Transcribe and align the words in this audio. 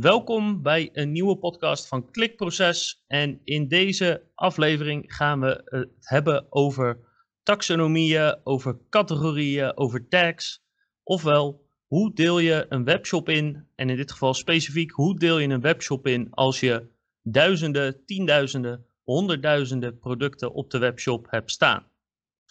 Welkom 0.00 0.62
bij 0.62 0.88
een 0.92 1.12
nieuwe 1.12 1.38
podcast 1.38 1.88
van 1.88 2.10
Klikproces. 2.10 3.04
En 3.06 3.40
in 3.44 3.68
deze 3.68 4.22
aflevering 4.34 5.14
gaan 5.14 5.40
we 5.40 5.62
het 5.64 5.88
hebben 6.00 6.46
over 6.50 6.98
taxonomieën, 7.42 8.40
over 8.44 8.78
categorieën, 8.90 9.76
over 9.76 10.08
tags. 10.08 10.64
Ofwel, 11.02 11.68
hoe 11.86 12.14
deel 12.14 12.38
je 12.38 12.66
een 12.68 12.84
webshop 12.84 13.28
in? 13.28 13.68
En 13.74 13.90
in 13.90 13.96
dit 13.96 14.12
geval 14.12 14.34
specifiek, 14.34 14.90
hoe 14.90 15.18
deel 15.18 15.38
je 15.38 15.48
een 15.48 15.60
webshop 15.60 16.06
in 16.06 16.30
als 16.30 16.60
je 16.60 16.88
duizenden, 17.22 18.04
tienduizenden, 18.04 18.86
honderdduizenden 19.02 19.98
producten 19.98 20.52
op 20.52 20.70
de 20.70 20.78
webshop 20.78 21.26
hebt 21.30 21.50
staan? 21.50 21.90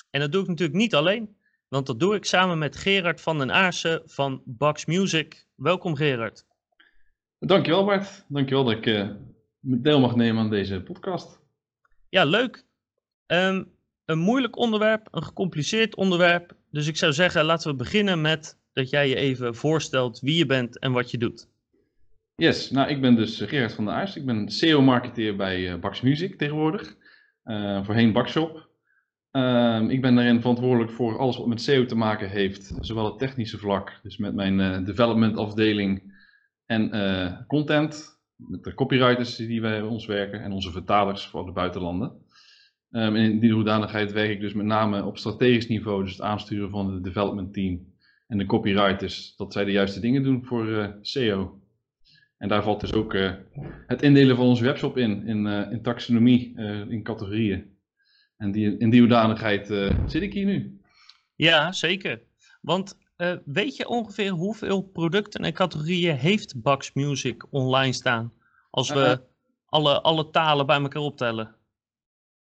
En 0.10 0.20
dat 0.20 0.32
doe 0.32 0.42
ik 0.42 0.48
natuurlijk 0.48 0.78
niet 0.78 0.96
alleen, 0.96 1.38
want 1.68 1.86
dat 1.86 2.00
doe 2.00 2.16
ik 2.16 2.26
samen 2.26 2.58
met 2.58 2.76
Gerard 2.76 3.22
van 3.22 3.38
den 3.38 3.52
Aarsen 3.52 4.02
van 4.06 4.42
Bax 4.46 4.86
Music. 4.86 5.48
Welkom 5.56 5.96
Gerard. 5.96 6.46
Dankjewel 7.40 7.86
Bart. 7.86 8.26
Dankjewel 8.28 8.64
dat 8.64 8.74
ik 8.74 8.86
uh, 8.86 9.10
deel 9.60 10.00
mag 10.00 10.16
nemen 10.16 10.44
aan 10.44 10.50
deze 10.50 10.82
podcast. 10.82 11.40
Ja, 12.10 12.24
leuk. 12.24 12.66
Ehm, 13.26 13.64
een 14.06 14.20
moeilijk 14.20 14.58
onderwerp, 14.58 15.08
een 15.12 15.24
gecompliceerd 15.24 15.96
onderwerp. 15.96 16.56
Dus 16.72 16.88
ik 16.88 16.98
zou 16.98 17.14
zeggen, 17.14 17.46
laten 17.46 17.70
we 17.70 17.76
beginnen 17.76 18.22
met 18.22 18.60
dat 18.74 18.90
jij 18.90 19.10
je 19.10 19.16
even 19.16 19.56
voorstelt 19.56 20.20
wie 20.20 20.38
je 20.38 20.46
bent 20.46 20.80
en 20.80 20.92
wat 20.92 21.12
je 21.12 21.18
doet. 21.18 21.48
Yes, 22.36 22.72
nou 22.72 22.90
ik 22.90 23.02
ben 23.02 23.16
dus 23.16 23.42
Gerard 23.42 23.74
van 23.74 23.86
der 23.86 23.94
Aars. 23.94 24.16
Ik 24.16 24.26
ben 24.26 24.50
SEO-marketeer 24.50 25.36
bij 25.36 25.60
uh, 25.60 25.80
Bax 25.80 26.02
Music 26.02 26.38
tegenwoordig. 26.38 26.96
Uh, 27.46 27.86
voorheen 27.86 28.12
Bakshop. 28.12 28.70
Uh, 29.32 29.86
ik 29.88 30.02
ben 30.02 30.16
daarin 30.16 30.40
verantwoordelijk 30.40 30.92
voor 30.92 31.18
alles 31.18 31.38
wat 31.38 31.48
met 31.48 31.62
SEO 31.62 31.86
te 31.86 31.96
maken 31.96 32.30
heeft. 32.30 32.74
Zowel 32.80 33.06
het 33.06 33.20
technische 33.20 33.58
vlak, 33.58 34.00
dus 34.04 34.18
met 34.18 34.36
mijn 34.36 34.86
development 34.86 35.38
afdeling 35.38 36.15
en 36.66 36.96
uh, 36.96 37.42
content, 37.48 38.20
met 38.36 38.64
de 38.64 38.74
copywriters 38.74 39.36
die 39.36 39.62
bij 39.62 39.82
ons 39.82 40.06
werken 40.06 40.42
en 40.42 40.52
onze 40.52 40.72
vertalers 40.72 41.26
voor 41.26 41.46
de 41.46 41.52
buitenlanden. 41.52 42.24
Um, 42.92 43.16
in 43.16 43.40
die 43.40 43.54
hoedanigheid 43.54 44.12
werk 44.12 44.30
ik 44.30 44.40
dus 44.40 44.54
met 44.54 44.66
name 44.66 45.04
op 45.04 45.18
strategisch 45.18 45.68
niveau, 45.68 46.04
dus 46.04 46.12
het 46.12 46.22
aansturen 46.22 46.70
van 46.70 46.94
het 46.94 47.04
development 47.04 47.54
team 47.54 47.94
en 48.28 48.38
de 48.38 48.46
copywriters, 48.46 49.36
dat 49.36 49.54
zij 49.54 49.66
de 49.66 49.72
juiste 49.72 50.00
dingen 50.00 50.24
doen 50.24 50.46
voor 50.46 50.98
SEO. 51.02 51.60
En 52.38 52.48
daar 52.48 52.64
valt 52.64 52.82
dus 52.82 52.94
ook 52.94 53.14
uh, 53.14 53.34
het 53.88 54.02
indelen 54.02 54.36
van 54.36 54.46
onze 54.46 54.64
webshop 54.64 54.98
in, 54.98 55.28
in, 55.28 55.46
in 55.46 55.82
taxonomie, 55.82 56.60
in 56.90 57.04
categorieën. 57.04 57.78
En 58.38 58.52
die, 58.52 58.78
in 58.78 58.90
die 58.90 59.00
hoedanigheid 59.00 59.68
zit 60.08 60.22
ik 60.22 60.34
hier 60.34 60.46
nu. 60.46 60.80
Ja, 61.36 61.72
zeker. 61.72 62.22
Want 62.62 62.98
uh, 63.18 63.34
weet 63.46 63.76
je 63.76 63.88
ongeveer 63.88 64.32
hoeveel 64.32 64.82
producten 64.82 65.44
en 65.44 65.54
categorieën 65.54 66.16
heeft 66.16 66.62
Bax 66.62 66.94
Music 66.94 67.46
online 67.50 67.94
staan? 67.94 68.34
Als 68.70 68.90
we 68.90 69.00
uh, 69.00 69.16
alle, 69.66 70.02
alle 70.02 70.30
talen 70.30 70.66
bij 70.66 70.82
elkaar 70.82 71.02
optellen. 71.02 71.56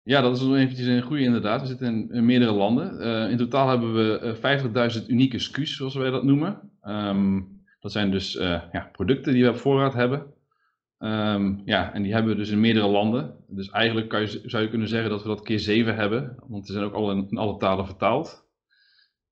Ja, 0.04 0.22
dat 0.22 0.36
is 0.38 0.44
nog 0.44 0.56
eventjes 0.56 0.88
een 0.88 1.02
goede 1.02 1.24
inderdaad. 1.24 1.62
We 1.62 1.68
zitten 1.68 1.88
in, 1.88 2.12
in 2.12 2.26
meerdere 2.26 2.52
landen. 2.52 3.02
Uh, 3.02 3.32
in 3.32 3.38
totaal 3.38 3.70
hebben 3.70 3.94
we 3.94 5.00
50.000 5.02 5.08
unieke 5.08 5.40
SKU's, 5.40 5.76
zoals 5.76 5.96
wij 5.96 6.10
dat 6.10 6.24
noemen. 6.24 6.72
Um, 6.84 7.62
dat 7.80 7.92
zijn 7.92 8.12
dus 8.12 8.34
ja, 8.72 8.90
producten 8.92 9.34
die 9.34 9.44
we 9.44 9.50
op 9.50 9.58
voorraad 9.58 9.94
hebben. 9.94 10.34
Um, 11.00 11.62
ja, 11.66 11.94
en 11.94 12.04
die 12.04 12.14
hebben 12.14 12.32
we 12.32 12.38
dus 12.38 12.50
in 12.50 12.60
meerdere 12.60 12.88
landen. 12.88 13.36
Dus 13.48 13.70
eigenlijk 13.70 14.10
kan 14.10 14.22
je, 14.22 14.42
zou 14.46 14.64
je 14.64 14.70
kunnen 14.70 14.88
zeggen 14.88 15.10
dat 15.10 15.22
we 15.22 15.28
dat 15.28 15.42
keer 15.42 15.60
7 15.60 15.96
hebben. 15.96 16.36
Want 16.48 16.66
ze 16.66 16.74
zijn 16.74 16.86
ook 16.86 16.94
al 16.94 17.12
in, 17.12 17.28
in 17.30 17.38
alle 17.38 17.58
talen 17.58 17.86
vertaald. 17.86 18.43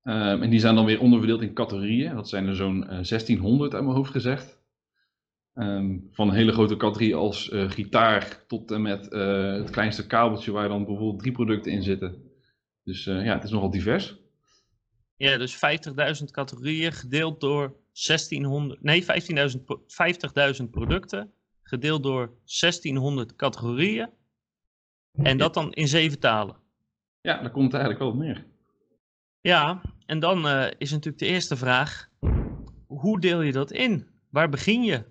Um, 0.04 0.42
en 0.42 0.50
die 0.50 0.60
zijn 0.60 0.76
dan 0.76 0.86
weer 0.86 1.00
onderverdeeld 1.00 1.42
in 1.42 1.54
categorieën. 1.54 2.16
Dat 2.16 2.30
zijn 2.30 2.48
er 2.48 2.56
zo'n 2.56 2.82
uh, 2.82 2.88
1600 2.88 3.74
uit 3.74 3.84
mijn 3.84 3.96
hoofd 3.96 4.12
gezegd. 4.12 4.60
Um, 5.54 6.10
van 6.12 6.28
een 6.28 6.36
hele 6.36 6.52
grote 6.52 6.78
categorie 6.78 7.16
als 7.16 7.50
uh, 7.50 7.70
gitaar 7.70 8.44
tot 8.48 8.72
en 8.72 8.82
met 8.82 9.14
uh, 9.14 9.54
het 9.54 9.70
kleinste 9.70 10.08
kabeltje 10.08 10.52
waar 10.52 10.68
dan 10.68 10.86
bijvoorbeeld 10.86 11.20
drie 11.20 11.32
producten 11.32 11.72
in 11.72 11.84
zitten. 11.84 12.30
Dus 12.84 13.04
ja, 13.04 13.34
het 13.34 13.44
is 13.44 13.52
nogal 13.52 13.70
divers. 13.70 14.20
Ja, 15.16 15.38
dus 15.38 15.56
50.000 15.56 16.26
categorieën 16.32 16.92
gedeeld 16.92 17.42
door 17.42 17.76
1600, 18.08 18.84
nee 18.84 19.06
50.000 20.64 20.70
producten 20.70 21.32
gedeeld 21.64 22.04
door 22.04 22.26
1600 22.62 23.36
categorieën. 23.36 24.10
En 25.12 25.38
dat 25.38 25.54
dan 25.54 25.74
in 25.74 25.88
zeven 25.88 26.20
talen. 26.20 26.56
Ja, 27.22 27.42
daar 27.42 27.52
komt 27.52 27.72
het 27.72 27.82
eigenlijk 27.82 28.04
wel 28.04 28.12
op 28.12 28.18
neer. 28.18 28.51
Ja, 29.42 29.82
en 30.06 30.20
dan 30.20 30.46
uh, 30.46 30.66
is 30.78 30.92
natuurlijk 30.92 31.24
de 31.24 31.30
eerste 31.30 31.56
vraag: 31.56 32.10
hoe 32.88 33.20
deel 33.20 33.42
je 33.42 33.52
dat 33.52 33.72
in? 33.72 34.08
Waar 34.30 34.50
begin 34.50 34.84
je? 34.84 35.04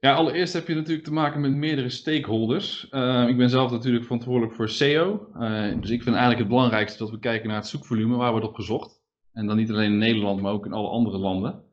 Ja, 0.00 0.14
allereerst 0.14 0.52
heb 0.52 0.68
je 0.68 0.74
natuurlijk 0.74 1.04
te 1.04 1.12
maken 1.12 1.40
met 1.40 1.54
meerdere 1.54 1.88
stakeholders. 1.88 2.86
Uh, 2.90 3.28
ik 3.28 3.36
ben 3.36 3.50
zelf 3.50 3.70
natuurlijk 3.70 4.04
verantwoordelijk 4.04 4.54
voor 4.54 4.68
SEO. 4.68 5.28
Uh, 5.34 5.80
dus 5.80 5.90
ik 5.90 6.02
vind 6.02 6.16
eigenlijk 6.16 6.38
het 6.38 6.48
belangrijkste 6.48 6.98
dat 6.98 7.10
we 7.10 7.18
kijken 7.18 7.48
naar 7.48 7.56
het 7.56 7.66
zoekvolume, 7.66 8.16
waar 8.16 8.30
wordt 8.30 8.46
op 8.46 8.54
gezocht. 8.54 9.02
En 9.32 9.46
dan 9.46 9.56
niet 9.56 9.70
alleen 9.70 9.92
in 9.92 9.98
Nederland, 9.98 10.40
maar 10.40 10.52
ook 10.52 10.66
in 10.66 10.72
alle 10.72 10.88
andere 10.88 11.18
landen. 11.18 11.64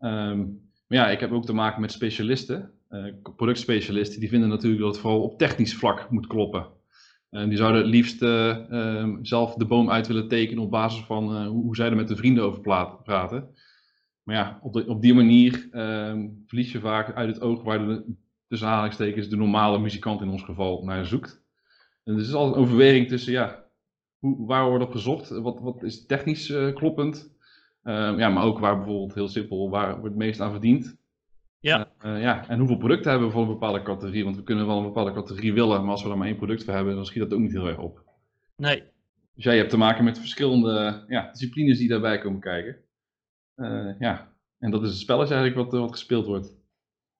Um, 0.00 0.70
maar 0.88 0.98
ja, 0.98 1.08
ik 1.08 1.20
heb 1.20 1.32
ook 1.32 1.46
te 1.46 1.52
maken 1.52 1.80
met 1.80 1.92
specialisten, 1.92 2.70
productspecialisten. 3.36 4.20
Die 4.20 4.28
vinden 4.28 4.48
natuurlijk 4.48 4.82
dat 4.82 4.90
het 4.92 5.00
vooral 5.00 5.22
op 5.22 5.38
technisch 5.38 5.74
vlak 5.74 6.10
moet 6.10 6.26
kloppen. 6.26 6.66
Uh, 7.36 7.48
die 7.48 7.56
zouden 7.56 7.80
het 7.80 7.90
liefst 7.90 8.22
uh, 8.22 8.56
uh, 8.70 9.16
zelf 9.22 9.54
de 9.54 9.66
boom 9.66 9.90
uit 9.90 10.06
willen 10.06 10.28
tekenen 10.28 10.62
op 10.62 10.70
basis 10.70 11.04
van 11.04 11.46
hoe, 11.46 11.62
hoe, 11.62 11.76
zij 11.76 11.86
er 11.86 11.96
met 11.96 12.08
de 12.08 12.16
vrienden 12.16 12.44
over 12.44 12.60
praten. 13.02 13.48
Maar 14.22 14.36
ja, 14.36 14.58
op, 14.62 14.88
op 14.88 15.02
die 15.02 15.14
manier 15.14 15.68
ehm, 15.70 16.28
verlies 16.46 16.72
je 16.72 16.80
vaak 16.80 17.14
uit 17.14 17.28
het 17.28 17.40
oog 17.40 17.62
waar 17.62 17.78
de, 17.78 18.14
tussen 18.48 18.68
aanhalingstekens 18.68 19.28
de 19.28 19.36
normale 19.36 19.78
muzikant 19.78 20.20
in 20.20 20.28
ons 20.28 20.42
geval 20.42 20.84
naar 20.84 21.06
zoekt. 21.06 21.42
En 22.04 22.14
dus 22.14 22.28
is 22.28 22.34
altijd 22.34 22.56
een 22.56 22.62
overweging 22.62 23.08
tussen, 23.08 23.32
ja, 23.32 23.64
hoe, 24.18 24.46
waar 24.46 24.68
wordt 24.68 24.84
op 24.84 24.90
gezocht? 24.92 25.28
Wat, 25.28 25.60
wat 25.60 25.82
is 25.82 26.06
technisch 26.06 26.54
kloppend? 26.74 27.34
Ehm, 27.82 28.18
ja, 28.18 28.28
maar 28.28 28.44
ook 28.44 28.58
waar 28.58 28.76
bijvoorbeeld 28.76 29.14
heel 29.14 29.28
simpel, 29.28 29.70
waar 29.70 29.90
wordt 29.90 30.14
het 30.14 30.24
meest 30.24 30.40
aan 30.40 30.50
verdiend? 30.50 30.96
Ja. 31.60 31.92
Uh, 32.04 32.20
ja. 32.22 32.48
En 32.48 32.58
hoeveel 32.58 32.76
producten 32.76 33.10
hebben 33.10 33.28
we 33.28 33.34
voor 33.34 33.42
een 33.42 33.48
bepaalde 33.48 33.82
categorie? 33.82 34.24
Want 34.24 34.36
we 34.36 34.42
kunnen 34.42 34.66
wel 34.66 34.78
een 34.78 34.84
bepaalde 34.84 35.12
categorie 35.12 35.52
willen, 35.52 35.80
maar 35.82 35.90
als 35.90 36.02
we 36.02 36.10
er 36.10 36.18
maar 36.18 36.26
één 36.26 36.36
product 36.36 36.64
voor 36.64 36.74
hebben, 36.74 36.94
dan 36.94 37.06
schiet 37.06 37.22
dat 37.22 37.32
ook 37.32 37.40
niet 37.40 37.52
heel 37.52 37.66
erg 37.66 37.78
op. 37.78 38.04
Nee. 38.56 38.82
Dus 39.34 39.44
jij 39.44 39.56
hebt 39.56 39.70
te 39.70 39.76
maken 39.76 40.04
met 40.04 40.18
verschillende 40.18 41.04
ja, 41.08 41.30
disciplines 41.30 41.78
die 41.78 41.88
daarbij 41.88 42.18
komen 42.18 42.40
kijken. 42.40 42.76
Uh, 43.56 43.98
ja, 43.98 44.32
en 44.58 44.70
dat 44.70 44.82
is 44.82 44.88
het 44.88 44.98
spelletje 44.98 45.34
eigenlijk 45.34 45.70
wat, 45.70 45.80
wat 45.80 45.90
gespeeld 45.90 46.26
wordt. 46.26 46.54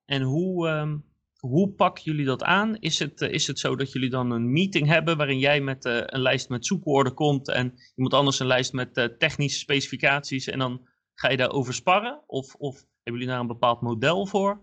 En 0.04 0.22
hoe, 0.22 0.68
um, 0.68 1.04
hoe 1.38 1.68
pakken 1.68 2.04
jullie 2.04 2.24
dat 2.24 2.42
aan? 2.42 2.76
Is 2.76 2.98
het, 2.98 3.20
uh, 3.20 3.32
is 3.32 3.46
het 3.46 3.58
zo 3.58 3.76
dat 3.76 3.92
jullie 3.92 4.10
dan 4.10 4.30
een 4.30 4.52
meeting 4.52 4.86
hebben 4.86 5.16
waarin 5.16 5.38
jij 5.38 5.60
met 5.60 5.84
een 5.84 6.20
lijst 6.20 6.48
met 6.48 6.66
zoekwoorden 6.66 7.14
komt 7.14 7.48
en 7.48 7.74
iemand 7.94 8.14
anders 8.14 8.38
een 8.38 8.46
lijst 8.46 8.72
met 8.72 9.14
technische 9.18 9.58
specificaties 9.58 10.46
en 10.46 10.58
dan 10.58 10.88
ga 11.14 11.30
je 11.30 11.36
daarover 11.36 11.74
sparren? 11.74 12.22
Of, 12.26 12.54
of 12.54 12.86
hebben 13.06 13.24
jullie 13.24 13.36
daar 13.36 13.40
een 13.40 13.58
bepaald 13.60 13.80
model 13.80 14.26
voor? 14.26 14.60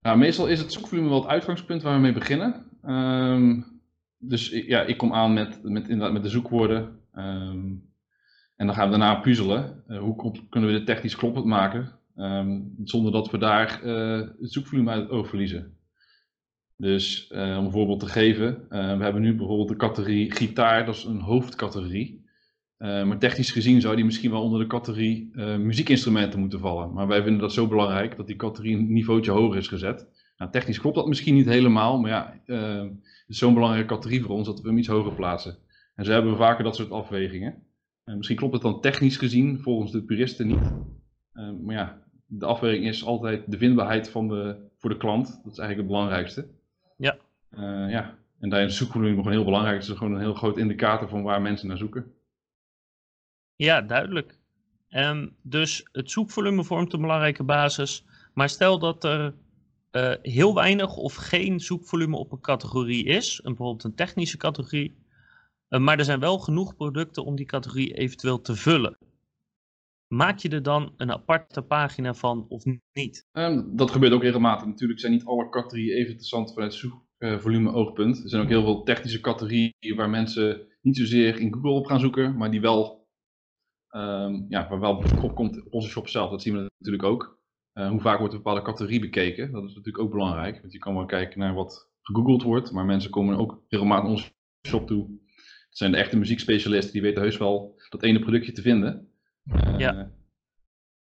Nou, 0.00 0.18
meestal 0.18 0.46
is 0.46 0.60
het 0.60 0.72
zoekvolume 0.72 1.08
wel 1.08 1.20
het 1.20 1.30
uitgangspunt 1.30 1.82
waar 1.82 1.94
we 1.94 2.00
mee 2.00 2.12
beginnen. 2.12 2.66
Um, 2.84 3.80
dus 4.18 4.48
ja, 4.48 4.82
ik 4.82 4.96
kom 4.96 5.12
aan 5.12 5.32
met, 5.32 5.62
met, 5.62 6.12
met 6.12 6.22
de 6.22 6.28
zoekwoorden. 6.28 7.00
Um, 7.14 7.88
en 8.56 8.66
dan 8.66 8.74
gaan 8.74 8.90
we 8.90 8.98
daarna 8.98 9.20
puzzelen. 9.20 9.84
Uh, 9.88 9.98
hoe 9.98 10.32
kunnen 10.48 10.70
we 10.70 10.76
dit 10.76 10.86
technisch 10.86 11.16
kloppend 11.16 11.44
maken? 11.44 11.92
Um, 12.16 12.74
zonder 12.84 13.12
dat 13.12 13.30
we 13.30 13.38
daar 13.38 13.84
uh, 13.84 14.28
het 14.40 14.52
zoekvolume 14.52 14.90
uit 14.90 15.02
het 15.02 15.10
oog 15.10 15.28
verliezen. 15.28 15.76
Dus 16.76 17.30
uh, 17.30 17.58
om 17.58 17.64
een 17.64 17.70
voorbeeld 17.70 18.00
te 18.00 18.06
geven. 18.06 18.66
we 18.68 18.76
hebben 18.76 19.22
nu 19.22 19.34
bijvoorbeeld 19.34 19.68
de 19.68 19.76
categorie 19.76 20.30
gitaar. 20.30 20.86
Dat 20.86 20.94
is 20.94 21.04
een 21.04 21.20
hoofdcategorie. 21.20 22.19
Uh, 22.80 23.04
maar 23.04 23.18
technisch 23.18 23.50
gezien 23.50 23.80
zou 23.80 23.96
die 23.96 24.04
misschien 24.04 24.30
wel 24.30 24.42
onder 24.42 24.60
de 24.60 24.66
categorie 24.66 25.30
uh, 25.32 25.56
muziekinstrumenten 25.56 26.40
moeten 26.40 26.60
vallen. 26.60 26.92
Maar 26.92 27.06
wij 27.06 27.22
vinden 27.22 27.40
dat 27.40 27.52
zo 27.52 27.66
belangrijk 27.66 28.16
dat 28.16 28.26
die 28.26 28.36
categorie 28.36 28.76
een 28.76 28.92
niveautje 28.92 29.30
hoger 29.30 29.58
is 29.58 29.68
gezet. 29.68 30.08
Nou, 30.36 30.50
technisch 30.50 30.80
klopt 30.80 30.96
dat 30.96 31.06
misschien 31.06 31.34
niet 31.34 31.46
helemaal, 31.46 31.98
maar 31.98 32.10
ja, 32.10 32.40
uh, 32.46 32.82
het 32.82 33.28
is 33.28 33.38
zo'n 33.38 33.54
belangrijke 33.54 33.88
categorie 33.88 34.22
voor 34.22 34.36
ons 34.36 34.46
dat 34.46 34.60
we 34.60 34.68
hem 34.68 34.78
iets 34.78 34.88
hoger 34.88 35.14
plaatsen. 35.14 35.56
En 35.94 36.04
zo 36.04 36.12
hebben 36.12 36.30
we 36.30 36.36
vaker 36.36 36.64
dat 36.64 36.76
soort 36.76 36.90
afwegingen. 36.90 37.62
misschien 38.04 38.36
klopt 38.36 38.52
het 38.52 38.62
dan 38.62 38.80
technisch 38.80 39.16
gezien, 39.16 39.58
volgens 39.58 39.92
de 39.92 40.02
puristen 40.02 40.46
niet. 40.46 40.72
maar 41.32 41.74
ja, 41.74 42.02
de 42.26 42.46
afweging 42.46 42.86
is 42.86 43.04
altijd 43.04 43.50
de 43.50 43.58
vindbaarheid 43.58 44.10
van 44.10 44.28
de, 44.28 44.56
voor 44.78 44.90
de 44.90 44.96
klant. 44.96 45.26
Dat 45.26 45.52
is 45.52 45.58
eigenlijk 45.58 45.78
het 45.78 45.86
belangrijkste. 45.86 46.46
Ja. 46.96 47.16
ja. 47.88 48.14
En 48.38 48.48
daarin 48.48 48.68
is 48.68 48.76
zoekvolume 48.76 49.16
nog 49.16 49.26
een 49.26 49.32
heel 49.32 49.44
belangrijk. 49.44 49.80
Het 49.80 49.88
is 49.88 49.96
gewoon 49.96 50.14
een 50.14 50.20
heel 50.20 50.34
groot 50.34 50.58
indicator 50.58 51.08
van 51.08 51.22
waar 51.22 51.42
mensen 51.42 51.68
naar 51.68 51.78
zoeken. 51.78 52.12
Ja, 53.60 53.80
duidelijk. 53.80 54.38
Um, 54.90 55.36
dus 55.42 55.88
het 55.92 56.10
zoekvolume 56.10 56.64
vormt 56.64 56.92
een 56.92 57.00
belangrijke 57.00 57.44
basis. 57.44 58.04
Maar 58.34 58.48
stel 58.48 58.78
dat 58.78 59.04
er 59.04 59.34
uh, 59.92 60.14
heel 60.22 60.54
weinig 60.54 60.96
of 60.96 61.14
geen 61.14 61.60
zoekvolume 61.60 62.16
op 62.16 62.32
een 62.32 62.40
categorie 62.40 63.04
is, 63.04 63.40
een, 63.42 63.54
bijvoorbeeld 63.54 63.84
een 63.84 63.94
technische 63.94 64.36
categorie, 64.36 65.04
uh, 65.68 65.80
maar 65.80 65.98
er 65.98 66.04
zijn 66.04 66.20
wel 66.20 66.38
genoeg 66.38 66.76
producten 66.76 67.24
om 67.24 67.36
die 67.36 67.46
categorie 67.46 67.94
eventueel 67.94 68.40
te 68.40 68.56
vullen. 68.56 68.96
maak 70.06 70.38
je 70.38 70.48
er 70.48 70.62
dan 70.62 70.92
een 70.96 71.12
aparte 71.12 71.62
pagina 71.62 72.14
van 72.14 72.46
of 72.48 72.64
niet? 72.92 73.26
Ehm, 73.32 73.62
dat 73.76 73.90
gebeurt 73.90 74.12
ook 74.12 74.22
regelmatig. 74.22 74.66
Natuurlijk 74.66 75.00
zijn 75.00 75.12
niet 75.12 75.24
alle 75.24 75.48
categorieën 75.48 75.94
even 75.96 76.10
interessant 76.10 76.52
vanuit 76.52 76.74
zoekvolume 76.74 77.72
oogpunt. 77.72 78.22
Er 78.22 78.28
zijn 78.28 78.42
ook 78.42 78.48
heel 78.48 78.62
veel 78.62 78.82
technische 78.82 79.20
categorieën 79.20 79.96
waar 79.96 80.10
mensen 80.10 80.66
niet 80.80 80.96
zozeer 80.96 81.38
in 81.38 81.52
Google 81.52 81.70
op 81.70 81.86
gaan 81.86 82.00
zoeken, 82.00 82.36
maar 82.36 82.50
die 82.50 82.60
wel, 82.60 82.99
um, 83.90 84.46
ja, 84.48 84.68
waar 84.68 84.80
wel 84.80 85.04
opkomt 85.22 85.64
op 85.64 85.72
onze 85.72 85.88
shop 85.88 86.08
zelf. 86.08 86.30
Dat 86.30 86.42
zien 86.42 86.54
we 86.54 86.70
natuurlijk 86.78 87.04
ook. 87.04 87.38
Uh, 87.74 87.88
hoe 87.88 88.00
vaak 88.00 88.18
wordt 88.18 88.34
een 88.34 88.42
bepaalde 88.42 88.62
categorie 88.62 89.00
bekeken? 89.00 89.52
Dat 89.52 89.62
is 89.64 89.74
natuurlijk 89.74 90.04
ook 90.04 90.10
belangrijk. 90.10 90.60
Want 90.60 90.72
je 90.72 90.78
kan 90.78 90.94
wel 90.94 91.04
kijken 91.04 91.38
naar 91.38 91.54
wat 91.54 91.90
gegoogeld 92.02 92.42
wordt, 92.42 92.72
maar 92.72 92.84
mensen 92.84 93.10
komen 93.10 93.38
ook 93.38 93.62
regelmatig 93.68 94.04
naar 94.04 94.12
onze 94.12 94.32
shop 94.68 94.86
toe. 94.86 95.18
Het 95.68 95.78
zijn 95.78 95.92
de 95.92 95.96
echte 95.96 96.16
muziekspecialisten, 96.16 96.92
die 96.92 97.02
weten 97.02 97.22
heus 97.22 97.36
wel 97.36 97.80
dat 97.88 98.02
ene 98.02 98.18
productje 98.18 98.52
te 98.52 98.62
vinden. 98.62 99.08
Uh, 99.44 99.78
ja. 99.78 100.10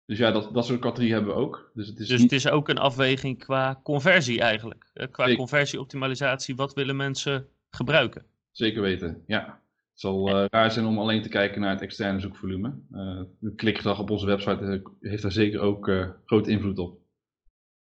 Dus 0.06 0.18
ja, 0.18 0.30
dat, 0.30 0.54
dat 0.54 0.66
soort 0.66 0.80
categorieën 0.80 1.14
hebben 1.14 1.34
we 1.34 1.40
ook. 1.40 1.70
Dus, 1.74 1.86
het 1.86 1.98
is, 1.98 2.08
dus 2.08 2.22
het 2.22 2.32
is 2.32 2.48
ook 2.48 2.68
een 2.68 2.78
afweging 2.78 3.38
qua 3.38 3.80
conversie 3.82 4.40
eigenlijk. 4.40 4.90
Eh, 4.92 5.10
qua 5.10 5.34
conversieoptimalisatie, 5.34 6.56
wat 6.56 6.74
willen 6.74 6.96
mensen 6.96 7.48
gebruiken? 7.70 8.26
Zeker 8.50 8.82
weten, 8.82 9.22
ja. 9.26 9.62
Het 9.94 10.02
zal 10.02 10.28
uh, 10.28 10.44
raar 10.48 10.70
zijn 10.70 10.86
om 10.86 10.98
alleen 10.98 11.22
te 11.22 11.28
kijken 11.28 11.60
naar 11.60 11.70
het 11.70 11.80
externe 11.80 12.20
zoekvolume. 12.20 12.74
Uh, 12.92 13.22
de 13.38 13.54
klikgedrag 13.54 13.98
op 13.98 14.10
onze 14.10 14.26
website 14.26 14.82
heeft 15.00 15.22
daar 15.22 15.32
zeker 15.32 15.60
ook 15.60 15.90
grote 16.24 16.50
invloed 16.50 16.78
op. 16.78 16.98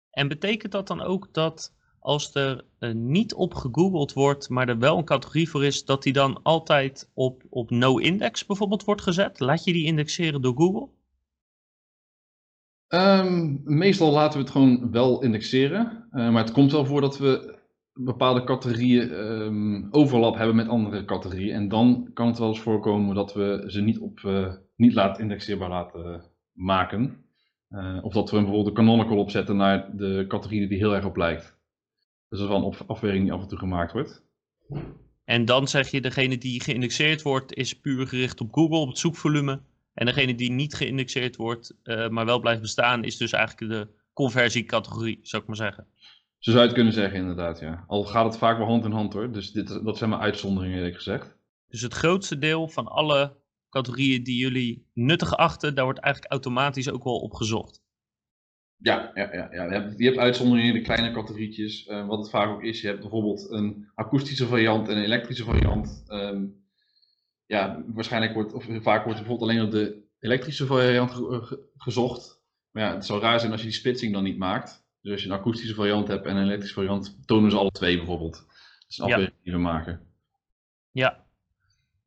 En 0.10 0.28
betekent 0.28 0.72
dat 0.72 0.88
dan 0.88 1.02
ook 1.02 1.34
dat 1.34 1.74
als 2.00 2.36
er 2.36 2.66
niet 2.94 3.34
op 3.34 3.54
gegoogeld 3.54 4.14
wordt, 4.14 4.50
maar 4.50 4.70
er 4.70 4.78
wel 4.78 4.98
een 4.98 5.06
categorie 5.06 5.50
voor 5.50 5.66
is, 5.66 5.86
dat 5.86 6.04
die 6.04 6.14
dan 6.14 6.40
altijd 6.44 7.10
op, 7.14 7.44
op 7.50 7.70
no-index 7.70 8.46
bijvoorbeeld 8.46 8.84
wordt 8.84 9.02
gezet? 9.02 9.40
Laat 9.40 9.64
je 9.64 9.74
die 9.74 9.86
indexeren 9.86 10.42
door 10.42 10.56
Google? 10.56 10.88
Um, 12.88 13.62
meestal 13.64 14.12
laten 14.12 14.38
we 14.38 14.44
het 14.44 14.54
gewoon 14.54 14.92
wel 14.92 15.22
indexeren. 15.22 16.08
maar 16.12 16.44
het 16.44 16.52
komt 16.52 16.72
wel 16.72 16.86
voor 16.86 17.02
dat 17.02 17.18
we 17.18 17.60
bepaalde 17.94 18.44
categorieën 18.44 19.12
um, 19.12 19.88
overlap 19.92 20.36
hebben 20.36 20.56
met 20.56 20.68
andere 20.68 21.06
categorieën. 21.06 21.54
En 21.54 21.68
dan 21.68 22.10
kan 22.14 22.28
het 22.28 22.38
wel 22.38 22.48
eens 22.48 22.60
voorkomen 22.60 23.16
dat 23.16 23.34
we 23.34 23.64
ze 23.68 23.82
niet, 23.82 24.00
op, 24.00 24.20
uh, 24.20 24.54
niet 24.76 24.94
laat 24.94 25.20
indexeerbaar 25.20 25.70
laten 25.70 26.24
maken. 26.52 27.26
Uh, 27.70 28.00
of 28.02 28.14
dat 28.14 28.32
we 28.32 28.38
bijvoorbeeld 28.38 28.68
een 28.68 28.74
canonical 28.74 29.18
opzetten 29.18 29.56
naar 29.56 29.98
de 29.98 30.26
categorie 30.28 30.68
die 30.68 30.78
heel 30.78 30.96
erg 30.96 31.06
op 31.06 31.16
lijkt. 31.16 31.60
Dus 32.30 32.40
dat 32.40 32.50
is 32.50 32.56
wel 32.56 32.66
een 32.66 32.88
afweging 32.88 33.24
die 33.24 33.34
af 33.34 33.42
en 33.42 33.48
toe 33.48 33.58
gemaakt 33.58 33.92
wordt. 33.92 34.24
En 35.24 35.46
dan 35.46 35.68
zeg 35.68 35.88
je, 35.88 36.02
degene 36.02 36.38
die 36.38 36.62
geïndexeerd 36.62 37.22
wordt, 37.22 37.54
is 37.54 37.80
puur 37.80 38.08
gericht 38.08 38.42
op 38.42 38.54
Google, 38.54 38.78
op 38.78 38.88
het 38.88 38.98
zoekvolume. 38.98 39.62
En 39.94 40.06
degene 40.06 40.36
die 40.36 40.52
niet 40.52 40.74
geïndexeerd 40.74 41.36
wordt, 41.36 41.78
uh, 41.84 42.10
maar 42.10 42.26
wel 42.26 42.40
blijft 42.40 42.62
bestaan, 42.62 43.04
is 43.04 43.18
dus 43.18 43.32
eigenlijk 43.32 43.74
de 43.74 43.88
conversiecategorie, 44.14 45.20
zou 45.22 45.42
ik 45.42 45.48
maar 45.48 45.58
zeggen. 45.58 45.88
Zo 46.42 46.52
zou 46.52 46.62
je 46.62 46.68
het 46.68 46.76
kunnen 46.76 46.94
zeggen, 46.94 47.20
inderdaad, 47.20 47.60
ja. 47.60 47.84
Al 47.88 48.04
gaat 48.04 48.26
het 48.26 48.38
vaak 48.38 48.58
wel 48.58 48.68
hand 48.68 48.86
in 48.86 48.92
hand 48.92 49.14
hoor. 49.14 49.32
Dus 49.32 49.52
dit, 49.52 49.84
dat 49.84 49.98
zijn 49.98 50.10
maar 50.10 50.20
uitzonderingen, 50.20 50.78
eerlijk 50.78 50.96
gezegd. 50.96 51.38
Dus 51.68 51.82
het 51.82 51.94
grootste 51.94 52.38
deel 52.38 52.68
van 52.68 52.88
alle 52.88 53.38
categorieën 53.70 54.24
die 54.24 54.38
jullie 54.38 54.90
nuttig 54.94 55.38
achten, 55.38 55.76
daar 55.76 55.84
wordt 55.84 56.00
eigenlijk 56.00 56.34
automatisch 56.34 56.90
ook 56.90 57.04
wel 57.04 57.20
op 57.20 57.34
gezocht. 57.34 57.82
Ja, 58.78 59.12
ja, 59.14 59.34
ja, 59.34 59.50
ja. 59.52 59.64
Je, 59.64 59.72
hebt, 59.72 59.98
je 59.98 60.06
hebt 60.06 60.18
uitzonderingen 60.18 60.74
in 60.74 60.80
de 60.80 60.86
kleine 60.86 61.12
categorietjes. 61.12 61.88
Uh, 61.88 62.08
wat 62.08 62.20
het 62.20 62.30
vaak 62.30 62.50
ook 62.50 62.64
is, 62.64 62.82
je 62.82 62.88
hebt 62.88 63.00
bijvoorbeeld 63.00 63.50
een 63.50 63.90
akoestische 63.96 64.48
variant 64.48 64.90
en 64.90 64.98
een 64.98 65.04
elektrische 65.04 65.44
variant. 65.44 66.04
Um, 66.08 66.66
ja, 67.46 67.84
waarschijnlijk 67.88 68.34
wordt, 68.34 68.54
of 68.54 68.66
vaak 68.82 69.04
wordt 69.04 69.20
bijvoorbeeld 69.20 69.50
alleen 69.50 69.66
op 69.66 69.72
de 69.72 70.04
elektrische 70.20 70.66
variant 70.66 71.12
gezocht. 71.78 72.44
Maar 72.72 72.84
ja, 72.84 72.94
het 72.94 73.06
zou 73.06 73.22
raar 73.22 73.40
zijn 73.40 73.52
als 73.52 73.62
je 73.62 73.68
die 73.68 73.76
splitsing 73.76 74.14
dan 74.14 74.24
niet 74.24 74.38
maakt. 74.38 74.81
Dus 75.02 75.12
als 75.12 75.22
je 75.22 75.28
een 75.28 75.36
akoestische 75.36 75.76
variant 75.76 76.08
hebt 76.08 76.26
en 76.26 76.36
een 76.36 76.44
elektrische 76.44 76.76
variant, 76.76 77.18
tonen 77.26 77.52
ze 77.52 77.58
alle 77.58 77.72
twee 77.72 77.98
bijvoorbeeld. 77.98 78.34
Dat 78.34 78.86
is 78.88 78.98
een 78.98 79.06
afweging 79.06 79.44
die 79.44 79.54
we 79.54 79.60
maken. 79.60 80.02
Ja. 80.92 81.26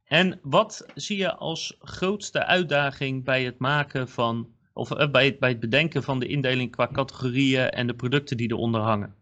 En 0.05 0.39
wat 0.43 0.87
zie 0.95 1.17
je 1.17 1.35
als 1.35 1.77
grootste 1.79 2.45
uitdaging 2.45 3.25
bij 3.25 3.45
het 3.45 3.59
maken 3.59 4.09
van, 4.09 4.55
of 4.73 4.91
eh, 4.91 5.11
bij, 5.11 5.25
het, 5.25 5.39
bij 5.39 5.49
het 5.49 5.61
bedenken 5.61 6.03
van 6.03 6.19
de 6.19 6.27
indeling 6.27 6.71
qua 6.71 6.89
categorieën 6.93 7.71
en 7.71 7.87
de 7.87 7.95
producten 7.95 8.37
die 8.37 8.51
eronder 8.51 8.81
hangen? 8.81 9.15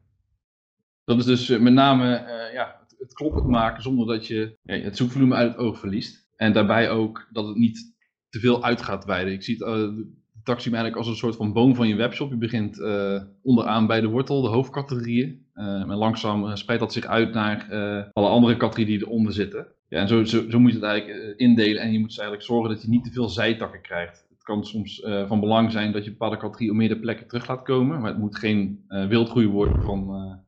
Dat 1.04 1.18
is 1.18 1.24
dus 1.24 1.48
eh, 1.48 1.60
met 1.60 1.72
name 1.72 2.20
uh, 2.20 2.52
ja, 2.52 2.76
het, 2.80 2.94
het 2.98 3.12
kloppend 3.12 3.46
maken 3.46 3.82
zonder 3.82 4.06
dat 4.06 4.26
je 4.26 4.58
ja, 4.62 4.74
het 4.74 4.96
zoekvolume 4.96 5.34
uit 5.34 5.48
het 5.48 5.60
oog 5.60 5.78
verliest. 5.78 6.28
En 6.36 6.52
daarbij 6.52 6.90
ook 6.90 7.28
dat 7.30 7.46
het 7.46 7.56
niet 7.56 7.94
te 8.28 8.38
veel 8.38 8.64
uit 8.64 8.82
gaat 8.82 9.04
wijden. 9.04 9.32
Ik 9.32 9.42
zie 9.42 9.64
het, 9.64 9.78
uh, 9.78 10.04
taxium 10.42 10.74
eigenlijk 10.74 10.96
als 10.96 11.06
een 11.08 11.20
soort 11.20 11.36
van 11.36 11.52
boom 11.52 11.74
van 11.74 11.88
je 11.88 11.94
webshop. 11.94 12.30
Je 12.30 12.36
begint 12.36 12.78
uh, 12.78 13.22
onderaan 13.42 13.86
bij 13.86 14.00
de 14.00 14.06
wortel, 14.06 14.42
de 14.42 14.48
hoofdcategorieën. 14.48 15.46
Uh, 15.54 15.64
en 15.64 15.94
langzaam 15.94 16.44
uh, 16.44 16.54
spreidt 16.54 16.82
dat 16.82 16.92
zich 16.92 17.04
uit 17.04 17.34
naar 17.34 17.66
alle 18.12 18.28
andere 18.28 18.56
categorieën 18.56 18.98
die 18.98 19.06
eronder 19.06 19.32
zitten. 19.32 19.66
Ja, 19.88 19.98
en 20.00 20.08
zo, 20.08 20.24
zo, 20.24 20.50
zo 20.50 20.60
moet 20.60 20.72
je 20.72 20.76
het 20.76 20.86
eigenlijk 20.86 21.38
indelen. 21.38 21.82
En 21.82 21.92
je 21.92 21.98
moet 21.98 22.08
dus 22.08 22.18
eigenlijk 22.18 22.48
zorgen 22.48 22.70
dat 22.70 22.82
je 22.82 22.88
niet 22.88 23.04
te 23.04 23.12
veel 23.12 23.28
zijtakken 23.28 23.80
krijgt. 23.80 24.26
Het 24.28 24.42
kan 24.42 24.64
soms 24.64 25.00
van 25.26 25.40
belang 25.40 25.72
zijn 25.72 25.92
dat 25.92 26.04
je 26.04 26.10
bepaalde 26.10 26.36
categorieën 26.36 26.70
op 26.70 26.76
meerdere 26.76 27.00
plekken 27.00 27.28
terug 27.28 27.48
laat 27.48 27.62
komen. 27.62 28.00
Maar 28.00 28.10
het 28.10 28.18
moet 28.18 28.38
geen 28.38 28.84
wildgroei 28.88 29.46
worden 29.46 29.82
van 29.82 30.44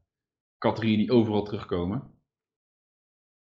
categorieën 0.58 0.99
die 0.99 1.12
overal 1.12 1.43
terugkomen. 1.43 2.02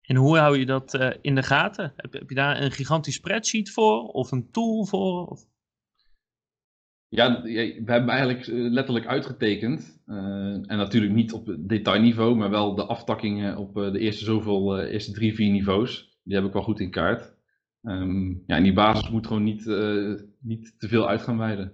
En 0.00 0.16
hoe 0.16 0.38
hou 0.38 0.58
je 0.58 0.66
dat 0.66 1.16
in 1.20 1.34
de 1.34 1.42
gaten? 1.42 1.92
Heb, 1.96 2.12
heb, 2.12 2.28
je 2.28 2.34
daar 2.34 2.62
een 2.62 2.70
gigantisch 2.70 3.14
spreadsheet 3.14 3.70
voor? 3.70 4.02
Of 4.02 4.30
een 4.30 4.50
tool 4.50 4.84
voor? 4.84 5.26
Of? 5.26 5.46
Ja, 7.10 7.42
we 7.42 7.82
hebben 7.84 8.08
eigenlijk 8.08 8.46
eh, 8.46 8.54
letterlijk 8.54 9.06
uitgetekend. 9.06 10.02
Uh, 10.06 10.16
en 10.16 10.76
natuurlijk 10.76 11.12
niet 11.12 11.32
op 11.32 11.56
detailniveau, 11.58 12.36
maar 12.36 12.50
wel 12.50 12.74
de 12.74 12.84
aftakkingen 12.84 13.56
op 13.56 13.76
uh, 13.76 13.92
de 13.92 13.98
eerste 13.98 14.24
zoveel, 14.24 14.80
eerste 14.80 15.12
drie, 15.12 15.34
vier 15.34 15.50
niveaus. 15.50 16.18
Die 16.22 16.34
heb 16.34 16.44
ik 16.44 16.52
wel 16.52 16.62
goed 16.62 16.80
in 16.80 16.90
kaart. 16.90 17.36
Um, 17.82 18.42
ja, 18.46 18.56
en 18.56 18.62
die 18.62 18.72
basis 18.72 19.10
moet 19.10 19.26
gewoon 19.26 19.42
niet, 19.42 19.64
niet 20.40 20.74
te 20.78 20.88
veel 20.88 21.08
uit 21.08 21.22
gaan 21.22 21.38
wijden. 21.38 21.72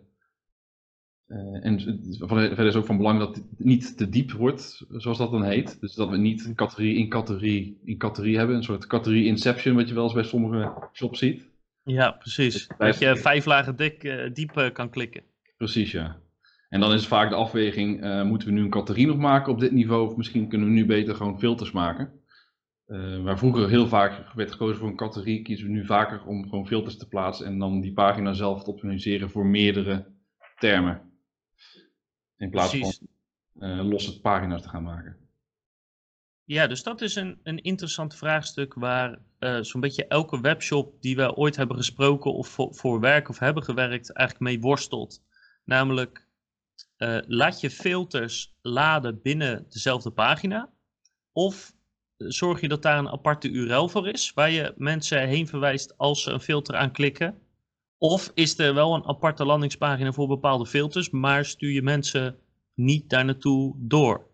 en 1.62 1.80
verder 2.18 2.66
is 2.66 2.74
ook 2.74 2.86
van 2.86 2.96
belang 2.96 3.18
dat 3.18 3.34
het 3.34 3.44
niet 3.56 3.96
te 3.96 4.08
diep 4.08 4.30
wordt, 4.30 4.84
zoals 4.88 5.18
dat 5.18 5.30
dan 5.30 5.44
heet. 5.44 5.80
Dus 5.80 5.94
dat 5.94 6.08
we 6.08 6.16
niet 6.16 6.52
categorie 6.54 6.96
in 6.96 7.08
categorie 7.08 7.80
in 7.84 7.98
categorie 7.98 8.36
hebben. 8.36 8.56
Een 8.56 8.62
soort 8.62 8.86
categorie 8.86 9.26
inception, 9.26 9.74
wat 9.74 9.88
je 9.88 9.94
wel 9.94 10.04
eens 10.04 10.12
bij 10.12 10.22
sommige 10.22 10.88
shops 10.92 11.18
ziet. 11.18 11.53
Ja, 11.84 12.10
precies. 12.10 12.66
Dat 12.78 12.98
je 12.98 13.16
vijf 13.16 13.44
lagen 13.44 13.76
dik, 13.76 14.04
uh, 14.04 14.32
diep 14.32 14.58
uh, 14.58 14.70
kan 14.70 14.90
klikken. 14.90 15.22
Precies, 15.56 15.92
ja. 15.92 16.22
En 16.68 16.80
dan 16.80 16.92
is 16.92 17.06
vaak 17.06 17.28
de 17.28 17.34
afweging, 17.34 18.04
uh, 18.04 18.22
moeten 18.22 18.48
we 18.48 18.54
nu 18.54 18.60
een 18.62 18.70
categorie 18.70 19.06
nog 19.06 19.16
maken 19.16 19.52
op 19.52 19.60
dit 19.60 19.72
niveau? 19.72 20.06
Of 20.06 20.16
misschien 20.16 20.48
kunnen 20.48 20.68
we 20.68 20.74
nu 20.74 20.86
beter 20.86 21.14
gewoon 21.14 21.38
filters 21.38 21.72
maken. 21.72 22.22
waar 23.22 23.38
vroeger 23.38 23.68
heel 23.68 23.86
vaak 23.86 24.32
werd 24.34 24.50
gekozen 24.50 24.78
voor 24.78 24.88
een 24.88 24.96
categorie, 24.96 25.42
kiezen 25.42 25.66
we 25.66 25.72
nu 25.72 25.86
vaker 25.86 26.24
om 26.24 26.42
gewoon 26.42 26.66
filters 26.66 26.96
te 26.98 27.08
plaatsen 27.08 27.46
en 27.46 27.58
dan 27.58 27.80
die 27.80 27.92
pagina 27.92 28.32
zelf 28.32 28.64
te 28.64 28.70
optimaliseren 28.70 29.30
voor 29.30 29.46
meerdere 29.46 30.06
termen. 30.58 31.00
In 32.36 32.50
plaats 32.50 32.70
Precies. 32.70 33.00
van 33.58 33.82
losse 33.82 34.20
pagina's 34.20 34.62
te 34.62 34.68
gaan 34.68 34.82
maken. 34.82 35.23
Ja, 36.46 36.66
dus 36.66 36.82
dat 36.82 37.00
is 37.00 37.14
een, 37.14 37.40
een 37.42 37.62
interessant 37.62 38.16
vraagstuk 38.16 38.74
waar 38.74 39.18
uh, 39.38 39.58
zo'n 39.60 39.80
beetje 39.80 40.06
elke 40.06 40.40
webshop 40.40 41.02
die 41.02 41.16
we 41.16 41.34
ooit 41.34 41.56
hebben 41.56 41.76
gesproken 41.76 42.34
of 42.34 42.48
voor, 42.70 43.00
werk 43.00 43.28
of 43.28 43.38
hebben 43.38 43.62
gewerkt 43.62 44.12
eigenlijk 44.12 44.50
mee 44.50 44.60
worstelt. 44.60 45.22
Namelijk, 45.64 46.28
uh, 46.98 47.18
laat 47.26 47.60
je 47.60 47.70
filters 47.70 48.54
laden 48.62 49.22
binnen 49.22 49.66
dezelfde 49.68 50.10
pagina 50.10 50.72
of 51.32 51.72
zorg 52.16 52.60
je 52.60 52.68
dat 52.68 52.82
daar 52.82 52.98
een 52.98 53.08
aparte 53.08 53.48
URL 53.48 53.88
voor 53.88 54.08
is 54.08 54.32
waar 54.32 54.50
je 54.50 54.74
mensen 54.76 55.28
heen 55.28 55.46
verwijst 55.48 55.98
als 55.98 56.22
ze 56.22 56.30
een 56.30 56.40
filter 56.40 56.76
aanklikken. 56.76 57.38
Of 57.98 58.30
is 58.34 58.58
er 58.58 58.74
wel 58.74 58.94
een 58.94 59.06
aparte 59.06 59.44
landingspagina 59.44 60.12
voor 60.12 60.28
bepaalde 60.28 60.66
filters, 60.66 61.10
maar 61.10 61.44
stuur 61.44 61.70
je 61.70 61.82
mensen 61.82 62.38
niet 62.74 63.10
daar 63.10 63.24
naartoe 63.24 63.74
door? 63.78 64.33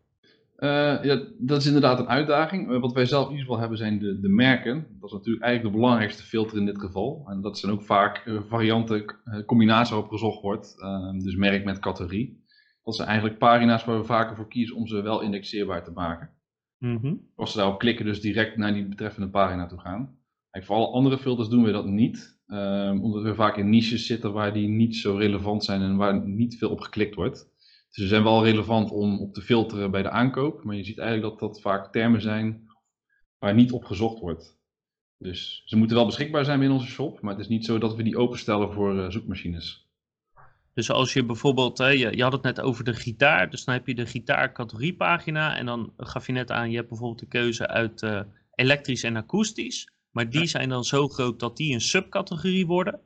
Uh, 0.61 1.05
ja, 1.05 1.23
dat 1.39 1.61
is 1.61 1.67
inderdaad 1.67 1.99
een 1.99 2.09
uitdaging. 2.09 2.71
Uh, 2.71 2.81
wat 2.81 2.93
wij 2.93 3.05
zelf 3.05 3.25
in 3.25 3.31
ieder 3.31 3.45
geval 3.45 3.61
hebben 3.61 3.79
zijn 3.79 3.99
de, 3.99 4.21
de 4.21 4.29
merken. 4.29 4.87
Dat 5.01 5.11
is 5.11 5.17
natuurlijk 5.17 5.45
eigenlijk 5.45 5.75
de 5.75 5.81
belangrijkste 5.81 6.23
filter 6.23 6.59
in 6.59 6.67
dit 6.67 6.81
geval. 6.81 7.27
En 7.29 7.41
dat 7.41 7.59
zijn 7.59 7.73
ook 7.73 7.83
vaak 7.83 8.27
uh, 8.27 8.41
varianten, 8.49 9.05
combinaties 9.47 9.91
waarop 9.91 10.11
gezocht 10.11 10.43
wordt. 10.43 10.81
Ehm, 10.81 11.19
dus 11.19 11.37
merk 11.37 11.65
met 11.65 11.79
categorie. 11.79 12.45
Dat 12.85 12.97
zijn 12.97 13.09
eigenlijk 13.09 13.39
pagina's 13.39 13.85
waar 13.85 13.99
we 13.99 14.05
vaker 14.05 14.37
voor 14.37 14.49
kiezen 14.49 14.77
om 14.77 14.87
ze 14.87 15.03
wel 15.03 15.21
indexeerbaar 15.21 15.85
te 15.85 15.91
maken. 15.91 16.31
Mm 16.79 16.99
-hmm. 17.03 17.31
Als 17.37 17.53
ze 17.53 17.59
daarop 17.59 17.79
klikken, 17.79 18.05
dus 18.05 18.21
direct 18.21 18.57
naar 18.57 18.73
die 18.73 18.89
betreffende 18.89 19.31
pagina 19.31 19.67
toe 19.67 19.81
gaan. 19.81 20.19
Voor 20.51 20.77
alle 20.77 20.93
andere 20.93 21.19
filters 21.19 21.49
doen 21.49 21.65
we 21.65 21.73
dat 21.73 21.87
niet. 21.87 22.41
Ehm, 22.47 23.01
omdat 23.01 23.23
we 23.23 23.35
vaak 23.35 23.57
in 23.57 23.71
niches 23.71 24.07
zitten 24.07 24.33
waar 24.33 24.53
die 24.53 24.69
niet 24.69 24.97
zo 24.97 25.17
relevant 25.17 25.65
zijn 25.65 25.81
en 25.81 25.97
waar 25.97 26.27
niet 26.27 26.59
veel 26.59 26.71
op 26.71 26.81
geklikt 26.81 27.15
wordt. 27.15 27.50
Dus 27.91 28.03
ze 28.05 28.07
zijn 28.07 28.23
wel 28.23 28.45
relevant 28.45 28.91
om 28.91 29.21
op 29.21 29.35
te 29.35 29.43
filteren 29.43 29.91
bij 29.91 30.03
de 30.03 30.11
aankoop, 30.11 30.65
maar 30.65 30.77
je 30.77 30.85
ziet 30.85 30.99
eigenlijk 30.99 31.31
dat 31.31 31.49
dat 31.49 31.61
vaak 31.61 31.93
termen 31.93 32.21
zijn 32.21 32.69
waar 33.39 33.55
niet 33.55 33.73
op 33.73 33.85
gezocht 33.85 34.21
wordt. 34.21 34.59
Dus 35.19 35.63
ze 35.65 35.77
moeten 35.77 35.97
wel 35.97 36.07
beschikbaar 36.07 36.45
zijn 36.45 36.63
in 36.63 36.71
onze 36.71 36.87
shop, 36.87 37.21
maar 37.21 37.33
het 37.33 37.43
is 37.43 37.49
niet 37.49 37.65
zo 37.65 37.79
dat 37.79 37.95
we 37.95 38.03
die 38.03 38.17
openstellen 38.17 38.73
voor 38.73 39.13
zoekmachines. 39.13 39.89
Dus 40.75 40.91
als 40.91 41.13
je 41.13 41.25
bijvoorbeeld, 41.25 41.79
hè, 41.79 41.89
je, 41.89 42.17
je, 42.17 42.23
had 42.23 42.33
het 42.33 42.43
net 42.43 42.61
over 42.61 42.85
de 42.85 42.95
gitaar, 42.95 43.51
dus 43.51 43.65
dan 43.65 43.75
heb 43.75 43.87
je 43.87 43.95
de 43.95 44.07
gitaarcategoriepagina 44.07 45.57
en 45.57 45.67
dan 45.67 45.93
gaf 45.97 46.27
je 46.27 46.33
net 46.33 46.51
aan, 46.51 46.71
je 46.71 46.77
hebt 46.77 46.89
bijvoorbeeld 46.89 47.21
de 47.21 47.27
keuze 47.27 47.67
uit 47.67 48.03
uh, 48.03 48.21
elektrisch 48.55 49.03
en 49.03 49.17
akoestisch, 49.17 49.93
maar 50.11 50.31
die 50.31 50.47
zijn 50.47 50.69
dan 50.69 50.85
zo 50.85 51.09
groot 51.09 51.41
dat 51.41 51.57
die 51.57 51.75
een 51.75 51.81
subcategorie 51.81 52.67
worden. 52.67 53.01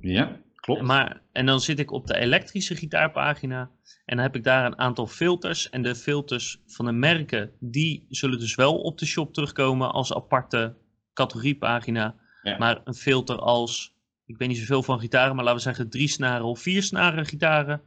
Ja, 0.00 0.40
klopt. 0.74 0.86
Maar, 0.86 1.22
en 1.32 1.46
dan 1.46 1.60
zit 1.60 1.78
ik 1.78 1.90
op 1.90 2.06
de 2.06 2.18
elektrische 2.18 2.76
gitaarpagina 2.76 3.70
en 4.04 4.16
dan 4.16 4.24
heb 4.24 4.36
ik 4.36 4.44
daar 4.44 4.66
een 4.66 4.78
aantal 4.78 5.06
filters 5.06 5.70
en 5.70 5.82
de 5.82 5.94
filters 5.94 6.60
van 6.66 6.84
de 6.84 6.92
merken, 6.92 7.50
die 7.60 8.06
zullen 8.08 8.38
dus 8.38 8.54
wel 8.54 8.78
op 8.78 8.98
de 8.98 9.06
shop 9.06 9.34
terugkomen 9.34 9.92
als 9.92 10.14
aparte 10.14 10.74
categoriepagina, 11.12 12.14
ja. 12.42 12.58
maar 12.58 12.80
een 12.84 12.94
filter 12.94 13.38
als 13.38 13.96
ik 14.26 14.36
weet 14.38 14.48
niet 14.48 14.58
zoveel 14.58 14.82
van 14.82 15.00
gitaren, 15.00 15.34
maar 15.34 15.44
laten 15.44 15.58
we 15.58 15.64
zeggen 15.64 15.90
drie 15.90 16.08
snaren 16.08 16.46
of 16.46 16.60
vier 16.60 16.82
snaren 16.82 17.26
gitaren. 17.26 17.80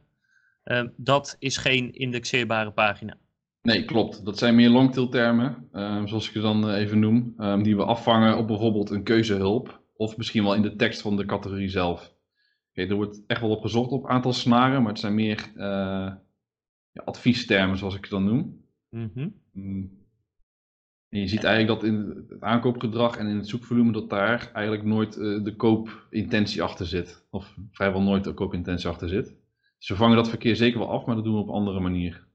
Uh, 0.64 0.82
dat 0.96 1.36
is 1.38 1.56
geen 1.56 1.92
indexeerbare 1.92 2.70
pagina. 2.70 3.16
Nee, 3.62 3.84
klopt. 3.84 4.24
Dat 4.24 4.38
zijn 4.38 4.54
meer 4.54 4.68
longtail 4.68 5.08
termen, 5.08 5.68
uh, 5.72 6.06
zoals 6.06 6.26
ik 6.26 6.32
ze 6.32 6.40
dan 6.40 6.68
uh, 6.68 6.76
even 6.76 6.98
noem, 6.98 7.34
um, 7.38 7.62
die 7.62 7.76
we 7.76 7.84
afvangen 7.84 8.38
op 8.38 8.46
bijvoorbeeld 8.46 8.90
een 8.90 9.02
keuzehulp 9.02 9.80
of 9.96 10.16
misschien 10.16 10.42
wel 10.42 10.54
in 10.54 10.62
de 10.62 10.76
tekst 10.76 11.00
van 11.00 11.16
de 11.16 11.24
categorie 11.24 11.68
zelf. 11.68 12.11
Okay, 12.72 12.88
er 12.88 12.94
wordt 12.94 13.22
echt 13.26 13.40
wel 13.40 13.50
op 13.50 13.62
gezocht 13.62 13.90
op 13.90 14.08
aantal 14.08 14.32
snaren, 14.32 14.82
maar 14.82 14.92
het 14.92 15.00
zijn 15.00 15.14
meer 15.14 15.52
eh, 15.54 16.12
ja, 16.92 17.02
adviestermen, 17.04 17.78
zoals 17.78 17.94
ik 17.94 18.06
ze 18.06 18.10
dan 18.10 18.24
noem. 18.24 18.64
Mm 18.88 19.10
-hmm. 19.14 20.00
En 21.12 21.20
je 21.20 21.28
ziet 21.28 21.44
eigenlijk 21.44 21.80
dat 21.80 21.90
in 21.90 22.26
het 22.28 22.40
aankoopgedrag 22.40 23.16
en 23.16 23.26
in 23.26 23.36
het 23.36 23.48
zoekvolume 23.48 23.92
dat 23.92 24.10
daar 24.10 24.50
eigenlijk 24.52 24.86
nooit 24.86 25.16
uh, 25.16 25.44
de 25.44 25.56
koopintentie 25.56 26.62
achter 26.62 26.86
zit. 26.86 27.26
Of 27.30 27.56
vrijwel 27.70 28.02
nooit 28.02 28.24
de 28.24 28.34
koopintentie 28.34 28.88
achter 28.88 29.08
zit. 29.08 29.36
Dus 29.78 29.88
we 29.88 29.96
vangen 29.96 30.16
dat 30.16 30.28
verkeer 30.28 30.56
zeker 30.56 30.78
wel 30.78 30.90
af, 30.90 31.04
maar 31.04 31.14
dat 31.14 31.24
doen 31.24 31.34
we 31.34 31.40
op 31.40 31.48
een 31.48 31.54
andere 31.54 31.80
manier. 31.80 32.26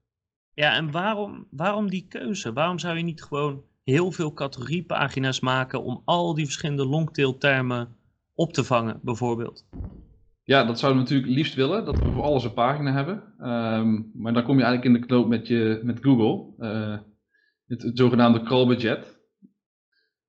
Ja, 0.54 0.76
en 0.76 0.92
waarom, 0.92 1.48
waarom 1.50 1.90
die 1.90 2.06
keuze? 2.08 2.54
Waarom 2.54 2.80
zou 2.80 2.98
je 2.98 3.04
niet 3.04 3.24
gewoon 3.24 3.64
heel 3.84 4.12
veel 4.12 4.34
categoriepagina's 4.34 5.40
maken 5.40 5.84
om 5.84 6.02
al 6.06 6.34
die 6.34 6.46
verschillende 6.46 6.86
longtail 6.86 7.38
termen 7.38 7.96
op 8.34 8.54
te 8.54 8.64
vangen, 8.64 9.00
bijvoorbeeld? 9.04 9.66
Ja, 10.48 10.64
dat 10.64 10.80
zouden 10.80 11.04
we 11.04 11.10
natuurlijk 11.10 11.38
liefst 11.38 11.56
willen, 11.56 11.86
dat 11.86 12.00
we 12.00 12.12
voor 12.12 12.24
alles 12.24 12.44
een 12.44 12.54
pagina 12.54 12.92
hebben. 12.92 13.16
Um, 13.40 14.12
maar 14.14 14.34
dan 14.34 14.44
kom 14.44 14.58
je 14.58 14.64
eigenlijk 14.64 14.96
in 14.96 15.02
de 15.02 15.08
knoop 15.08 15.28
met, 15.28 15.48
je, 15.48 15.80
met 15.84 16.00
Google. 16.02 16.54
Uh, 16.60 16.98
het, 17.68 17.92
zogenaamde 17.94 18.42
crawlbudget. 18.42 19.20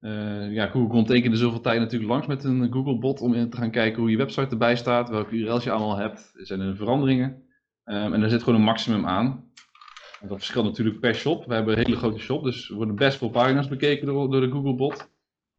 Uh, 0.01 0.53
ja, 0.53 0.67
Google 0.67 0.89
komt 0.89 1.11
één 1.11 1.21
keer 1.21 1.31
de 1.31 1.37
zoveel 1.37 1.61
tijd 1.61 1.81
natuurlijk 1.81 2.11
langs 2.11 2.27
met 2.27 2.45
een 2.45 2.73
Googlebot 2.73 3.21
om 3.21 3.51
te 3.51 3.57
gaan 3.57 3.71
kijken 3.71 4.01
hoe 4.01 4.11
je 4.11 4.17
website 4.17 4.51
erbij 4.51 4.77
staat, 4.77 5.09
welke 5.09 5.37
URL's 5.37 5.65
je 5.65 5.71
allemaal 5.71 5.97
hebt, 5.97 6.33
zijn 6.35 6.61
er 6.61 6.77
veranderingen. 6.77 7.43
Um, 7.85 8.13
en 8.13 8.21
daar 8.21 8.31
zit 8.31 8.43
gewoon 8.43 8.59
een 8.59 8.65
maximum 8.65 9.07
aan. 9.07 9.45
En 10.21 10.29
dat 10.29 10.37
verschilt 10.39 10.65
natuurlijk 10.65 11.01
per 11.01 11.15
shop. 11.15 11.45
We 11.47 11.55
hebben 11.55 11.79
een 11.79 11.85
hele 11.85 11.97
grote 11.97 12.19
shop, 12.19 12.45
dus 12.45 12.71
er 12.71 12.77
worden 12.77 12.95
best 12.95 13.19
veel 13.19 13.31
pagina's 13.31 13.69
bekeken 13.69 14.07
door, 14.07 14.31
door 14.31 14.41
de 14.41 14.51
Googlebot. 14.51 15.11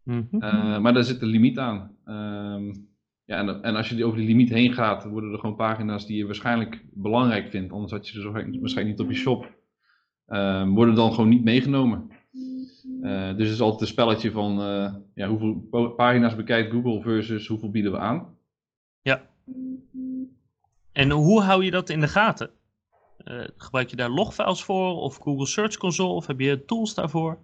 Mm 0.04 0.28
-hmm. 0.32 0.44
uh, 0.44 0.80
maar 0.80 0.94
daar 0.94 1.04
zit 1.04 1.22
een 1.22 1.28
limiet 1.28 1.58
aan. 1.58 1.98
Um, 2.06 2.88
ja, 3.30 3.38
en, 3.38 3.64
en, 3.64 3.76
als 3.76 3.90
je 3.90 4.06
over 4.06 4.18
die 4.18 4.28
limiet 4.28 4.50
heen 4.50 4.74
gaat, 4.74 5.06
worden 5.06 5.32
er 5.32 5.40
gewoon 5.40 5.56
pagina's 5.56 6.06
die 6.06 6.18
je 6.18 6.26
waarschijnlijk 6.26 6.86
belangrijk 6.94 7.50
vindt. 7.50 7.72
Anders 7.72 7.92
had 7.92 8.08
je 8.08 8.22
ze 8.22 8.32
waarschijnlijk 8.32 8.98
niet 8.98 9.00
op 9.00 9.12
je 9.12 9.18
shop 9.18 9.58
uh, 10.28 10.68
worden 10.68 10.96
dan 10.96 11.14
gewoon 11.14 11.30
niet 11.30 11.44
meegenomen. 11.44 12.12
Uh, 13.02 13.28
dus 13.28 13.46
het 13.46 13.56
is 13.56 13.62
altijd 13.62 13.82
een 13.82 13.88
spelletje 13.88 14.32
van 14.32 14.60
uh, 14.62 14.94
ja, 15.14 15.28
hoeveel 15.28 15.90
pagina's 15.96 16.36
bekijkt 16.36 16.72
Google 16.72 17.02
versus 17.02 17.48
hoeveel 17.48 17.72
bieden 17.72 17.92
we 17.92 17.98
aan. 17.98 18.38
Ja. 19.02 19.30
En 20.92 21.12
hoe 21.12 21.42
hou 21.42 21.64
je 21.64 21.72
dat 21.72 21.90
in 21.90 22.00
de 22.00 22.08
gaten? 22.08 22.50
Uh, 23.24 23.44
gebruik 23.56 23.90
je 23.90 23.96
daar 23.96 24.10
logfiles 24.10 24.64
voor 24.64 24.96
of 24.96 25.18
Google 25.18 25.46
Search 25.46 25.78
Console 25.78 26.14
of 26.14 26.28
heb 26.28 26.40
je 26.40 26.66
tools 26.66 26.94
daarvoor? 26.94 27.38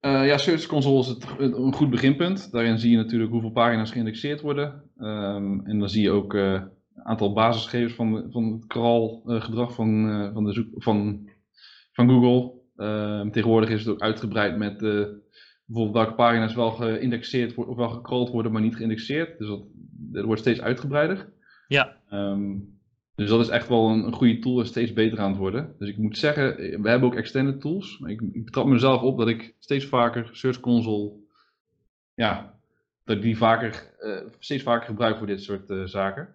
Ja, 0.00 0.38
Search 0.38 0.66
Console 0.66 0.98
is 0.98 1.08
het, 1.08 1.26
een 1.38 1.72
goed 1.72 1.90
beginpunt. 1.90 2.52
Daarin 2.52 2.78
zie 2.78 2.90
je 2.90 2.96
natuurlijk 2.96 3.30
hoeveel 3.30 3.50
pagina's 3.50 3.90
geïndexeerd 3.90 4.40
worden. 4.40 4.82
Um, 4.98 5.66
en 5.66 5.78
dan 5.78 5.88
zie 5.88 6.02
je 6.02 6.10
ook 6.10 6.32
een 6.34 6.70
aantal 7.02 7.32
basisgegevens 7.32 7.94
van, 7.94 8.26
van 8.30 8.52
het 8.52 8.66
crawl-gedrag 8.66 9.74
van, 9.74 10.30
van, 10.32 10.44
de 10.44 10.52
zoek, 10.52 10.66
van 10.74 11.26
van 11.92 12.08
Google. 12.08 12.52
Ehm, 12.76 13.30
tegenwoordig 13.30 13.70
is 13.70 13.80
het 13.80 13.88
ook 13.88 14.00
uitgebreid 14.00 14.56
met 14.56 14.78
bijvoorbeeld 14.78 15.96
welke 15.96 16.14
pagina's 16.14 16.54
wel 16.54 16.70
geïndexeerd 16.70 17.54
worden, 17.54 17.74
of 17.74 17.80
wel 17.80 17.88
gecrawled 17.88 18.28
worden, 18.28 18.52
maar 18.52 18.62
niet 18.62 18.76
geïndexeerd. 18.76 19.38
Dus 19.38 19.48
dat, 19.48 19.62
dat 19.90 20.24
wordt 20.24 20.40
steeds 20.40 20.60
uitgebreider. 20.60 21.32
Ja. 21.68 21.96
Um, 22.10 22.77
dus 23.18 23.28
dat 23.28 23.40
is 23.40 23.48
echt 23.48 23.68
wel 23.68 23.88
een, 23.88 24.04
een, 24.04 24.12
goede 24.12 24.38
tool 24.38 24.58
en 24.58 24.66
steeds 24.66 24.92
beter 24.92 25.18
aan 25.18 25.30
het 25.30 25.38
worden. 25.38 25.74
Dus 25.78 25.88
ik 25.88 25.96
moet 25.96 26.18
zeggen, 26.18 26.56
we 26.56 26.88
hebben 26.88 27.08
ook 27.08 27.14
extended 27.14 27.60
tools. 27.60 27.98
Maar 27.98 28.10
ik, 28.10 28.20
ik 28.32 28.44
betrap 28.44 28.66
mezelf 28.66 29.02
op 29.02 29.18
dat 29.18 29.28
ik 29.28 29.54
steeds 29.58 29.84
vaker 29.86 30.28
Search 30.32 30.60
Console, 30.60 31.12
ja, 32.14 32.58
dat 33.04 33.16
ik 33.16 33.22
die 33.22 33.36
vaker, 33.36 33.94
uh, 34.00 34.20
steeds 34.38 34.62
vaker 34.62 34.86
gebruik 34.86 35.16
voor 35.16 35.26
dit 35.26 35.42
soort 35.42 35.70
uh, 35.70 35.84
zaken. 35.84 36.28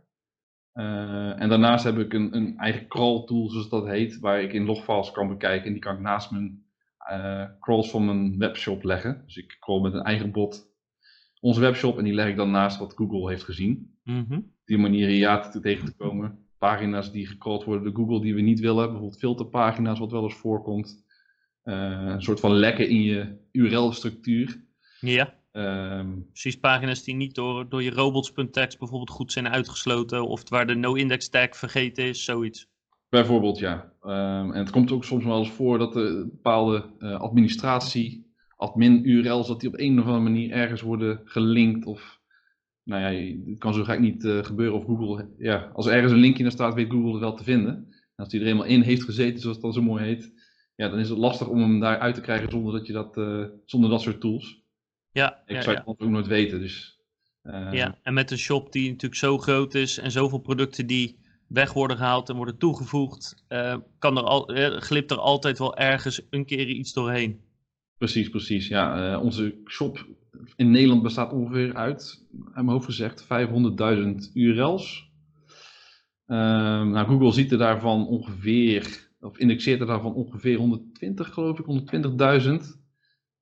Uh, 0.73 1.41
en 1.41 1.49
daarnaast 1.49 1.83
heb 1.83 1.97
ik 1.97 2.13
een, 2.13 2.35
een, 2.35 2.57
eigen 2.57 2.87
crawl 2.87 3.23
tool, 3.23 3.49
zoals 3.49 3.69
dat 3.69 3.87
heet, 3.87 4.19
waar 4.19 4.41
ik 4.41 4.53
in 4.53 4.65
logfiles 4.65 5.11
kan 5.11 5.27
bekijken. 5.27 5.65
En 5.65 5.73
die 5.73 5.81
kan 5.81 5.95
ik 5.95 6.01
naast 6.01 6.31
mijn 6.31 6.65
crawls 7.59 7.89
van 7.89 8.05
mijn 8.05 8.37
webshop 8.37 8.83
leggen. 8.83 9.21
Dus 9.25 9.37
ik 9.37 9.57
crawl 9.59 9.81
met 9.81 9.93
een 9.93 10.03
eigen 10.03 10.31
bot 10.31 10.71
onze 11.43 11.59
webshop 11.59 11.97
en 11.97 12.03
die 12.03 12.13
leg 12.13 12.27
ik 12.27 12.35
dan 12.35 12.51
naast 12.51 12.79
wat 12.79 12.93
Google 12.95 13.29
heeft 13.29 13.43
gezien. 13.43 13.97
Mm 14.03 14.25
-hmm. 14.27 14.51
Die 14.65 14.77
manier 14.77 15.09
ja 15.09 15.39
te 15.39 15.59
tegen 15.59 15.85
te 15.85 15.95
komen. 15.95 16.42
Pagina's 16.63 17.11
die 17.11 17.27
gecrawled 17.27 17.63
worden 17.63 17.83
door 17.83 18.05
Google 18.05 18.21
die 18.21 18.35
we 18.35 18.41
niet 18.41 18.59
willen. 18.59 18.83
Bijvoorbeeld 18.83 19.19
filterpagina's, 19.19 19.99
wat 19.99 20.11
wel 20.11 20.23
eens 20.23 20.35
voorkomt. 20.35 21.03
Uh, 21.63 21.75
een 22.05 22.21
soort 22.21 22.39
van 22.39 22.51
lekken 22.51 22.89
in 22.89 23.01
je 23.01 23.37
URL-structuur. 23.51 24.63
Ja. 24.99 25.33
Um, 25.51 26.25
Precies, 26.29 26.59
pagina's 26.59 27.03
die 27.03 27.15
niet 27.15 27.35
door, 27.35 27.69
door 27.69 27.83
je 27.83 27.91
robots.txt 27.91 28.79
bijvoorbeeld 28.79 29.09
goed 29.09 29.31
zijn 29.31 29.49
uitgesloten 29.49 30.27
of 30.27 30.49
waar 30.49 30.67
de 30.67 30.75
no-index 30.75 31.29
tag 31.29 31.57
vergeten 31.57 32.03
is, 32.03 32.23
zoiets. 32.23 32.67
Bijvoorbeeld, 33.09 33.59
ja. 33.59 33.93
Um, 34.03 34.51
en 34.51 34.59
het 34.59 34.69
komt 34.69 34.91
ook 34.91 35.03
soms 35.03 35.23
wel 35.23 35.39
eens 35.39 35.51
voor 35.51 35.77
dat 35.77 35.95
er 35.95 36.27
bepaalde 36.27 36.85
uh, 36.99 37.19
administratie, 37.19 38.33
admin-URL's, 38.55 39.47
dat 39.47 39.59
die 39.59 39.69
op 39.69 39.79
een 39.79 39.99
of 39.99 40.05
andere 40.05 40.23
manier 40.23 40.51
ergens 40.51 40.81
worden 40.81 41.21
gelinkt 41.23 41.85
of... 41.85 42.21
Nou 42.83 43.01
ja, 43.01 43.33
het 43.49 43.59
kan 43.59 43.73
zo 43.73 43.83
gek 43.83 43.99
niet 43.99 44.23
uh, 44.23 44.43
gebeuren 44.43 44.77
of 44.77 44.85
Google... 44.85 45.29
Ja, 45.37 45.71
als 45.73 45.85
er 45.85 45.93
ergens 45.93 46.11
een 46.11 46.19
linkje 46.19 46.43
naar 46.43 46.51
staat, 46.51 46.73
weet 46.73 46.91
Google 46.91 47.11
het 47.11 47.19
wel 47.19 47.35
te 47.35 47.43
vinden. 47.43 47.73
En 47.91 48.23
als 48.23 48.29
die 48.29 48.41
er 48.41 48.47
eenmaal 48.47 48.65
in 48.65 48.81
heeft 48.81 49.03
gezeten, 49.03 49.39
zoals 49.39 49.55
het 49.55 49.65
dan 49.65 49.73
zo 49.73 49.81
mooi 49.81 50.03
heet, 50.03 50.33
ja, 50.75 50.89
dan 50.89 50.99
is 50.99 51.09
het 51.09 51.17
lastig 51.17 51.47
om 51.47 51.59
hem 51.59 51.79
daar 51.79 51.99
uit 51.99 52.15
te 52.15 52.21
krijgen 52.21 52.49
zonder 52.51 52.73
dat 52.73 52.87
je 52.87 52.93
dat, 52.93 53.17
uh, 53.17 53.45
zonder 53.65 53.89
dat 53.89 54.01
soort 54.01 54.21
tools. 54.21 54.63
Ja, 55.11 55.41
ik 55.45 55.55
ja, 55.55 55.61
zou 55.61 55.75
het 55.75 55.85
ja. 55.85 55.91
ook 55.91 56.09
nooit 56.09 56.27
weten. 56.27 56.59
Dus, 56.59 56.99
uh... 57.43 57.69
Ja, 57.71 57.99
en 58.03 58.13
met 58.13 58.31
een 58.31 58.37
shop 58.37 58.71
die 58.71 58.89
natuurlijk 58.89 59.21
zo 59.21 59.37
groot 59.37 59.73
is 59.73 59.97
en 59.97 60.11
zoveel 60.11 60.39
producten 60.39 60.87
die 60.87 61.19
weg 61.47 61.73
worden 61.73 61.97
gehaald 61.97 62.29
en 62.29 62.35
worden 62.35 62.57
toegevoegd, 62.57 63.45
kan 63.99 64.17
er 64.17 64.23
al, 64.23 64.49
glipt 64.79 65.11
er 65.11 65.17
altijd 65.17 65.59
wel 65.59 65.77
ergens 65.77 66.21
een 66.29 66.45
keer 66.45 66.67
iets 66.67 66.93
doorheen. 66.93 67.41
Precies, 68.03 68.29
precies. 68.29 68.67
Ja, 68.67 69.19
onze 69.19 69.55
shop 69.65 70.05
in 70.55 70.71
Nederland 70.71 71.01
bestaat 71.03 71.31
ongeveer 71.31 71.75
uit, 71.75 72.25
aan 72.31 72.65
mijn 72.65 72.67
hoofd 72.67 72.85
gezegd, 72.85 73.23
500.000 73.23 74.33
URL's. 74.33 75.11
Ehm, 76.25 76.89
nou, 76.89 77.07
Google 77.07 77.31
ziet 77.31 77.51
er 77.51 77.57
daarvan 77.57 78.07
ongeveer, 78.07 79.09
of 79.19 79.37
indexeert 79.37 79.79
er 79.79 79.85
daarvan 79.85 80.13
ongeveer 80.13 80.57
120, 80.57 81.33
geloof 81.33 81.59
ik, 81.59 81.65
120.000. 81.65 82.79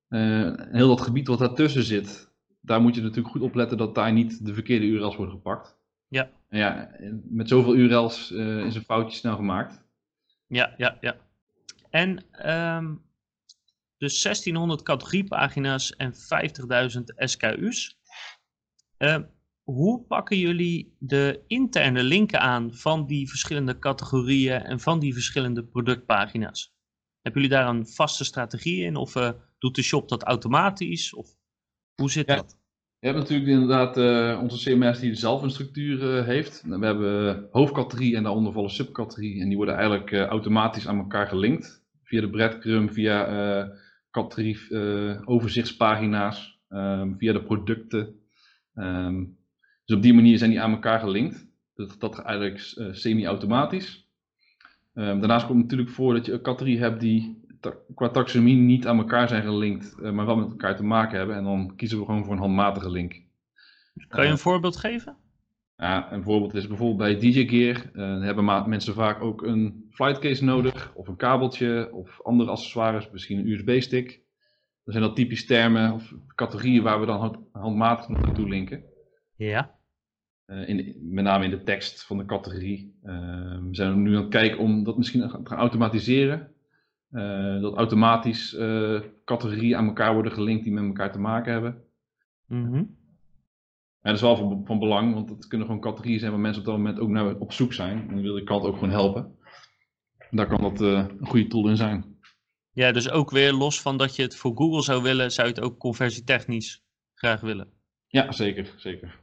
Uh, 0.08 0.52
heel 0.56 0.88
dat 0.88 1.00
gebied 1.00 1.26
wat 1.26 1.38
daartussen 1.38 1.82
zit, 1.82 2.32
daar 2.60 2.80
moet 2.80 2.94
je 2.94 3.02
natuurlijk 3.02 3.34
goed 3.34 3.42
op 3.42 3.54
letten 3.54 3.78
dat 3.78 3.94
daar 3.94 4.12
niet 4.12 4.46
de 4.46 4.54
verkeerde 4.54 4.86
URL's 4.86 5.16
worden 5.16 5.34
gepakt. 5.34 5.78
Ja. 6.08 6.30
En 6.48 6.58
ja, 6.58 6.90
met 7.24 7.48
zoveel 7.48 7.76
URL's 7.76 8.30
uh, 8.30 8.64
is 8.64 8.74
een 8.74 8.82
foutje 8.82 9.16
snel 9.16 9.36
gemaakt. 9.36 9.84
Ja, 10.46 10.74
ja, 10.76 10.98
ja. 11.00 11.16
En 11.90 12.24
um, 12.76 13.00
dus 14.02 14.22
1600 14.22 14.82
categoriepagina's 14.82 15.96
en 15.96 16.12
50.000 16.14 17.00
SKU's. 17.16 17.98
Uh, 18.98 19.18
hoe 19.62 20.04
pakken 20.06 20.38
jullie 20.38 20.96
de 20.98 21.44
interne 21.46 22.02
linken 22.02 22.40
aan 22.40 22.74
van 22.74 23.06
die 23.06 23.28
verschillende 23.28 23.78
categorieën 23.78 24.62
en 24.62 24.80
van 24.80 24.98
die 24.98 25.12
verschillende 25.12 25.64
productpagina's? 25.64 26.74
Hebben 27.20 27.42
jullie 27.42 27.56
daar 27.56 27.68
een 27.68 27.86
vaste 27.86 28.24
strategie 28.24 28.84
in 28.84 28.96
of 28.96 29.14
uh, 29.14 29.30
doet 29.58 29.74
de 29.74 29.82
shop 29.82 30.08
dat 30.08 30.22
automatisch? 30.22 31.14
Of 31.14 31.28
hoe 31.94 32.10
zit 32.10 32.28
ja. 32.28 32.36
dat? 32.36 32.58
Je 32.98 33.06
hebt 33.06 33.18
natuurlijk 33.18 33.50
inderdaad 33.50 33.98
uh, 33.98 34.40
onze 34.42 34.70
CMS 34.70 34.98
die 34.98 35.14
zelf 35.14 35.42
een 35.42 35.50
structuur 35.50 36.18
uh, 36.18 36.24
heeft. 36.24 36.62
We 36.66 36.86
hebben 36.86 37.48
hoofdcategorie 37.50 38.16
en 38.16 38.22
daaronder 38.22 38.52
vallen 38.52 38.70
subcategorie. 38.70 39.40
En 39.40 39.48
die 39.48 39.56
worden 39.56 39.74
eigenlijk 39.74 40.12
automatisch 40.12 40.88
aan 40.88 40.98
elkaar 40.98 41.28
gelinkt. 41.28 41.84
Via 42.02 42.20
de 42.20 42.30
breadcrumb, 42.30 42.92
via 42.92 43.26
categorie 44.12 45.26
overzichtspagina's. 45.26 46.60
ehm, 46.68 47.14
via 47.16 47.32
de 47.32 47.42
producten. 47.42 48.20
Ehm, 48.74 49.24
dus 49.84 49.96
op 49.96 50.02
die 50.02 50.14
manier 50.14 50.38
zijn 50.38 50.50
die 50.50 50.60
aan 50.60 50.72
elkaar 50.72 51.00
gelinkt. 51.00 51.46
Dat, 51.74 51.96
dat 51.98 52.18
eigenlijk 52.18 52.74
uh, 52.78 52.92
semi-automatisch. 52.92 54.10
Um, 54.94 55.18
daarnaast 55.18 55.46
komt 55.46 55.58
het 55.58 55.70
natuurlijk 55.70 55.96
voor 55.96 56.14
dat 56.14 56.26
je 56.26 56.32
een 56.32 56.42
categorie 56.42 56.78
hebt 56.78 57.00
die 57.00 57.40
qua 57.94 58.08
taxonomie 58.08 58.56
niet 58.56 58.86
aan 58.86 58.98
elkaar 58.98 59.28
zijn 59.28 59.42
gelinkt, 59.42 59.96
uh, 60.00 60.10
maar 60.10 60.26
wel 60.26 60.36
met 60.36 60.50
elkaar 60.50 60.76
te 60.76 60.84
maken 60.84 61.18
hebben. 61.18 61.36
En 61.36 61.44
dan 61.44 61.76
kiezen 61.76 61.98
we 61.98 62.04
gewoon 62.04 62.24
voor 62.24 62.32
een 62.32 62.38
handmatige 62.38 62.90
link. 62.90 63.22
Kan 64.08 64.24
je 64.24 64.30
een 64.30 64.38
voorbeeld 64.38 64.76
geven? 64.76 65.16
Ja, 65.82 66.12
een 66.12 66.22
voorbeeld 66.22 66.54
is 66.54 66.66
bijvoorbeeld 66.66 66.98
bij 66.98 67.30
DJ 67.30 67.46
Gear. 67.46 67.90
Uh, 67.94 68.24
hebben 68.24 68.68
mensen 68.68 68.94
vaak 68.94 69.22
ook 69.22 69.42
een 69.42 69.88
flightcase 69.90 70.44
nodig, 70.44 70.92
of 70.94 71.08
een 71.08 71.16
kabeltje, 71.16 71.88
of 71.92 72.22
andere 72.22 72.50
accessoires, 72.50 73.10
misschien 73.10 73.38
een 73.38 73.46
USB-stick. 73.46 74.20
Dat 74.84 74.94
zijn 74.94 75.02
dat 75.02 75.16
typisch 75.16 75.46
termen 75.46 75.92
of 75.92 76.14
categorieën 76.34 76.82
waar 76.82 77.00
we 77.00 77.06
dan 77.06 77.46
handmatig 77.52 78.08
naartoe 78.08 78.48
linken. 78.48 78.84
Ja. 79.36 79.74
Uh, 80.46 80.68
in 80.68 80.96
met 81.02 81.24
name 81.24 81.44
in 81.44 81.50
de 81.50 81.62
tekst 81.62 82.06
van 82.06 82.18
de 82.18 82.24
categorie. 82.24 82.98
Uh, 83.04 83.12
we 83.62 83.74
zijn 83.74 84.02
nu 84.02 84.16
aan 84.16 84.22
het 84.22 84.30
kijken 84.30 84.58
om 84.58 84.84
dat 84.84 84.96
misschien 84.96 85.20
te 85.20 85.28
gaan 85.28 85.58
automatiseren. 85.58 86.50
Dat 87.60 87.76
automatisch 87.76 88.56
categorieën 89.24 89.76
aan 89.76 89.86
elkaar 89.86 90.14
worden 90.14 90.32
gelinkt 90.32 90.64
die 90.64 90.72
met 90.72 90.84
elkaar 90.84 91.12
te 91.12 91.18
maken 91.18 91.52
hebben. 91.52 91.82
Mm 92.46 93.00
En 94.02 94.10
dat 94.10 94.14
is 94.14 94.20
wel 94.20 94.36
van, 94.36 94.62
van, 94.64 94.78
belang, 94.78 95.14
want 95.14 95.30
het 95.30 95.46
kunnen 95.46 95.66
gewoon 95.66 95.82
categorieën 95.82 96.18
zijn 96.18 96.30
waar 96.30 96.40
mensen 96.40 96.60
op 96.60 96.66
dat 96.66 96.76
moment 96.76 96.98
ook 96.98 97.08
naar 97.08 97.36
op 97.36 97.52
zoek 97.52 97.72
zijn. 97.72 98.00
En 98.00 98.14
dan 98.14 98.22
wil 98.22 98.34
de 98.34 98.44
klant 98.44 98.64
ook 98.64 98.74
gewoon 98.74 98.90
helpen. 98.90 99.36
En 100.18 100.36
daar 100.36 100.46
kan 100.46 100.60
dat 100.60 100.80
een 100.80 101.26
goede 101.26 101.46
tool 101.46 101.68
in 101.68 101.76
zijn. 101.76 102.12
Ja, 102.72 102.92
dus 102.92 103.10
ook 103.10 103.30
weer 103.30 103.52
los 103.52 103.80
van 103.80 103.96
dat 103.96 104.16
je 104.16 104.22
het 104.22 104.36
voor 104.36 104.56
Google 104.56 104.82
zou 104.82 105.02
willen, 105.02 105.32
zou 105.32 105.48
je 105.48 105.54
het 105.54 105.62
ook 105.62 105.78
conversietechnisch 105.78 106.84
graag 107.14 107.40
willen. 107.40 107.72
Ja, 108.06 108.32
zeker, 108.32 108.74
zeker. 108.76 109.20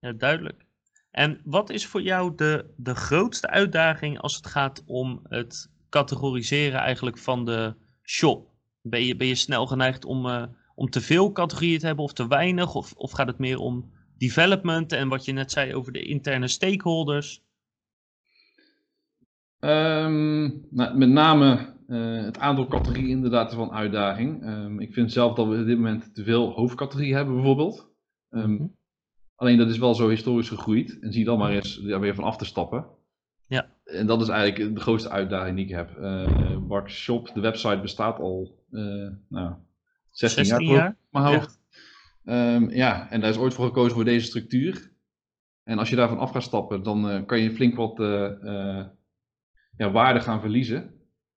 Ja, 0.00 0.12
duidelijk. 0.12 0.64
En 1.10 1.40
wat 1.44 1.70
is 1.70 1.86
voor 1.86 2.02
jou 2.02 2.34
de, 2.34 2.74
de 2.76 2.94
grootste 2.94 3.48
uitdaging 3.48 4.20
als 4.20 4.36
het 4.36 4.46
gaat 4.46 4.82
om 4.86 5.20
het 5.28 5.70
categoriseren 5.88 6.80
eigenlijk 6.80 7.18
van 7.18 7.44
de 7.44 7.74
shop? 8.02 8.50
Ben 8.80 9.04
je, 9.04 9.16
ben 9.16 9.26
je 9.26 9.34
snel 9.34 9.66
geneigd 9.66 10.04
om, 10.04 10.26
uh, 10.26 10.44
om 10.74 10.90
te 10.90 11.00
veel 11.00 11.32
categorieën 11.32 11.78
te 11.78 11.86
hebben 11.86 12.04
of 12.04 12.12
te 12.12 12.28
weinig? 12.28 12.74
Of, 12.74 12.92
of 12.92 13.10
gaat 13.10 13.26
het 13.26 13.38
meer 13.38 13.58
om 13.58 13.92
development 14.28 14.92
en 14.92 15.08
wat 15.08 15.24
je 15.24 15.32
net 15.32 15.52
zei 15.52 15.74
over 15.74 15.92
de 15.92 16.02
interne 16.02 16.48
stakeholders? 16.48 17.42
Um, 19.60 20.66
nou, 20.70 20.96
met 20.96 21.08
name 21.08 21.74
uh, 21.88 22.24
het 22.24 22.38
aantal 22.38 22.66
categorieën 22.66 23.08
inderdaad 23.08 23.50
is 23.50 23.56
wel 23.56 23.64
een 23.64 23.72
uitdaging. 23.72 24.46
Um, 24.46 24.80
ik 24.80 24.92
vind 24.92 25.12
zelf 25.12 25.34
dat 25.34 25.46
we 25.46 25.60
op 25.60 25.66
dit 25.66 25.76
moment 25.76 26.14
te 26.14 26.24
veel 26.24 26.50
hoofdcategorieën 26.50 27.14
hebben 27.14 27.34
bijvoorbeeld. 27.34 27.90
Um, 28.30 28.50
mm 28.50 28.56
-hmm. 28.56 28.76
Alleen 29.34 29.58
dat 29.58 29.68
is 29.68 29.78
wel 29.78 29.94
zo 29.94 30.08
historisch 30.08 30.48
gegroeid. 30.48 30.98
En 31.00 31.12
zie 31.12 31.24
dan 31.24 31.38
maar 31.38 31.50
eens 31.50 31.76
daar 31.76 32.00
weer 32.00 32.14
van 32.14 32.24
af 32.24 32.36
te 32.36 32.44
stappen. 32.44 32.86
Ja. 33.46 33.66
En 33.84 34.06
dat 34.06 34.20
is 34.20 34.28
eigenlijk 34.28 34.74
de 34.74 34.80
grootste 34.80 35.10
uitdaging 35.10 35.56
die 35.56 35.64
ik 35.64 35.70
heb. 35.70 35.96
Uh, 35.98 36.56
Bark 36.58 36.90
Shop, 36.90 37.30
de 37.34 37.40
website 37.40 37.80
bestaat 37.80 38.18
al 38.18 38.64
uh, 38.70 39.08
nou, 39.28 39.54
16, 40.10 40.44
16 40.44 40.68
jaar, 40.68 40.76
jaar? 40.76 40.96
mijn 41.10 41.24
hoofd. 41.24 41.50
Ja. 41.54 41.61
Um, 42.24 42.70
ja, 42.70 43.10
en 43.10 43.20
daar 43.20 43.30
is 43.30 43.38
ooit 43.38 43.54
voor 43.54 43.66
gekozen 43.66 43.94
voor 43.94 44.04
deze 44.04 44.26
structuur. 44.26 44.90
En 45.64 45.78
als 45.78 45.90
je 45.90 45.96
daarvan 45.96 46.18
af 46.18 46.30
gaat 46.30 46.42
stappen, 46.42 46.82
dan 46.82 47.10
uh, 47.10 47.26
kan 47.26 47.40
je 47.40 47.52
flink 47.52 47.76
wat 47.76 47.96
ja, 49.76 49.90
waarde 49.90 50.20
gaan 50.20 50.40
verliezen. 50.40 50.94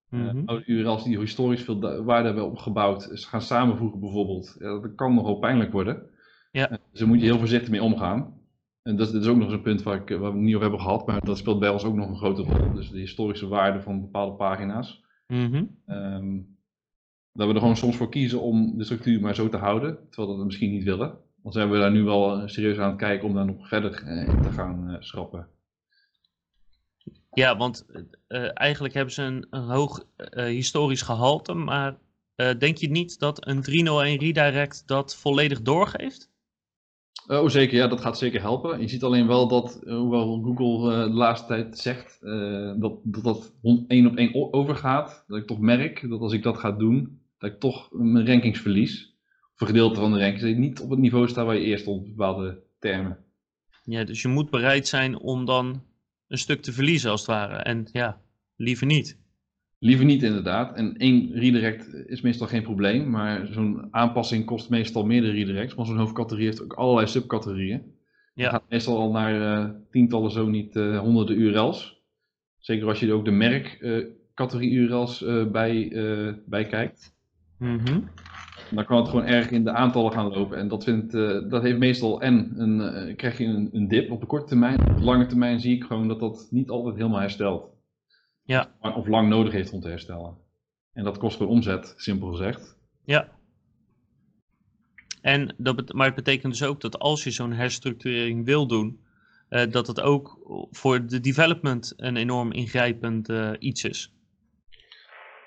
Mm 0.10 0.28
-hmm. 0.28 0.64
URL's 0.66 1.04
die 1.04 1.20
historisch 1.20 1.64
veel 1.64 2.04
waarde 2.04 2.26
hebben 2.26 2.46
opgebouwd, 2.46 3.10
gaan 3.12 3.42
samenvoegen 3.42 4.00
bijvoorbeeld. 4.00 4.56
Ja, 4.60 4.80
dat 4.80 4.96
kan 4.96 5.14
nogal 5.14 5.40
pijnlijk 5.40 5.72
worden. 5.72 6.10
Ja. 6.52 6.68
Dus 6.68 7.00
daar 7.00 7.08
moet 7.08 7.20
je 7.20 7.26
heel 7.26 7.38
voorzichtig 7.38 7.70
mee 7.70 7.84
omgaan. 7.84 8.34
En 8.82 8.96
dat, 8.96 9.12
dat 9.12 9.22
is 9.22 9.28
ook 9.28 9.36
nog 9.36 9.46
eens 9.46 9.54
een 9.54 9.62
punt 9.62 9.84
waar, 9.84 10.02
ik, 10.02 10.10
waar 10.10 10.20
we 10.20 10.26
het 10.26 10.36
niet 10.36 10.56
over 10.56 10.62
hebben 10.62 10.86
gehad, 10.86 11.08
maar 11.08 11.26
dat 11.26 11.38
speelt 11.38 11.60
bij 11.60 11.70
ons 11.70 11.84
ook 11.84 11.96
nog 11.96 12.10
een 12.10 12.18
grote 12.18 12.42
rol. 12.42 12.74
Dus 12.74 12.90
de 12.90 13.00
historische 13.00 13.48
waarde 13.48 13.82
van 13.82 14.02
bepaalde 14.02 14.36
pagina's. 14.36 15.04
Mm 15.28 15.52
-hmm. 15.52 15.96
um, 15.96 16.55
dat 17.36 17.48
we 17.48 17.54
er 17.54 17.60
gewoon 17.60 17.78
soms 17.78 17.96
voor 17.96 18.10
kiezen 18.10 18.42
om 18.42 18.78
de 18.78 18.84
structuur 18.84 19.22
maar 19.22 19.36
zo 19.36 19.50
te 19.50 19.58
houden, 19.58 19.98
terwijl 20.10 20.28
dat 20.28 20.38
we 20.38 20.46
misschien 20.46 20.72
niet 20.72 20.84
willen. 20.84 21.18
Dan 21.44 21.52
zijn 21.52 21.70
we 21.70 21.78
daar 21.78 21.92
nu 21.92 22.04
wel 22.04 22.48
serieus 22.48 22.78
aan 22.78 22.90
het 22.90 22.98
kijken 22.98 23.28
om 23.28 23.34
daar 23.34 23.46
nog 23.46 23.68
verder 23.68 24.08
in 24.08 24.42
te 24.42 24.52
gaan 24.52 24.90
uh, 24.90 24.96
schrappen. 25.00 25.48
Ja, 27.32 27.58
want 27.58 27.86
uh, 28.28 28.50
eigenlijk 28.54 28.94
hebben 28.94 29.14
ze 29.14 29.22
een, 29.22 29.48
een 29.50 29.64
hoog 29.64 30.06
uh, 30.18 30.46
historisch 30.46 31.02
gehalte, 31.02 31.54
maar 31.54 31.98
denk 32.36 32.78
je 32.78 32.90
niet 32.90 33.20
dat 33.20 33.48
een 33.48 33.62
301 33.62 34.20
redirect 34.20 34.88
dat 34.88 35.16
volledig 35.16 35.62
doorgeeft? 35.62 36.34
Oh 37.28 37.50
zeker, 37.50 37.78
ja, 37.78 37.88
dat 37.88 38.02
gaat 38.02 38.18
zeker 38.18 38.42
helpen. 38.42 38.82
Je 38.82 38.88
ziet 38.88 39.04
alleen 39.04 39.28
wel 39.28 39.48
dat, 39.48 39.82
hoewel 39.86 40.42
Google 40.42 41.08
de 41.08 41.14
laatste 41.14 41.48
tijd 41.48 41.78
zegt 41.78 42.18
dat, 42.80 43.00
dat 43.04 43.24
dat 43.24 43.54
één 43.88 44.08
op 44.08 44.16
één 44.16 44.54
overgaat, 44.54 45.24
dat 45.28 45.38
ik 45.38 45.48
toch 45.48 45.60
merk 45.60 46.10
dat 46.10 46.20
als 46.20 46.34
ik 46.34 46.44
dat 46.44 46.58
ga 46.58 46.72
doen, 46.72 47.25
dat 47.46 47.54
ik 47.54 47.60
toch 47.60 47.90
mijn 47.92 48.28
rankings 48.28 48.60
verlies. 48.60 49.14
Of 49.54 49.62
een 49.62 49.68
gedeelte 49.68 50.00
van 50.00 50.12
de 50.12 50.20
rankings, 50.20 50.42
dat 50.42 50.52
ik 50.52 50.58
niet 50.58 50.80
op 50.80 50.90
het 50.90 51.00
niveau 51.00 51.28
sta 51.28 51.46
waar 51.46 51.56
je 51.56 51.66
eerst 51.66 51.82
stond, 51.82 52.06
bepaalde 52.06 52.64
termen. 52.80 53.18
Ja, 53.84 54.04
dus 54.04 54.22
je 54.22 54.28
moet 54.28 54.50
bereid 54.50 54.88
zijn 54.88 55.18
om 55.18 55.46
dan 55.46 55.84
een 56.28 56.38
stuk 56.38 56.62
te 56.62 56.74
verliezen 56.74 57.12
als 57.12 57.20
het 57.20 57.30
ware. 57.30 57.56
En 57.56 57.88
ja, 57.92 58.22
liever 58.56 58.86
niet. 58.86 59.20
Liever 59.80 60.06
niet 60.06 60.24
inderdaad. 60.24 60.76
En 60.76 60.98
één 60.98 61.32
redirect 61.34 61.94
is 61.94 62.22
meestal 62.22 62.48
geen 62.48 62.64
probleem, 62.64 63.10
maar 63.10 63.48
zo'n 63.48 63.88
aanpassing 63.92 64.46
kost 64.46 64.70
meestal 64.70 65.06
meerdere 65.06 65.34
redirects. 65.34 65.74
Want 65.74 65.88
zo'n 65.88 65.98
hoofdcategorie 65.98 66.48
heeft 66.48 66.64
ook 66.64 66.74
allerlei 66.74 67.08
subcategorieën. 67.08 67.94
Ja. 68.34 68.44
Het 68.44 68.52
gaat 68.52 68.70
meestal 68.70 68.98
al 68.98 69.12
naar 69.12 69.36
uh, 69.36 69.70
tientallen, 69.90 70.32
zo 70.32 70.48
niet 70.48 70.76
uh, 70.76 71.00
honderden 71.00 71.40
URL's. 71.40 72.04
Zeker 72.58 72.88
als 72.88 73.00
je 73.00 73.08
er 73.08 73.14
ook 73.14 73.26
de 73.26 73.32
merkcategorie 73.32 74.72
uh, 74.72 74.82
URL's 74.82 75.26
bij, 75.52 75.92
bij 76.46 76.66
kijkt. 76.66 77.15
Mm 77.58 77.80
-hmm. 77.86 78.10
Dan 78.72 78.86
kan 78.86 78.98
het 78.98 79.10
gewoon 79.10 79.26
erg 79.26 79.50
in 79.50 79.64
de 79.64 79.72
aantallen 79.72 80.12
gaan 80.12 80.28
lopen. 80.28 80.58
En 80.58 80.68
dat, 80.68 80.84
vindt, 80.84 81.12
dat 81.50 81.62
heeft 81.62 81.78
meestal 81.78 82.22
en 82.22 82.54
een, 82.56 83.16
krijg 83.16 83.38
je 83.38 83.46
een, 83.46 83.70
een 83.72 83.88
dip 83.88 84.12
op 84.12 84.20
de 84.20 84.26
korte 84.26 84.46
termijn. 84.46 84.80
Op 84.80 84.98
de 84.98 85.04
lange 85.04 85.26
termijn 85.26 85.60
zie 85.60 85.76
ik 85.76 85.84
gewoon 85.84 86.08
dat 86.08 86.20
dat 86.20 86.48
niet 86.50 86.70
altijd 86.70 86.96
helemaal 86.96 87.20
herstelt. 87.20 87.70
Ja. 88.44 88.72
Of 88.82 89.08
lang 89.08 89.30
nodig 89.30 89.54
heeft 89.54 89.72
om 89.72 89.80
te 89.80 89.88
herstellen. 89.88 90.38
En 90.94 91.04
dat 91.04 91.18
kost 91.18 91.38
gewoon 91.38 91.52
omzet, 91.52 91.94
simpel 91.98 92.32
gezegd. 92.32 92.78
Ja. 93.04 93.30
En 95.22 95.56
dat 95.58 95.94
maar 95.94 96.06
het 96.06 96.16
betekent 96.16 96.52
dus 96.52 96.64
ook 96.64 96.82
dat 96.82 97.00
als 97.00 97.24
je 97.24 97.32
zo'n 97.32 97.54
herstructurering 97.54 98.46
wil 98.46 98.68
doen, 98.68 99.00
uh, 99.50 99.72
dat 99.72 99.88
het 99.88 100.02
ook 100.02 100.40
voor 100.72 101.06
de 101.06 101.20
development 101.20 101.94
een 101.98 102.16
enorm 102.16 102.52
ingrijpend 102.52 103.30
iets 103.60 103.84
is. 103.84 104.15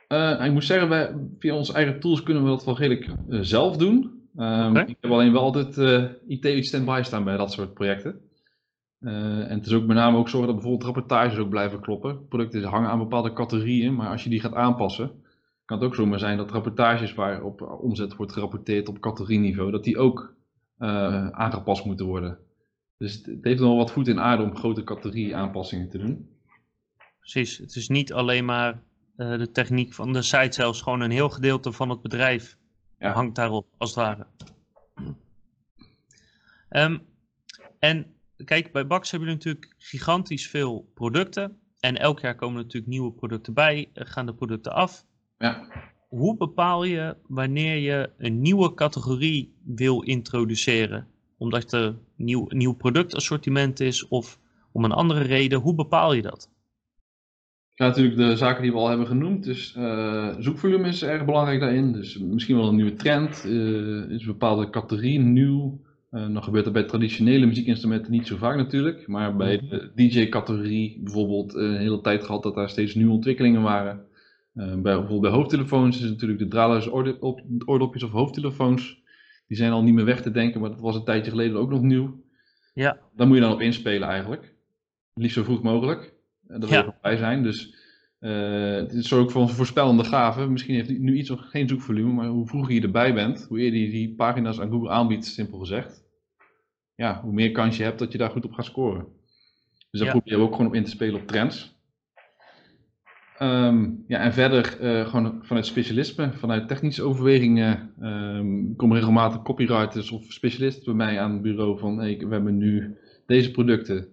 Uh, 0.09 0.44
ik 0.44 0.53
moet 0.53 0.64
zeggen, 0.64 0.88
wij, 0.88 1.14
via 1.38 1.55
onze 1.55 1.73
eigen 1.73 2.01
tools 2.01 2.23
kunnen 2.23 2.42
we 2.42 2.49
dat 2.49 2.64
wel 2.64 2.79
redelijk 2.79 3.14
zelf 3.29 3.77
doen. 3.77 3.97
Um, 4.37 4.71
okay. 4.71 4.85
Ik 4.87 4.97
heb 5.01 5.11
alleen 5.11 5.33
wel 5.33 5.42
altijd 5.42 5.77
IT 6.27 6.66
stand-by 6.66 7.01
staan 7.05 7.25
bij 7.25 7.37
dat 7.37 7.53
soort 7.53 7.75
projecten. 7.75 8.21
Uh, 9.01 9.51
en 9.51 9.57
het 9.57 9.66
is 9.66 9.73
ook 9.73 9.87
met 9.87 9.97
name 9.97 10.18
ook 10.18 10.29
zorgen 10.29 10.47
dat 10.49 10.57
bijvoorbeeld 10.61 10.85
rapportages 10.85 11.38
ook 11.38 11.49
blijven 11.49 11.81
kloppen. 11.81 12.29
Producten 12.29 12.62
hangen 12.62 12.90
aan 12.90 12.99
bepaalde 12.99 13.33
categorieën, 13.33 13.94
maar 13.94 14.09
als 14.09 14.25
je 14.25 14.31
die 14.31 14.40
gaat 14.40 14.55
aanpassen, 14.55 15.11
kan 15.64 15.79
het 15.79 15.87
ook 15.87 15.94
zomaar 15.94 16.18
zijn 16.18 16.37
dat 16.37 16.51
rapportages 16.51 17.14
waar 17.14 17.42
op 17.42 17.79
omzet 17.81 18.16
wordt 18.16 18.33
gerapporteerd 18.33 18.88
op 18.88 19.01
categorieniveau, 19.01 19.71
dat 19.71 19.85
die 19.85 19.99
ook 19.99 20.35
uh, 20.79 21.29
aangepast 21.29 21.85
moeten 21.85 22.07
worden. 22.07 22.38
Dus 22.99 23.14
het, 23.14 23.27
het 23.27 23.44
heeft 23.44 23.61
nog 23.61 23.68
wel 23.68 23.79
wat 23.79 23.92
voet 23.92 24.09
in 24.09 24.21
aarde 24.21 24.42
om 24.42 24.57
grote 24.57 24.85
categorie 24.85 25.37
aanpassingen 25.37 25.88
te 25.88 25.99
doen. 25.99 26.29
Precies, 27.18 27.59
het 27.59 27.77
is 27.77 27.88
niet 27.88 28.12
alleen 28.12 28.44
maar 28.44 28.83
uh, 29.19 29.39
de 29.39 29.51
techniek 29.51 29.95
van 29.95 30.13
de 30.13 30.23
site 30.23 30.55
zelfs, 30.55 30.83
gewoon 30.83 31.01
een 31.01 31.11
heel 31.11 31.29
gedeelte 31.29 31.73
van 31.73 31.91
het 31.91 32.03
bedrijf 32.03 32.57
ja. 32.99 33.13
hangt 33.13 33.35
daarop, 33.35 33.67
als 33.79 33.95
het 33.95 33.99
ware. 33.99 34.27
Um, 36.71 37.07
en 37.79 38.07
kijk, 38.45 38.73
bij 38.73 38.87
Bax 38.87 39.11
hebben 39.11 39.29
jullie 39.29 39.45
natuurlijk 39.45 39.75
gigantisch 39.79 40.49
veel 40.49 40.91
producten. 40.95 41.59
En 41.81 41.97
elk 41.97 42.21
jaar 42.21 42.35
komen 42.35 42.57
er 42.57 42.63
natuurlijk 42.63 42.93
nieuwe 42.93 43.13
producten 43.13 43.55
bij, 43.55 43.91
gaan 43.95 44.27
de 44.27 44.35
producten 44.35 44.73
af. 44.73 45.05
Ja. 45.39 45.67
Hoe 46.09 46.37
bepaal 46.37 46.85
je 46.85 47.17
wanneer 47.27 47.77
je 47.77 48.11
een 48.19 48.41
nieuwe 48.41 48.75
categorie 48.75 49.55
wil 49.65 50.03
introduceren? 50.03 51.07
Omdat 51.37 51.73
er 51.73 51.85
een 51.85 51.99
nieuw, 52.17 52.47
nieuw 52.49 52.73
productassortiment 52.73 53.81
is 53.81 54.09
of 54.09 54.41
om 54.73 54.85
een 54.85 54.93
andere 54.93 55.23
reden. 55.23 55.61
Hoe 55.61 55.75
bepaal 55.75 56.13
je 56.13 56.23
dat? 56.23 56.51
Ja, 57.79 57.87
natuurlijk 57.87 58.17
de 58.17 58.37
zaken 58.37 58.62
die 58.62 58.73
we 58.73 58.79
al 58.79 58.88
hebben 58.88 59.07
genoemd. 59.07 59.45
Dus 59.45 59.75
uh, 59.77 60.35
zoekvolume 60.38 60.88
is 60.88 61.03
erg 61.03 61.25
belangrijk 61.25 61.61
daarin. 61.61 61.93
Dus 61.93 62.19
misschien 62.19 62.57
wel 62.57 62.69
een 62.69 62.75
nieuwe 62.75 62.95
trend. 62.95 63.45
Uh, 63.47 64.11
is 64.11 64.21
een 64.21 64.27
bepaalde 64.27 64.71
categorie 64.71 65.19
nieuw. 65.19 65.81
Uh, 66.11 66.33
dan 66.33 66.43
gebeurt 66.43 66.64
dat 66.64 66.73
bij 66.73 66.83
traditionele 66.83 67.47
muziekinstrumenten 67.47 68.12
niet 68.12 68.27
zo 68.27 68.37
vaak 68.37 68.57
natuurlijk. 68.57 69.07
Maar 69.07 69.37
bij 69.37 69.59
de 69.59 69.93
DJ-categorie 69.95 71.01
bijvoorbeeld 71.03 71.55
een 71.55 71.77
hele 71.77 72.01
tijd 72.01 72.25
gehad 72.25 72.43
dat 72.43 72.55
daar 72.55 72.69
steeds 72.69 72.95
nieuwe 72.95 73.12
ontwikkelingen 73.12 73.62
waren. 73.62 74.07
Bij, 74.53 74.81
bijvoorbeeld 74.83 75.21
bij 75.21 75.31
hoofdtelefoons 75.31 76.03
is 76.03 76.11
natuurlijk 76.11 76.38
de 76.38 76.49
draadloze 76.49 76.93
oordopjes 77.64 78.03
of 78.03 78.11
hoofdtelefoons. 78.11 79.03
Die 79.47 79.57
zijn 79.57 79.73
al 79.73 79.83
niet 79.83 79.95
meer 79.95 80.05
weg 80.05 80.23
te 80.23 80.31
denken, 80.31 80.61
maar 80.61 80.71
dat 80.71 80.81
was 80.81 80.97
een 80.97 81.05
tijdje 81.05 81.31
geleden 81.31 81.57
ook 81.57 81.71
nog 81.71 81.83
nieuw. 81.83 82.23
Ja. 82.75 82.99
Daar 83.17 83.27
moet 83.27 83.37
je 83.37 83.43
dan 83.43 83.53
op 83.53 83.61
inspelen 83.61 84.09
eigenlijk. 84.09 84.55
Liefst 85.14 85.37
zo 85.37 85.43
vroeg 85.43 85.62
mogelijk. 85.62 86.17
En 86.49 86.61
daar 86.61 86.69
wil 86.69 86.79
je 86.79 86.85
Ja. 86.85 86.91
nog 86.91 87.01
bij 87.01 87.17
zijn. 87.17 87.43
Dus 87.43 87.75
eh, 88.19 88.75
het 88.75 88.93
is 88.93 89.13
ook 89.13 89.31
van 89.31 89.49
voorspellende 89.51 90.05
gave. 90.05 90.47
Misschien 90.47 90.75
heeft 90.75 90.89
hij 90.89 90.99
nu 90.99 91.17
iets 91.17 91.29
nog 91.29 91.51
geen 91.51 91.69
zoekvolume, 91.69 92.13
maar 92.13 92.27
hoe 92.27 92.47
vroeger 92.47 92.75
je 92.75 92.81
erbij 92.81 93.15
bent, 93.15 93.45
hoe 93.49 93.59
eerder 93.59 93.81
je 93.81 93.91
die 93.91 94.15
pagina's 94.15 94.61
aan 94.61 94.71
Google 94.71 94.91
aanbiedt, 94.91 95.25
simpel 95.27 95.59
gezegd. 95.59 96.05
Ja, 96.95 97.21
hoe 97.23 97.33
meer 97.33 97.53
kans 97.53 97.77
je 97.77 97.83
hebt 97.83 97.99
dat 97.99 98.13
je 98.13 98.19
daar 98.19 98.31
goed 98.31 98.45
op 98.45 98.53
gaat 98.53 98.65
scoren. 98.65 99.07
Dus 99.91 100.01
daar 100.01 100.05
Ja. 100.09 100.11
proberen 100.15 100.39
we 100.39 100.45
ook 100.45 100.53
gewoon 100.53 100.67
op 100.67 100.75
in 100.75 100.85
te 100.85 100.91
spelen 100.91 101.21
op 101.21 101.27
trends. 101.27 101.77
Ehm, 103.39 103.91
ja, 104.07 104.19
en 104.19 104.33
verder 104.33 104.81
eh, 104.81 105.09
gewoon 105.09 105.39
vanuit 105.43 105.67
specialisme, 105.67 106.33
vanuit 106.33 106.69
technische 106.69 107.03
overwegingen, 107.03 107.93
ehm, 108.01 108.75
komen 108.77 108.97
regelmatig 108.97 109.43
copywriters 109.43 110.11
of 110.11 110.25
specialisten 110.33 110.85
bij 110.85 111.07
mij 111.07 111.21
aan 111.21 111.33
het 111.33 111.43
bureau 111.43 111.79
van 111.79 111.99
hey, 111.99 112.17
we 112.19 112.33
hebben 112.33 112.57
nu 112.57 112.97
deze 113.27 113.51
producten. 113.51 114.09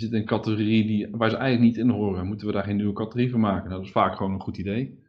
Zitten 0.00 0.18
in 0.18 0.22
een 0.24 0.28
categorie 0.28 0.86
die, 0.86 1.08
waar 1.10 1.30
ze 1.30 1.36
eigenlijk 1.36 1.76
niet 1.76 1.84
in 1.84 1.90
horen. 1.90 2.26
Moeten 2.26 2.46
we 2.46 2.52
daar 2.52 2.64
geen 2.64 2.76
nieuwe 2.76 2.92
categorie 2.92 3.30
van 3.30 3.40
maken? 3.40 3.64
Nou, 3.68 3.76
dat 3.76 3.86
is 3.86 3.92
vaak 3.92 4.16
gewoon 4.16 4.32
een 4.32 4.40
goed 4.40 4.56
idee. 4.58 5.02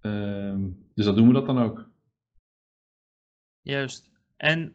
Ehm, 0.00 0.60
dus 0.94 1.04
dat 1.04 1.16
doen 1.16 1.26
we 1.26 1.32
dat 1.32 1.46
dan 1.46 1.58
ook. 1.58 1.90
Juist. 3.60 4.10
En, 4.36 4.72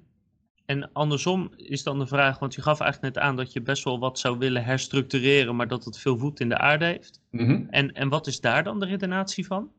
en 0.66 0.92
andersom 0.94 1.52
is 1.56 1.84
dan 1.84 2.00
de 2.00 2.08
vraag, 2.08 2.40
want 2.40 2.56
je 2.56 2.62
gaf 2.62 2.80
eigenlijk 2.80 3.16
net 3.16 3.24
aan 3.24 3.36
dat 3.36 3.54
je 3.54 3.62
best 3.62 3.84
wel 3.84 4.00
wat 4.00 4.20
zou 4.20 4.38
willen 4.38 4.64
herstructureren, 4.64 5.56
maar 5.56 5.68
dat 5.68 5.86
het 5.86 6.00
veel 6.00 6.18
voet 6.18 6.40
in 6.40 6.50
de 6.50 6.58
aarde 6.58 6.86
heeft. 6.86 7.22
Mhm. 7.32 7.66
En, 7.70 7.92
en 7.92 8.10
wat 8.10 8.28
is 8.28 8.40
daar 8.40 8.64
dan 8.64 8.80
de 8.80 8.86
redenatie 8.86 9.46
van? 9.46 9.72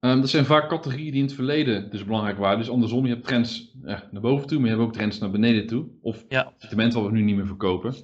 Ehm, 0.00 0.20
dat 0.20 0.28
zijn 0.28 0.44
vaak 0.44 0.68
categorieën 0.68 1.10
die 1.10 1.20
in 1.20 1.26
het 1.26 1.34
verleden 1.34 1.90
dus 1.90 2.04
belangrijk 2.04 2.38
waren. 2.38 2.58
Dus 2.58 2.70
andersom, 2.70 3.06
je 3.06 3.12
hebt 3.12 3.26
trends 3.26 3.76
eh, 3.84 4.00
naar 4.10 4.22
boven 4.22 4.46
toe, 4.46 4.58
maar 4.58 4.68
je 4.68 4.74
hebt 4.74 4.86
ook 4.86 4.92
trends 4.92 5.18
naar 5.18 5.30
beneden 5.30 5.66
toe. 5.66 5.86
Of 6.00 6.24
Ja. 6.28 6.52
wat 6.70 6.92
we 6.92 7.10
nu 7.10 7.22
niet 7.22 7.36
meer 7.36 7.46
verkopen. 7.46 7.94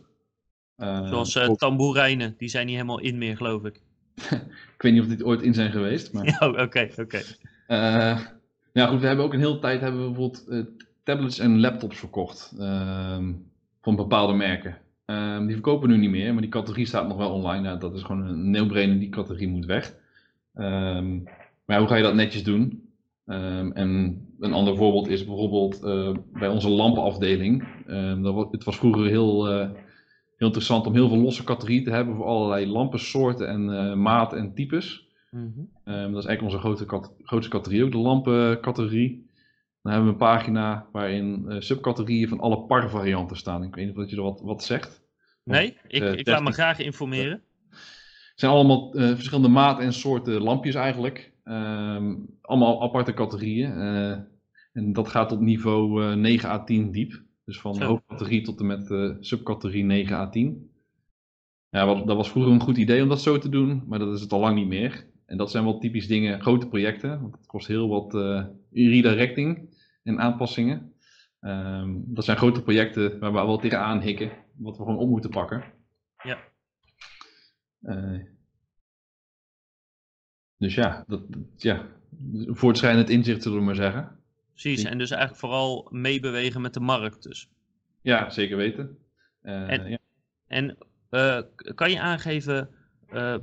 Ehm, 0.76 1.06
Zoals 1.08 1.34
eh 1.36 1.48
ook- 1.48 1.58
tamboerijnen, 1.58 2.34
die 2.38 2.48
zijn 2.48 2.66
niet 2.66 2.74
helemaal 2.74 3.00
in 3.00 3.18
meer, 3.18 3.36
geloof 3.36 3.64
ik. 3.64 3.80
ik 4.74 4.82
weet 4.82 4.92
niet 4.92 5.02
of 5.02 5.08
dit 5.08 5.22
ooit 5.24 5.42
in 5.42 5.54
zijn 5.54 5.70
geweest, 5.70 6.12
maar... 6.12 6.26
Ja, 6.40 6.48
oké, 6.48 6.88
oké. 7.00 7.20
Eh, 7.66 8.20
ja, 8.72 8.86
goed, 8.86 9.00
we 9.00 9.06
hebben 9.06 9.24
ook 9.24 9.32
een 9.32 9.38
hele 9.40 9.58
tijd 9.58 9.80
hebben 9.80 10.00
we 10.00 10.06
bijvoorbeeld 10.06 10.48
eh, 10.48 10.60
tablets 11.02 11.38
en 11.38 11.60
laptops 11.60 11.98
verkocht 11.98 12.54
ehm, 12.58 13.32
van 13.82 13.96
bepaalde 13.96 14.32
merken. 14.32 14.78
Ehm, 15.04 15.44
die 15.44 15.52
verkopen 15.54 15.88
we 15.88 15.94
nu 15.94 16.00
niet 16.00 16.10
meer, 16.10 16.32
maar 16.32 16.42
die 16.42 16.50
categorie 16.50 16.86
staat 16.86 17.08
nog 17.08 17.16
wel 17.16 17.30
online. 17.30 17.68
Ja, 17.68 17.76
dat 17.76 17.94
is 17.94 18.02
gewoon 18.02 18.26
een 18.26 18.50
no-brainer, 18.50 18.98
die 18.98 19.08
categorie 19.08 19.48
moet 19.48 19.66
weg. 19.66 19.94
Ehm, 20.54 21.18
maar 21.64 21.78
hoe 21.78 21.88
ga 21.88 21.96
je 21.96 22.02
dat 22.02 22.14
netjes 22.14 22.44
doen? 22.44 22.88
En 23.26 23.72
een 24.40 24.52
ander 24.52 24.76
voorbeeld 24.76 25.08
is 25.08 25.24
bijvoorbeeld 25.24 25.82
eh, 25.82 26.14
bij 26.32 26.48
onze 26.48 26.68
lampenafdeling. 26.68 27.64
Dat 28.22 28.52
het 28.52 28.64
was 28.64 28.76
vroeger 28.76 29.06
heel, 29.06 29.48
eh, 29.48 29.68
heel 30.44 30.52
interessant 30.54 30.86
om 30.86 30.94
heel 30.94 31.08
veel 31.08 31.18
losse 31.18 31.44
categorieën 31.44 31.84
te 31.84 31.90
hebben 31.90 32.14
voor 32.14 32.24
allerlei 32.24 32.66
lampensoorten 32.66 33.48
en 33.48 33.70
eh 33.70 33.94
maten 33.94 34.38
en 34.38 34.54
types. 34.54 35.08
Mhm. 35.30 35.48
Ehm, 35.84 36.12
dat 36.12 36.22
is 36.22 36.26
eigenlijk 36.26 36.42
onze 36.42 36.58
grote 36.58 36.84
cat- 36.84 37.12
grootste 37.22 37.50
categorie, 37.50 37.84
ook 37.84 37.92
de 37.92 37.98
lampencategorie. 37.98 39.26
Dan 39.82 39.92
hebben 39.92 40.04
we 40.12 40.16
een 40.16 40.26
pagina 40.28 40.86
waarin 40.92 41.44
eh, 41.48 41.60
subcategorieën 41.60 42.28
van 42.28 42.40
alle 42.40 42.60
par-varianten 42.66 43.36
staan. 43.36 43.62
Ik 43.62 43.74
weet 43.74 43.84
niet 43.86 43.94
of 43.94 44.00
dat 44.00 44.10
je 44.10 44.16
er 44.16 44.22
wat, 44.22 44.40
wat 44.40 44.64
zegt. 44.64 45.02
Nee, 45.44 45.76
ik, 45.88 46.02
eh, 46.02 46.12
ik 46.12 46.26
laat 46.26 46.42
me 46.42 46.52
graag 46.52 46.78
informeren. 46.78 47.42
Het 48.30 48.42
zijn 48.42 48.52
allemaal 48.52 48.90
verschillende 48.92 49.48
maten 49.48 49.84
en 49.84 49.92
soorten 49.92 50.42
lampjes 50.42 50.74
eigenlijk. 50.74 51.32
Ehm, 51.44 52.14
allemaal 52.40 52.82
aparte 52.82 53.14
categorieën. 53.14 53.72
en 54.72 54.92
dat 54.92 55.08
gaat 55.08 55.28
tot 55.28 55.40
niveau 55.40 56.04
eh, 56.04 56.14
9 56.16 56.48
à 56.48 56.64
10 56.64 56.90
diep. 56.90 57.22
Dus 57.44 57.60
van 57.60 57.74
Zo. 57.74 57.84
hoofdcategorie 57.84 58.42
tot 58.42 58.60
en 58.60 58.66
met 58.66 58.90
eh, 58.90 59.10
subcategorie 59.20 59.84
9 59.84 60.16
à 60.16 60.28
10. 60.28 60.70
Ja, 61.68 61.86
wat, 61.86 62.06
dat 62.06 62.16
was 62.16 62.30
vroeger 62.30 62.52
een 62.52 62.60
goed 62.60 62.76
idee 62.76 63.02
om 63.02 63.08
dat 63.08 63.22
zo 63.22 63.38
te 63.38 63.48
doen, 63.48 63.84
maar 63.86 63.98
dat 63.98 64.14
is 64.14 64.20
het 64.20 64.32
al 64.32 64.40
lang 64.40 64.54
niet 64.56 64.68
meer. 64.68 65.06
En 65.26 65.36
dat 65.36 65.50
zijn 65.50 65.64
wel 65.64 65.78
typisch 65.78 66.06
dingen, 66.06 66.40
grote 66.40 66.68
projecten, 66.68 67.20
want 67.20 67.34
het 67.36 67.46
kost 67.46 67.66
heel 67.66 67.88
wat 67.88 68.14
eh, 68.14 68.44
redirecting 68.72 69.76
en 70.02 70.18
aanpassingen. 70.20 70.92
Ehm, 71.40 71.94
dat 72.04 72.24
zijn 72.24 72.36
grote 72.36 72.62
projecten 72.62 73.18
waar 73.18 73.32
we 73.32 73.36
wel 73.38 73.58
tegenaan 73.58 74.00
hikken, 74.00 74.30
wat 74.56 74.76
we 74.76 74.82
gewoon 74.82 74.98
op 74.98 75.08
moeten 75.08 75.30
pakken. 75.30 75.64
Ja. 76.22 76.38
Eh, 77.80 78.20
dus 80.56 80.74
ja, 80.74 81.04
dat, 81.06 81.32
dat- 81.32 81.62
ja, 81.62 81.86
voortschrijdend 82.46 83.08
inzicht 83.10 83.42
zullen 83.42 83.58
we 83.58 83.64
maar 83.64 83.74
zeggen. 83.74 84.18
Precies, 84.54 84.80
Die- 84.80 84.88
en 84.90 84.98
dus 84.98 85.10
eigenlijk 85.10 85.40
vooral 85.40 85.88
meebewegen 85.90 86.60
met 86.60 86.74
de 86.74 86.80
markt 86.80 87.22
dus. 87.22 87.48
Ja, 88.00 88.30
zeker 88.30 88.56
weten. 88.56 88.98
Eh, 89.42 89.70
En- 89.70 89.88
ja. 89.88 89.98
En 90.46 90.76
eh, 91.10 91.40
kan 91.74 91.90
je 91.90 92.00
aangeven 92.00 92.68
eh, 93.10 93.36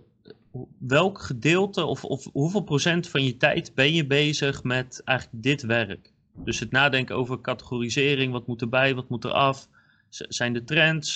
welk 0.80 1.20
gedeelte 1.22 1.86
of, 1.86 2.04
of 2.06 2.24
hoeveel 2.32 2.62
procent 2.64 3.10
van 3.10 3.24
je 3.24 3.38
tijd 3.38 3.76
ben 3.76 3.94
je 3.94 4.08
bezig 4.08 4.64
met 4.64 5.02
eigenlijk 5.04 5.44
dit 5.44 5.62
werk? 5.62 6.12
Dus 6.36 6.60
het 6.60 6.72
nadenken 6.72 7.16
over 7.16 7.42
categorisering, 7.42 8.32
wat 8.32 8.48
moet 8.48 8.62
erbij, 8.62 8.96
wat 8.96 9.10
moet 9.10 9.26
eraf, 9.26 9.68
Z- 10.10 10.22
zijn 10.28 10.54
de 10.54 10.64
trends, 10.64 11.16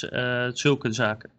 zulke 0.53 0.91
zaken. 0.91 1.29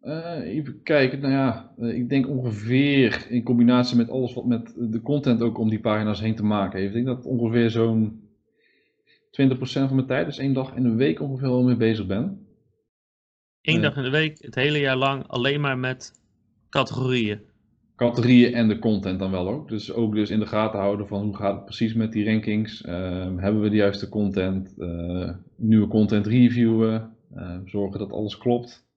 Eh, 0.00 0.40
even 0.44 0.82
kijken, 0.82 1.20
nou 1.20 1.32
ja, 1.32 1.72
eh, 1.78 1.94
ik 1.96 2.08
denk 2.08 2.28
ongeveer 2.28 3.26
in 3.28 3.42
combinatie 3.42 3.96
met 3.96 4.10
alles 4.10 4.34
wat 4.34 4.46
met 4.46 4.74
de 4.76 5.00
content 5.02 5.42
ook 5.42 5.58
om 5.58 5.68
die 5.68 5.80
pagina's 5.80 6.20
heen 6.20 6.34
te 6.34 6.44
maken 6.44 6.78
heeft. 6.78 6.94
Ik 6.94 7.04
denk 7.04 7.16
dat 7.16 7.26
ongeveer 7.26 7.70
zo'n 7.70 8.22
20% 9.30 9.86
van 9.86 9.94
mijn 9.94 10.06
tijd, 10.06 10.26
dus 10.26 10.38
één 10.38 10.52
dag 10.52 10.74
in 10.74 10.82
de 10.82 10.94
week 10.94 11.20
ongeveer 11.20 11.48
wel 11.48 11.62
mee 11.62 11.76
bezig 11.76 12.06
ben. 12.06 12.46
Eén 13.62 13.74
Ja. 13.74 13.80
dag 13.80 13.96
in 13.96 14.02
de 14.02 14.10
week, 14.10 14.38
het 14.40 14.54
hele 14.54 14.78
jaar 14.78 14.96
lang, 14.96 15.26
alleen 15.26 15.60
maar 15.60 15.78
met 15.78 16.12
categorieën. 16.70 17.40
Categorieën 17.96 18.54
en 18.54 18.68
de 18.68 18.78
content 18.78 19.18
dan 19.18 19.30
wel 19.30 19.48
ook. 19.48 19.68
Dus 19.68 19.92
ook 19.92 20.14
dus 20.14 20.30
in 20.30 20.38
de 20.38 20.46
gaten 20.46 20.78
houden 20.80 21.06
van 21.06 21.22
hoe 21.22 21.36
gaat 21.36 21.54
het 21.54 21.64
precies 21.64 21.94
met 21.94 22.12
die 22.12 22.24
rankings. 22.24 22.82
Ehm, 22.82 23.36
hebben 23.38 23.62
we 23.62 23.68
de 23.70 23.76
juiste 23.76 24.08
content? 24.08 24.74
Eh, 24.78 25.30
nieuwe 25.56 25.88
content 25.88 26.26
reviewen. 26.26 27.16
eh, 27.34 27.56
zorgen 27.64 27.98
dat 27.98 28.12
alles 28.12 28.38
klopt. 28.38 28.87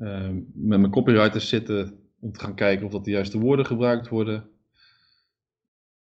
Ehm, 0.00 0.34
met 0.54 0.80
mijn 0.80 0.90
copywriters 0.90 1.48
zitten 1.48 1.98
om 2.20 2.32
te 2.32 2.40
gaan 2.40 2.54
kijken 2.54 2.86
of 2.86 2.92
dat 2.92 3.04
de 3.04 3.10
juiste 3.10 3.38
woorden 3.38 3.66
gebruikt 3.66 4.08
worden. 4.08 4.44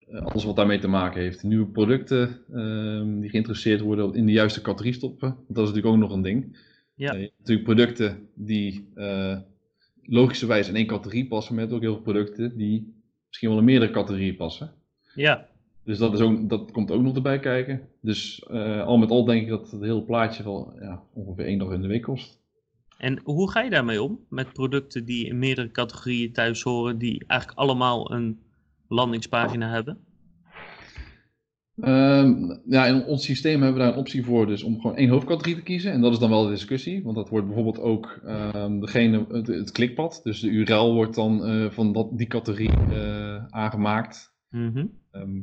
Eh, 0.08 0.26
alles 0.26 0.44
wat 0.44 0.56
daarmee 0.56 0.80
te 0.80 0.88
maken 0.88 1.22
heeft. 1.22 1.44
Nieuwe 1.44 1.66
producten 1.66 2.40
ehm, 2.54 3.20
die 3.20 3.30
geïnteresseerd 3.30 3.82
worden 3.82 4.14
in 4.14 4.26
de 4.26 4.32
juiste 4.32 4.62
categorie 4.62 4.94
stoppen. 4.94 5.30
Want 5.30 5.48
dat 5.48 5.68
is 5.68 5.74
natuurlijk 5.74 5.96
ook 5.96 6.02
nog 6.02 6.12
een 6.12 6.22
ding. 6.22 6.58
Ja. 6.96 7.12
Eh, 7.12 7.18
je 7.18 7.24
hebt 7.24 7.38
natuurlijk 7.38 7.66
producten 7.66 8.30
die 8.34 8.90
eh, 8.96 9.38
logischerwijs 10.04 10.68
in 10.68 10.76
één 10.76 10.86
categorie 10.86 11.28
passen, 11.28 11.56
maar 11.56 11.64
je 11.64 11.70
hebt 11.70 11.84
ook 11.84 11.88
heel 11.90 12.02
veel 12.04 12.14
producten 12.14 12.58
die 12.58 12.94
misschien 13.28 13.50
wel 13.50 13.58
in 13.58 13.64
meerdere 13.64 13.92
categorieën 13.92 14.36
passen. 14.36 14.74
Ja, 15.16 15.48
Dus 15.84 15.98
dat, 15.98 16.14
is 16.14 16.20
ook, 16.20 16.50
dat 16.50 16.72
komt 16.72 16.92
ook 16.92 17.02
nog 17.02 17.16
erbij 17.16 17.40
kijken. 17.40 17.82
Dus 18.02 18.48
al 18.86 18.98
met 18.98 19.10
al 19.10 19.26
denk 19.26 19.42
ik 19.42 19.50
dat 19.50 19.72
het 19.72 19.82
hele 19.82 20.04
plaatje 20.04 20.44
wel 20.44 20.74
ja, 20.80 21.04
ongeveer 21.14 21.46
één 21.46 21.60
dag 21.60 21.72
in 21.72 21.82
de 21.82 21.88
week 21.88 22.02
kost. 22.02 22.40
En 22.98 23.20
hoe 23.24 23.52
ga 23.52 23.62
je 23.62 23.70
daarmee 23.70 24.04
om? 24.04 24.20
Met 24.30 24.54
producten 24.54 25.06
die 25.06 25.26
in 25.26 25.40
meerdere 25.40 25.72
categorieën 25.72 26.32
thuis 26.32 26.62
horen, 26.62 26.98
die 26.98 27.24
eigenlijk 27.28 27.60
allemaal 27.60 28.12
een 28.12 28.40
landingspagina 28.88 29.70
hebben? 29.70 29.98
Ehm, 31.82 32.58
ja, 32.66 32.86
in 32.86 33.04
ons 33.04 33.26
systeem 33.26 33.62
hebben 33.62 33.80
we 33.80 33.86
daar 33.86 33.94
een 33.94 34.00
optie 34.00 34.24
voor, 34.24 34.48
dus 34.48 34.64
om 34.64 34.82
gewoon 34.82 34.96
één 34.96 35.10
hoofdcategorie 35.10 35.56
te 35.56 35.64
kiezen. 35.64 35.92
En 35.92 36.02
dat 36.02 36.12
is 36.12 36.20
dan 36.20 36.30
wel 36.30 36.44
de 36.44 36.50
discussie, 36.50 37.04
want 37.04 37.16
dat 37.16 37.30
wordt 37.30 37.46
bijvoorbeeld 37.46 37.80
ook 37.80 38.20
ehm, 38.26 38.80
degene, 38.80 39.26
het, 39.30 39.48
het 39.48 39.72
klikpad. 39.72 40.20
Dus 40.24 40.40
de 40.40 40.50
URL 40.50 40.94
wordt 40.94 41.16
dan 41.16 41.46
eh, 41.46 41.70
van 41.70 41.94
dat, 41.94 42.18
die 42.18 42.28
categorie 42.28 42.72
eh, 42.72 43.46
aangemaakt. 43.50 44.36
Mhm. 44.50 44.86
Ehm, 45.12 45.42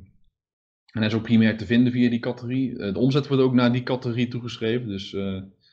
en 0.92 1.00
hij 1.00 1.06
is 1.06 1.14
ook 1.14 1.22
primair 1.22 1.56
te 1.56 1.66
vinden 1.66 1.92
via 1.92 2.10
die 2.10 2.18
categorie. 2.18 2.78
Eh, 2.78 2.92
de 2.92 2.98
omzet 2.98 3.28
wordt 3.28 3.42
ook 3.42 3.54
naar 3.54 3.72
die 3.72 3.82
categorie 3.82 4.28
toegeschreven, 4.28 4.88
dus 4.88 5.16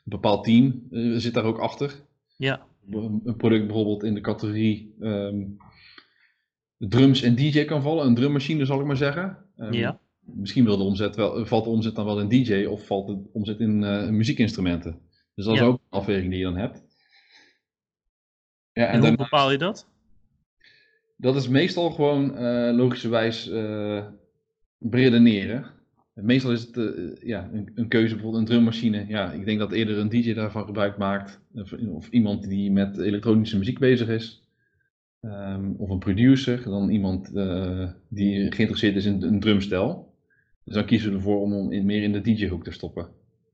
bepaald 0.04 0.44
team 0.44 0.88
eh, 0.92 1.14
zit 1.18 1.34
daar 1.34 1.44
ook 1.44 1.58
achter. 1.60 1.94
Ja, 2.38 2.66
Een 2.92 3.22
een 3.24 3.36
product 3.36 3.66
bijvoorbeeld 3.66 4.04
in 4.04 4.14
de 4.14 4.22
categorie 4.22 4.96
ehm, 5.00 5.44
drums 6.78 7.22
en 7.22 7.36
DJ 7.36 7.66
kan 7.66 7.82
vallen, 7.82 8.06
een 8.06 8.16
drummachine 8.16 8.66
zal 8.66 8.80
ik 8.80 8.86
maar 8.86 8.98
zeggen. 8.98 9.38
Ehm, 9.58 9.74
ja. 9.74 10.00
Misschien 10.20 10.64
wil 10.66 10.78
de 10.78 10.84
omzet 10.84 11.16
wel, 11.16 11.46
valt 11.46 11.64
de 11.64 11.70
omzet 11.70 11.96
dan 11.96 12.06
wel 12.06 12.20
in 12.20 12.30
DJ 12.44 12.66
of 12.66 12.86
valt 12.86 13.08
de 13.08 13.30
omzet 13.34 13.60
in 13.60 13.84
eh, 13.84 14.10
muziekinstrumenten. 14.10 15.00
Dus 15.36 15.46
dat 15.46 15.54
is 15.56 15.62
ook 15.62 15.74
een 15.74 15.80
afweging 16.00 16.30
die 16.30 16.38
je 16.40 16.46
dan 16.46 16.58
hebt. 16.58 16.84
Ja, 18.74 18.86
En 18.86 18.88
en 18.88 18.92
hoe 18.94 19.02
daarna- 19.02 19.24
bepaal 19.24 19.52
je 19.52 19.58
dat? 19.58 19.88
dat 21.18 21.36
is 21.36 21.48
meestal 21.48 21.90
gewoon 21.92 22.36
eh, 22.36 22.76
logischerwijs 22.76 23.50
redeneren. 24.80 25.72
Meestal 26.22 26.52
is 26.52 26.62
het 26.62 26.78
eh, 26.78 27.28
ja, 27.28 27.50
een, 27.54 27.72
een 27.76 27.88
keuze, 27.88 28.14
bijvoorbeeld 28.14 28.42
een 28.44 28.50
drummachine. 28.50 29.06
Ja, 29.08 29.32
ik 29.32 29.46
denk 29.46 29.60
dat 29.60 29.72
eerder 29.72 29.98
een 29.98 30.10
DJ 30.10 30.34
daarvan 30.34 30.66
gebruik 30.66 30.98
maakt. 30.98 31.42
Of, 31.54 31.74
of 31.74 32.10
iemand 32.10 32.50
die 32.50 32.72
met 32.72 32.98
elektronische 32.98 33.58
muziek 33.58 33.80
bezig 33.80 34.08
is. 34.08 34.42
Ehm, 35.22 35.72
of 35.78 35.90
een 35.90 36.00
producer, 36.00 36.64
dan 36.64 36.90
iemand 36.90 37.34
eh, 37.34 37.90
die 38.08 38.52
geïnteresseerd 38.52 38.96
is 38.96 39.06
in 39.06 39.22
een 39.24 39.40
drumstijl. 39.40 40.14
Dus 40.64 40.74
dan 40.74 40.86
kiezen 40.86 41.10
we 41.10 41.16
ervoor 41.16 41.42
om 41.42 41.72
in, 41.72 41.86
meer 41.86 42.04
in 42.04 42.12
de 42.12 42.22
DJ-hoek 42.22 42.64
te 42.64 42.72
stoppen. 42.72 43.08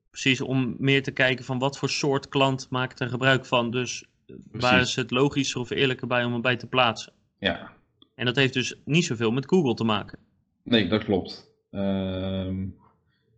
Precies, 0.09 0.41
om 0.41 0.75
meer 0.79 1.03
te 1.03 1.11
kijken 1.11 1.45
van 1.45 1.59
wat 1.59 1.77
voor 1.77 1.89
soort 1.89 2.29
klant 2.29 2.67
maakt 2.69 2.99
er 2.99 3.09
gebruik 3.09 3.45
van. 3.45 3.71
Dus 3.71 4.05
waar 4.27 4.71
Precies. 4.71 4.89
is 4.89 4.95
het 4.95 5.11
logischer 5.11 5.61
of 5.61 5.69
eerlijker 5.69 6.07
bij 6.07 6.23
om 6.23 6.31
hem 6.31 6.41
bij 6.41 6.55
te 6.57 6.67
plaatsen? 6.67 7.13
Ja, 7.39 7.71
En 8.15 8.25
dat 8.25 8.35
heeft 8.35 8.53
dus 8.53 8.75
niet 8.85 9.05
zoveel 9.05 9.31
met 9.31 9.47
Google 9.47 9.73
te 9.73 9.83
maken. 9.83 10.19
nee, 10.63 10.87
dat 10.87 11.03
klopt. 11.03 11.46
Ehm, 11.69 12.65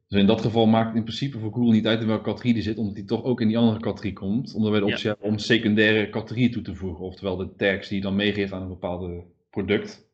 dus 0.07 0.19
in 0.19 0.25
dat 0.27 0.41
geval 0.41 0.65
maakt 0.65 0.87
het 0.87 0.95
in 0.95 1.03
principe 1.03 1.39
voor 1.39 1.53
Google 1.53 1.71
niet 1.71 1.87
uit 1.87 2.01
in 2.01 2.07
welke 2.07 2.23
categorie 2.23 2.53
die 2.53 2.63
zit, 2.63 2.77
omdat 2.77 2.95
die 2.95 3.05
toch 3.05 3.23
ook 3.23 3.41
in 3.41 3.47
die 3.47 3.57
andere 3.57 3.79
categorie 3.79 4.13
komt. 4.13 4.53
Omdat 4.53 4.71
wij 4.71 4.79
de 4.79 4.85
Ja. 4.85 4.91
optie 4.91 5.09
hebben 5.09 5.27
om 5.27 5.37
secundaire 5.37 6.09
categorieën 6.09 6.51
toe 6.51 6.61
te 6.61 6.75
voegen. 6.75 7.05
Oftewel 7.05 7.35
de 7.37 7.55
tags 7.55 7.87
die 7.87 7.97
je 7.97 8.03
dan 8.03 8.15
meegeeft 8.15 8.51
aan 8.53 8.61
een 8.61 8.67
bepaalde 8.67 9.23
product. 9.49 10.07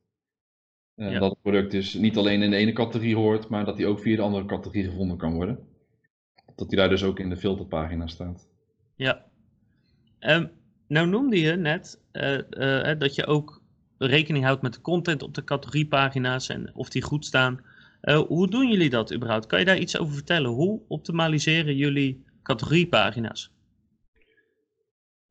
Eh, 0.95 1.11
Ja. 1.11 1.19
Dat 1.19 1.29
het 1.31 1.41
product 1.41 1.71
dus 1.71 1.93
niet 1.93 2.17
alleen 2.17 2.41
in 2.41 2.49
de 2.49 2.55
ene 2.55 2.73
categorie 2.73 3.15
hoort, 3.15 3.47
maar 3.49 3.65
dat 3.65 3.77
die 3.77 3.87
ook 3.87 3.99
via 3.99 4.15
de 4.15 4.21
andere 4.21 4.45
categorie 4.45 4.83
gevonden 4.83 5.17
kan 5.17 5.33
worden. 5.33 5.59
Dat 6.55 6.69
die 6.69 6.77
daar 6.77 6.89
dus 6.89 7.03
ook 7.03 7.19
in 7.19 7.29
de 7.29 7.37
filterpagina 7.37 8.07
staat. 8.07 8.47
Ja. 8.95 9.25
Ehm, 10.19 10.47
nou 10.87 11.07
noemde 11.07 11.39
je 11.39 11.51
net 11.55 12.01
eh, 12.11 12.33
eh, 12.33 12.91
eh, 12.91 12.99
dat 12.99 13.15
je 13.15 13.25
ook 13.25 13.61
rekening 13.97 14.43
houdt 14.45 14.61
met 14.61 14.73
de 14.73 14.81
content 14.81 15.23
op 15.23 15.33
de 15.33 15.43
categoriepagina's 15.43 16.49
en 16.49 16.71
of 16.75 16.89
die 16.89 17.01
goed 17.01 17.25
staan. 17.25 17.59
Eh, 18.05 18.17
hoe 18.17 18.47
doen 18.49 18.69
jullie 18.69 18.89
dat 18.89 19.13
überhaupt? 19.13 19.45
Kan 19.45 19.59
je 19.59 19.65
daar 19.65 19.77
iets 19.77 19.97
over 19.97 20.13
vertellen? 20.13 20.49
Hoe 20.49 20.81
optimaliseren 20.87 21.75
jullie 21.75 22.23
categoriepagina's? 22.43 23.51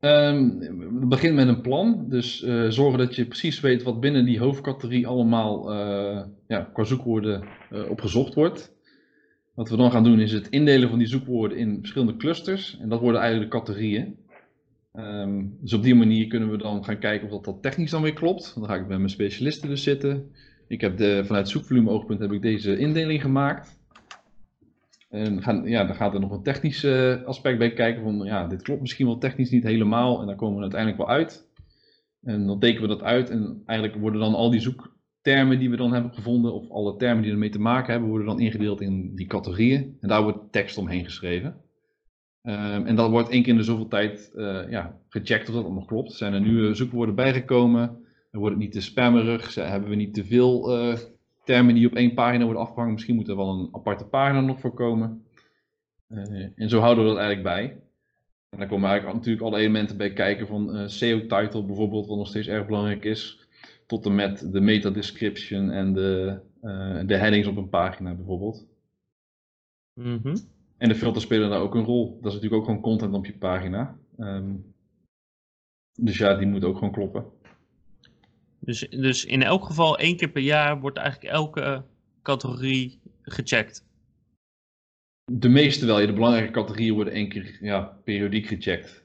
Ehm, 0.00 0.60
het 0.60 1.08
begint 1.08 1.34
met 1.34 1.48
een 1.48 1.60
plan. 1.60 2.06
Dus 2.08 2.42
eh, 2.42 2.68
zorgen 2.68 2.98
dat 2.98 3.14
je 3.14 3.26
precies 3.26 3.60
weet 3.60 3.82
wat 3.82 4.00
binnen 4.00 4.24
die 4.24 4.38
hoofdcategorie 4.38 5.06
allemaal 5.06 5.72
eh, 5.72 6.24
ja, 6.48 6.70
qua 6.72 6.84
zoekwoorden 6.84 7.44
eh, 7.70 7.90
op 7.90 8.00
gezocht 8.00 8.34
wordt. 8.34 8.72
Wat 9.54 9.68
we 9.68 9.76
dan 9.76 9.90
gaan 9.90 10.04
doen 10.04 10.20
is 10.20 10.32
het 10.32 10.48
indelen 10.48 10.88
van 10.88 10.98
die 10.98 11.08
zoekwoorden 11.08 11.58
in 11.58 11.78
verschillende 11.78 12.16
clusters. 12.16 12.78
En 12.80 12.88
dat 12.88 13.00
worden 13.00 13.20
eigenlijk 13.20 13.50
de 13.50 13.58
categorieën. 13.58 14.16
Ehm, 14.92 15.44
dus 15.60 15.72
op 15.72 15.82
die 15.82 15.94
manier 15.94 16.26
kunnen 16.26 16.50
we 16.50 16.56
dan 16.56 16.84
gaan 16.84 16.98
kijken 16.98 17.26
of 17.26 17.32
dat, 17.32 17.44
dat 17.44 17.62
technisch 17.62 17.90
dan 17.90 18.02
weer 18.02 18.12
klopt. 18.12 18.54
Dan 18.54 18.64
ga 18.64 18.74
ik 18.74 18.86
met 18.86 18.98
mijn 18.98 19.10
specialisten 19.10 19.68
dus 19.68 19.82
zitten. 19.82 20.30
Ik 20.68 20.80
heb 20.80 20.96
de, 20.96 21.24
vanuit 21.24 21.48
zoekvolume 21.48 21.90
oogpunt 21.90 22.20
heb 22.20 22.32
ik 22.32 22.42
deze 22.42 22.78
indeling 22.78 23.20
gemaakt. 23.20 23.78
En 25.10 25.42
gaan, 25.42 25.64
ja, 25.64 25.84
dan 25.84 25.96
gaat 25.96 26.14
er 26.14 26.20
nog 26.20 26.30
een 26.30 26.42
technisch 26.42 26.84
eh, 26.84 27.22
aspect 27.22 27.58
bij 27.58 27.72
kijken 27.72 28.02
van, 28.02 28.18
ja, 28.24 28.46
dit 28.46 28.62
klopt 28.62 28.80
misschien 28.80 29.06
wel 29.06 29.18
technisch 29.18 29.50
niet 29.50 29.62
helemaal 29.62 30.20
en 30.20 30.26
daar 30.26 30.36
komen 30.36 30.56
we 30.56 30.62
uiteindelijk 30.62 31.00
wel 31.00 31.10
uit. 31.10 31.48
En 32.22 32.46
dan 32.46 32.58
tekenen 32.58 32.88
we 32.88 32.94
dat 32.96 33.02
uit 33.02 33.30
en 33.30 33.62
eigenlijk 33.66 34.00
worden 34.00 34.20
dan 34.20 34.34
al 34.34 34.50
die 34.50 34.60
zoektermen 34.60 35.58
die 35.58 35.70
we 35.70 35.76
dan 35.76 35.92
hebben 35.92 36.14
gevonden, 36.14 36.54
of 36.54 36.70
alle 36.70 36.96
termen 36.96 37.22
die 37.22 37.32
ermee 37.32 37.48
te 37.48 37.60
maken 37.60 37.92
hebben, 37.92 38.08
worden 38.08 38.26
dan 38.26 38.40
ingedeeld 38.40 38.80
in 38.80 39.14
die 39.14 39.26
categorieën. 39.26 39.96
En 40.00 40.08
daar 40.08 40.22
wordt 40.22 40.52
tekst 40.52 40.78
omheen 40.78 41.04
geschreven. 41.04 41.56
Ehm, 42.42 42.86
en 42.86 42.96
dat 42.96 43.10
wordt 43.10 43.28
één 43.28 43.42
keer 43.42 43.52
in 43.52 43.58
de 43.58 43.64
zoveel 43.64 43.88
tijd 43.88 44.32
eh, 44.34 44.70
ja, 44.70 45.00
gecheckt 45.08 45.48
of 45.48 45.54
dat 45.54 45.64
allemaal 45.64 45.84
klopt. 45.84 46.12
Zijn 46.12 46.32
er 46.32 46.40
nieuwe 46.40 46.74
zoekwoorden 46.74 47.14
bijgekomen? 47.14 48.03
Dan 48.34 48.42
wordt 48.42 48.58
het 48.58 48.64
niet 48.64 48.74
te 48.74 48.80
spammerig? 48.80 49.54
Hebben 49.54 49.88
we 49.88 49.94
niet 49.94 50.14
te 50.14 50.24
veel 50.24 50.78
eh, 50.78 50.98
termen 51.44 51.74
die 51.74 51.86
op 51.86 51.94
één 51.94 52.14
pagina 52.14 52.44
worden 52.44 52.62
afgehangen? 52.62 52.92
Misschien 52.92 53.14
moet 53.14 53.28
er 53.28 53.36
wel 53.36 53.48
een 53.48 53.68
aparte 53.72 54.04
pagina 54.04 54.40
nog 54.40 54.60
voor 54.60 54.74
komen. 54.74 55.24
Eh, 56.08 56.46
en 56.54 56.68
zo 56.68 56.80
houden 56.80 57.04
we 57.04 57.10
dat 57.10 57.18
eigenlijk 57.18 57.48
bij. 57.48 57.80
En 58.48 58.58
daar 58.58 58.68
komen 58.68 58.88
eigenlijk 58.88 59.18
natuurlijk 59.18 59.44
alle 59.44 59.58
elementen 59.58 59.96
bij 59.96 60.12
kijken 60.12 60.46
van 60.46 60.74
eh, 60.74 60.86
SEO-title 60.86 61.64
bijvoorbeeld, 61.64 62.06
wat 62.06 62.16
nog 62.16 62.28
steeds 62.28 62.48
erg 62.48 62.66
belangrijk 62.66 63.04
is. 63.04 63.48
Tot 63.86 64.06
en 64.06 64.14
met 64.14 64.52
de 64.52 64.60
meta-description 64.60 65.70
en 65.70 65.92
de, 65.92 66.40
de 67.06 67.16
headings 67.16 67.48
op 67.48 67.56
een 67.56 67.68
pagina 67.68 68.14
bijvoorbeeld. 68.14 68.66
Mhm. 70.00 70.36
En 70.76 70.88
de 70.88 70.94
filters 70.94 71.24
spelen 71.24 71.50
daar 71.50 71.60
ook 71.60 71.74
een 71.74 71.84
rol. 71.84 72.18
Dat 72.20 72.32
is 72.32 72.34
natuurlijk 72.34 72.54
ook 72.54 72.64
gewoon 72.64 72.80
content 72.80 73.14
op 73.14 73.26
je 73.26 73.38
pagina. 73.38 73.98
Ehm, 74.18 74.54
dus 76.00 76.18
ja, 76.18 76.34
die 76.34 76.46
moet 76.46 76.64
ook 76.64 76.74
gewoon 76.74 76.92
kloppen. 76.92 77.42
Dus, 78.64 78.78
dus 78.90 79.24
in 79.24 79.42
elk 79.42 79.64
geval 79.64 79.98
één 79.98 80.16
keer 80.16 80.28
per 80.28 80.42
jaar 80.42 80.80
wordt 80.80 80.98
eigenlijk 80.98 81.32
elke 81.32 81.84
categorie 82.22 83.00
gecheckt. 83.22 83.84
De 85.32 85.48
meeste 85.48 85.86
wel. 85.86 86.00
Ja, 86.00 86.06
de 86.06 86.12
belangrijke 86.12 86.52
categorieën 86.52 86.94
worden 86.94 87.12
één 87.12 87.28
keer 87.28 87.58
ja, 87.60 87.80
periodiek 87.80 88.46
gecheckt. 88.46 89.04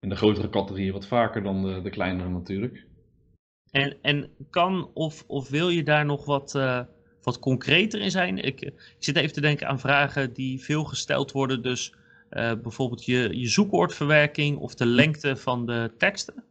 En 0.00 0.08
de 0.08 0.16
grotere 0.16 0.48
categorieën 0.48 0.92
wat 0.92 1.06
vaker 1.06 1.42
dan 1.42 1.62
de, 1.62 1.82
de 1.82 1.90
kleinere 1.90 2.28
natuurlijk. 2.28 2.86
En, 3.70 3.96
en 4.02 4.30
kan 4.50 4.90
of, 4.94 5.24
of 5.26 5.48
wil 5.48 5.68
je 5.68 5.82
daar 5.82 6.04
nog 6.04 6.24
wat, 6.24 6.54
eh, 6.54 6.80
wat 7.22 7.38
concreter 7.38 8.00
in 8.00 8.10
zijn? 8.10 8.38
Ik, 8.38 8.60
ik 8.60 8.96
zit 8.98 9.16
even 9.16 9.32
te 9.32 9.40
denken 9.40 9.68
aan 9.68 9.80
vragen 9.80 10.32
die 10.32 10.60
veel 10.60 10.84
gesteld 10.84 11.32
worden. 11.32 11.62
Dus 11.62 11.94
eh, 12.28 12.52
bijvoorbeeld 12.62 13.04
je, 13.04 13.38
je 13.38 13.48
zoekwoordverwerking 13.48 14.58
of 14.58 14.74
de 14.74 14.86
lengte 14.86 15.36
van 15.36 15.66
de 15.66 15.94
teksten. 15.98 16.44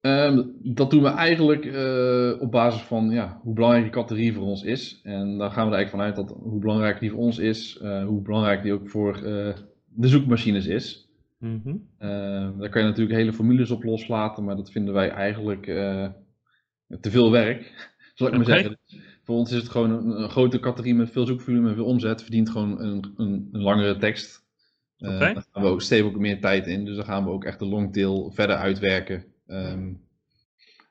Ehm, 0.00 0.42
dat 0.62 0.90
doen 0.90 1.02
we 1.02 1.08
eigenlijk 1.08 1.64
eh, 1.64 2.42
op 2.42 2.50
basis 2.50 2.82
van 2.82 3.10
ja, 3.10 3.40
hoe 3.42 3.54
belangrijk 3.54 3.84
die 3.84 3.92
categorie 3.92 4.34
voor 4.34 4.46
ons 4.46 4.62
is. 4.62 5.00
En 5.02 5.38
daar 5.38 5.50
gaan 5.50 5.66
we 5.66 5.70
er 5.70 5.76
eigenlijk 5.76 5.90
vanuit 5.90 6.16
dat 6.16 6.38
hoe 6.42 6.60
belangrijk 6.60 7.00
die 7.00 7.10
voor 7.10 7.18
ons 7.18 7.38
is, 7.38 7.78
eh, 7.78 8.04
hoe 8.04 8.22
belangrijk 8.22 8.62
die 8.62 8.72
ook 8.72 8.88
voor 8.88 9.14
eh, 9.14 9.54
de 9.86 10.08
zoekmachines 10.08 10.66
is. 10.66 11.08
Mhm. 11.38 11.76
Eh, 11.98 12.08
daar 12.58 12.68
kan 12.68 12.82
je 12.82 12.88
natuurlijk 12.88 13.16
hele 13.16 13.32
formules 13.32 13.70
op 13.70 13.84
loslaten, 13.84 14.44
maar 14.44 14.56
dat 14.56 14.70
vinden 14.70 14.94
wij 14.94 15.10
eigenlijk 15.10 15.64
te 17.00 17.10
veel 17.10 17.30
werk, 17.30 17.90
zal 18.14 18.26
ik 18.26 18.36
maar 18.36 18.44
zeggen. 18.44 18.78
Voor 19.22 19.36
ons 19.36 19.50
is 19.50 19.56
het 19.56 19.68
gewoon 19.68 19.90
een, 19.90 20.22
een 20.22 20.30
grote 20.30 20.60
categorie 20.60 20.94
met 20.94 21.10
veel 21.10 21.26
zoekvolume 21.26 21.68
en 21.68 21.74
veel 21.74 21.84
omzet, 21.84 22.22
verdient 22.22 22.50
gewoon 22.50 22.80
een, 22.80 23.12
een, 23.16 23.48
een 23.52 23.62
langere 23.62 23.96
tekst. 23.96 24.44
Oké. 24.98 25.18
Daar 25.18 25.46
gaan 25.52 25.62
we 25.62 25.68
ook, 25.68 26.04
ook 26.04 26.18
meer 26.18 26.40
tijd 26.40 26.66
in, 26.66 26.84
dus 26.84 26.96
dan 26.96 27.04
gaan 27.04 27.24
we 27.24 27.30
ook 27.30 27.44
echt 27.44 27.58
de 27.58 27.66
longtail 27.66 28.30
verder 28.30 28.56
uitwerken. 28.56 29.24
Ehm, 29.50 29.92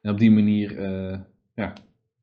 en 0.02 0.12
op 0.12 0.18
die 0.18 0.32
manier 0.32 0.78
eh, 0.78 1.20
ja, 1.56 1.74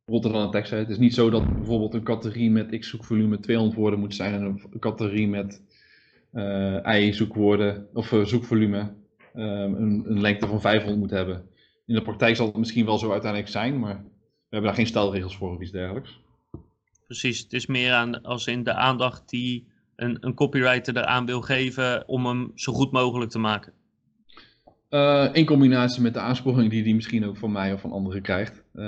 rolt 0.05 0.25
er 0.25 0.33
dan 0.33 0.43
een 0.43 0.51
tekst 0.51 0.73
uit. 0.73 0.81
Het 0.81 0.91
is 0.91 0.99
niet 0.99 1.15
zo 1.15 1.31
dat 1.31 1.55
bijvoorbeeld 1.55 1.95
een 1.95 2.03
categorie 2.03 2.51
met 2.51 2.79
x 2.79 2.89
zoekvolume 2.89 3.41
200 3.41 3.79
woorden 3.79 3.99
moet 4.01 4.15
zijn 4.15 4.35
en 4.35 4.43
een 4.43 4.79
categorie 4.79 5.29
met 5.29 5.63
eh 6.33 6.95
i 6.95 7.13
zoekwoorden 7.13 7.89
of 7.93 8.13
eh, 8.13 8.25
zoekvolume 8.25 8.95
ehm, 9.35 9.75
een, 9.75 10.05
een 10.07 10.21
lengte 10.21 10.47
van 10.47 10.61
500 10.61 10.99
moet 10.99 11.11
hebben. 11.11 11.49
In 11.87 11.95
de 11.95 12.03
praktijk 12.03 12.37
zal 12.37 12.47
het 12.47 12.57
misschien 12.57 12.85
wel 12.85 12.99
zo 12.99 13.11
uiteindelijk 13.13 13.51
zijn, 13.51 13.79
maar 13.79 13.95
we 14.03 14.03
hebben 14.49 14.71
daar 14.71 14.79
geen 14.79 14.87
stelregels 14.87 15.37
voor 15.37 15.55
of 15.55 15.61
iets 15.61 15.71
dergelijks. 15.71 16.21
Precies, 17.07 17.39
het 17.39 17.53
is 17.53 17.67
meer 17.67 17.93
aan, 17.93 18.23
als 18.23 18.47
in 18.47 18.63
de 18.63 18.75
aandacht 18.75 19.29
die 19.29 19.67
een, 19.97 20.17
een 20.21 20.35
copywriter 20.35 20.97
eraan 20.97 21.27
wil 21.27 21.41
geven 21.41 22.09
om 22.09 22.27
hem 22.27 22.53
zo 22.55 22.73
goed 22.73 22.93
mogelijk 22.93 23.31
te 23.31 23.39
maken. 23.39 23.73
Eh, 24.89 25.29
in 25.33 25.45
combinatie 25.47 26.03
met 26.03 26.15
de 26.15 26.21
aansporing 26.21 26.71
die 26.71 26.83
die 26.83 26.95
misschien 26.95 27.25
ook 27.25 27.37
van 27.37 27.53
mij 27.53 27.73
of 27.73 27.81
van 27.81 27.93
anderen 27.93 28.23
krijgt. 28.23 28.63
Eh, 28.73 28.85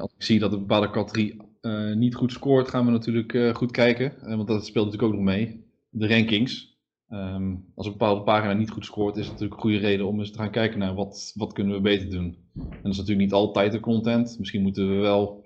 Als 0.00 0.12
ik 0.16 0.22
zie 0.22 0.38
dat 0.38 0.52
een 0.52 0.58
bepaalde 0.58 0.90
categorie 0.90 1.36
eh, 1.60 1.92
niet 1.92 2.14
goed 2.14 2.32
scoort, 2.32 2.68
gaan 2.68 2.84
we 2.84 2.90
natuurlijk 2.90 3.56
goed 3.56 3.70
kijken. 3.70 4.12
Want 4.36 4.48
dat 4.48 4.66
speelt 4.66 4.84
natuurlijk 4.84 5.12
ook 5.12 5.18
nog 5.18 5.28
mee. 5.34 5.64
De 5.90 6.08
rankings. 6.08 6.70
Ehm, 7.08 7.54
als 7.74 7.86
een 7.86 7.92
bepaalde 7.92 8.22
pagina 8.22 8.52
niet 8.52 8.70
goed 8.70 8.84
scoort, 8.84 9.16
is 9.16 9.22
het 9.22 9.32
natuurlijk 9.32 9.54
een 9.54 9.68
goede 9.70 9.86
reden 9.86 10.06
om 10.06 10.18
eens 10.18 10.30
te 10.30 10.38
gaan 10.38 10.50
kijken 10.50 10.78
naar 10.78 10.94
wat, 10.94 11.32
wat 11.34 11.52
kunnen 11.52 11.74
we 11.74 11.80
beter 11.80 12.10
doen. 12.10 12.36
En 12.54 12.68
dat 12.82 12.92
is 12.92 12.98
natuurlijk 12.98 13.26
niet 13.26 13.32
altijd 13.32 13.72
de 13.72 13.80
content. 13.80 14.36
Misschien 14.38 14.62
moeten 14.62 14.88
we 14.88 14.94
wel 14.94 15.44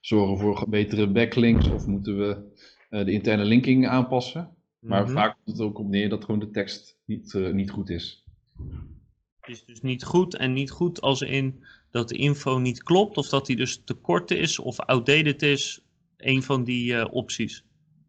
zorgen 0.00 0.38
voor 0.38 0.64
betere 0.68 1.06
backlinks 1.10 1.68
of 1.70 1.86
moeten 1.86 2.18
we 2.18 2.36
de 3.04 3.12
interne 3.12 3.44
linking 3.44 3.88
aanpassen. 3.88 4.48
Maar 4.78 5.02
Mhm. 5.02 5.12
vaak 5.12 5.36
komt 5.44 5.58
het 5.58 5.66
ook 5.66 5.78
op 5.78 5.88
neer 5.88 6.08
dat 6.08 6.24
gewoon 6.24 6.40
de 6.40 6.50
tekst 6.50 6.98
niet, 7.04 7.34
niet 7.52 7.70
goed 7.70 7.90
is. 7.90 8.24
Is 9.46 9.64
dus 9.64 9.80
niet 9.80 10.04
goed 10.04 10.36
en 10.36 10.52
niet 10.52 10.70
goed 10.70 11.00
als 11.00 11.20
in 11.20 11.64
dat 11.90 12.08
de 12.08 12.16
info 12.16 12.58
niet 12.58 12.82
klopt 12.82 13.16
of 13.16 13.28
dat 13.28 13.46
die 13.46 13.56
dus 13.56 13.80
te 13.84 13.94
kort 13.94 14.30
is 14.30 14.58
of 14.58 14.80
outdated 14.80 15.42
is. 15.42 15.80
Een 16.16 16.42
van 16.42 16.64
die 16.64 16.96
eh, 16.96 17.14
opties. 17.14 17.64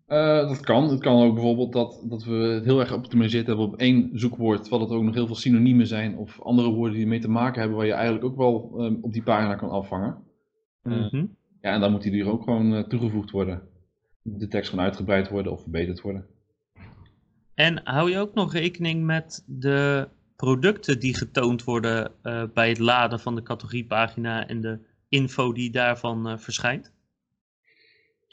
Eh, 0.05 0.47
dat 0.47 0.59
kan. 0.59 0.89
Het 0.89 0.99
kan 0.99 1.23
ook 1.23 1.33
bijvoorbeeld 1.33 1.73
dat, 1.73 2.03
dat 2.03 2.23
we 2.23 2.33
het 2.33 2.65
heel 2.65 2.79
erg 2.79 2.89
geoptimaliseerd 2.89 3.47
hebben 3.47 3.65
op 3.65 3.75
één 3.75 4.09
zoekwoord, 4.13 4.61
terwijl 4.61 4.81
het 4.81 4.91
ook 4.91 5.03
nog 5.03 5.13
heel 5.13 5.25
veel 5.25 5.35
synoniemen 5.35 5.87
zijn 5.87 6.17
of 6.17 6.41
andere 6.41 6.69
woorden 6.69 6.93
die 6.93 7.03
ermee 7.03 7.19
te 7.19 7.29
maken 7.29 7.59
hebben, 7.59 7.77
waar 7.77 7.87
je 7.87 7.93
eigenlijk 7.93 8.25
ook 8.25 8.37
wel 8.37 8.73
ehm, 8.77 8.95
op 9.01 9.13
die 9.13 9.23
pagina 9.23 9.55
kan 9.55 9.69
afvangen. 9.69 10.17
Eh, 10.81 10.93
Mhm. 10.93 11.25
Ja, 11.61 11.73
en 11.73 11.79
dan 11.79 11.91
moet 11.91 12.01
die 12.01 12.21
er 12.23 12.31
ook 12.31 12.43
gewoon 12.43 12.73
eh, 12.73 12.83
toegevoegd 12.83 13.31
worden. 13.31 13.61
De 14.21 14.47
tekst 14.47 14.69
gewoon 14.69 14.85
uitgebreid 14.85 15.29
worden 15.29 15.51
of 15.51 15.61
verbeterd 15.61 16.01
worden. 16.01 16.25
En 17.53 17.81
hou 17.83 18.11
je 18.11 18.19
ook 18.19 18.33
nog 18.33 18.53
rekening 18.53 19.05
met 19.05 19.43
de 19.47 20.07
producten 20.37 20.99
die 20.99 21.13
getoond 21.15 21.63
worden 21.63 22.11
eh, 22.21 22.43
bij 22.53 22.69
het 22.69 22.79
laden 22.79 23.19
van 23.19 23.35
de 23.35 23.43
categoriepagina 23.43 24.47
en 24.47 24.61
de 24.61 24.79
info 25.09 25.53
die 25.53 25.71
daarvan 25.71 26.27
eh, 26.27 26.37
verschijnt? 26.37 26.91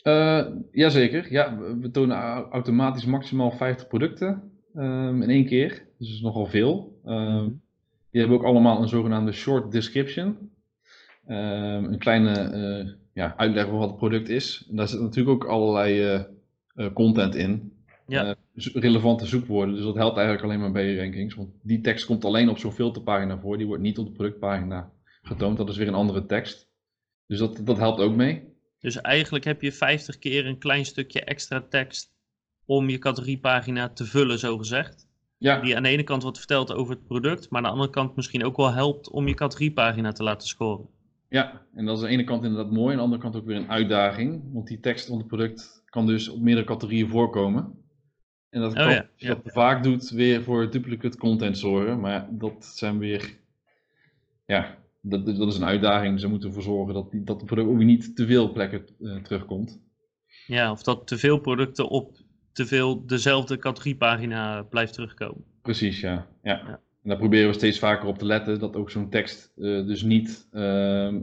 Eh, 0.02 0.46
jazeker. 0.72 1.32
Ja, 1.32 1.58
we- 1.58 1.90
tonen 1.90 2.16
au- 2.16 2.48
automatisch 2.50 3.04
maximaal 3.04 3.50
50 3.50 3.86
producten 3.88 4.50
ehm, 4.74 5.22
in 5.22 5.30
één 5.30 5.46
keer. 5.46 5.68
Dus 5.98 6.06
dat 6.08 6.16
is 6.16 6.20
nogal 6.20 6.46
veel. 6.46 7.00
Ehm, 7.04 7.48
Die 8.10 8.20
hebben 8.22 8.38
ook 8.38 8.46
allemaal 8.46 8.82
een 8.82 8.88
zogenaamde 8.88 9.32
short 9.32 9.72
description. 9.72 10.50
ehm, 11.26 11.84
een 11.84 11.98
kleine 11.98 12.96
ja, 13.12 13.34
uitleg 13.36 13.64
over 13.66 13.78
wat 13.78 13.88
het 13.88 13.98
product 13.98 14.28
is. 14.28 14.66
En 14.70 14.76
daar 14.76 14.88
zit 14.88 15.00
natuurlijk 15.00 15.42
ook 15.42 15.50
allerlei 15.50 16.24
content 16.92 17.34
in. 17.34 17.72
Ja. 18.06 18.36
relevante 18.72 19.26
zoekwoorden. 19.26 19.74
Dus 19.74 19.84
dat 19.84 19.94
helpt 19.94 20.16
eigenlijk 20.16 20.46
alleen 20.46 20.60
maar 20.60 20.72
bij 20.72 20.86
je 20.86 21.00
rankings. 21.00 21.34
Want 21.34 21.50
die 21.62 21.80
tekst 21.80 22.06
komt 22.06 22.24
alleen 22.24 22.48
op 22.48 22.58
zo'n 22.58 22.72
filterpagina 22.72 23.38
voor. 23.38 23.56
Die 23.56 23.66
wordt 23.66 23.82
niet 23.82 23.98
op 23.98 24.06
de 24.06 24.12
productpagina 24.12 24.92
getoond. 25.22 25.56
Dat 25.56 25.68
is 25.68 25.76
weer 25.76 25.88
een 25.88 25.94
andere 25.94 26.26
tekst. 26.26 26.68
Dus 27.26 27.38
dat, 27.38 27.60
dat 27.64 27.76
helpt 27.76 28.00
ook 28.00 28.14
mee. 28.14 28.52
Dus 28.80 29.00
eigenlijk 29.00 29.44
heb 29.44 29.62
je 29.62 29.72
50 29.72 30.18
keer 30.18 30.46
een 30.46 30.58
klein 30.58 30.84
stukje 30.84 31.20
extra 31.20 31.66
tekst 31.68 32.12
om 32.64 32.88
je 32.88 32.98
categoriepagina 32.98 33.88
te 33.88 34.04
vullen, 34.04 34.38
zo 34.38 34.58
gezegd. 34.58 35.08
Ja. 35.38 35.60
Die 35.60 35.76
aan 35.76 35.82
de 35.82 35.88
ene 35.88 36.02
kant 36.02 36.22
wat 36.22 36.38
vertelt 36.38 36.72
over 36.72 36.94
het 36.94 37.06
product, 37.06 37.50
maar 37.50 37.58
aan 37.58 37.66
de 37.66 37.72
andere 37.72 37.90
kant 37.90 38.16
misschien 38.16 38.44
ook 38.44 38.56
wel 38.56 38.72
helpt 38.72 39.10
om 39.10 39.28
je 39.28 39.34
categoriepagina 39.34 40.12
te 40.12 40.22
laten 40.22 40.48
scoren. 40.48 40.88
Ja, 41.28 41.66
en 41.74 41.84
dat 41.84 41.96
is 41.96 42.02
aan 42.02 42.08
de 42.08 42.14
ene 42.14 42.24
kant 42.24 42.44
inderdaad 42.44 42.72
mooi, 42.72 42.90
aan 42.90 42.96
de 42.96 43.02
andere 43.02 43.22
kant 43.22 43.36
ook 43.36 43.46
weer 43.46 43.56
een 43.56 43.70
uitdaging. 43.70 44.42
Want 44.52 44.66
die 44.66 44.80
tekst 44.80 45.06
van 45.06 45.18
het 45.18 45.26
product 45.26 45.82
kan 45.84 46.06
dus 46.06 46.28
op 46.28 46.40
meerdere 46.40 46.66
categorieën 46.66 47.08
voorkomen. 47.08 47.83
En 48.54 48.60
dat 48.60 48.70
Oh 48.70 48.90
ja, 48.90 49.08
ja. 49.16 49.28
dat 49.28 49.40
vaak 49.44 49.82
doet, 49.82 50.10
weer 50.10 50.42
voor 50.42 50.70
duplicate 50.70 51.18
content 51.18 51.58
zorgen. 51.58 52.00
Maar 52.00 52.28
dat 52.30 52.64
zijn 52.64 52.98
weer, 52.98 53.36
ja, 54.46 54.78
dat, 55.00 55.26
dat 55.26 55.48
is 55.48 55.56
een 55.56 55.64
uitdaging. 55.64 56.12
Dus 56.12 56.22
we 56.22 56.28
moeten 56.28 56.48
ervoor 56.48 56.62
zorgen 56.62 56.94
dat, 56.94 57.10
die, 57.10 57.24
dat 57.24 57.36
het 57.36 57.46
product 57.46 57.68
ook 57.68 57.78
niet 57.78 58.16
te 58.16 58.26
veel 58.26 58.52
plekken 58.52 58.86
eh, 59.00 59.16
terugkomt. 59.16 59.80
Ja, 60.46 60.70
of 60.70 60.82
dat 60.82 61.06
te 61.06 61.18
veel 61.18 61.38
producten 61.38 61.88
op 61.88 62.16
te 62.52 62.66
veel 62.66 63.06
dezelfde 63.06 63.56
categoriepagina 63.56 64.62
blijft 64.62 64.92
terugkomen. 64.92 65.44
Precies, 65.62 66.00
ja. 66.00 66.26
ja. 66.42 66.52
Ja. 66.52 66.80
En 67.02 67.10
daar 67.10 67.18
proberen 67.18 67.48
we 67.48 67.54
steeds 67.54 67.78
vaker 67.78 68.08
op 68.08 68.18
te 68.18 68.26
letten 68.26 68.58
dat 68.58 68.76
ook 68.76 68.90
zo'n 68.90 69.10
tekst 69.10 69.52
eh, 69.56 69.86
dus 69.86 70.02
niet 70.02 70.48
eh, 70.50 70.62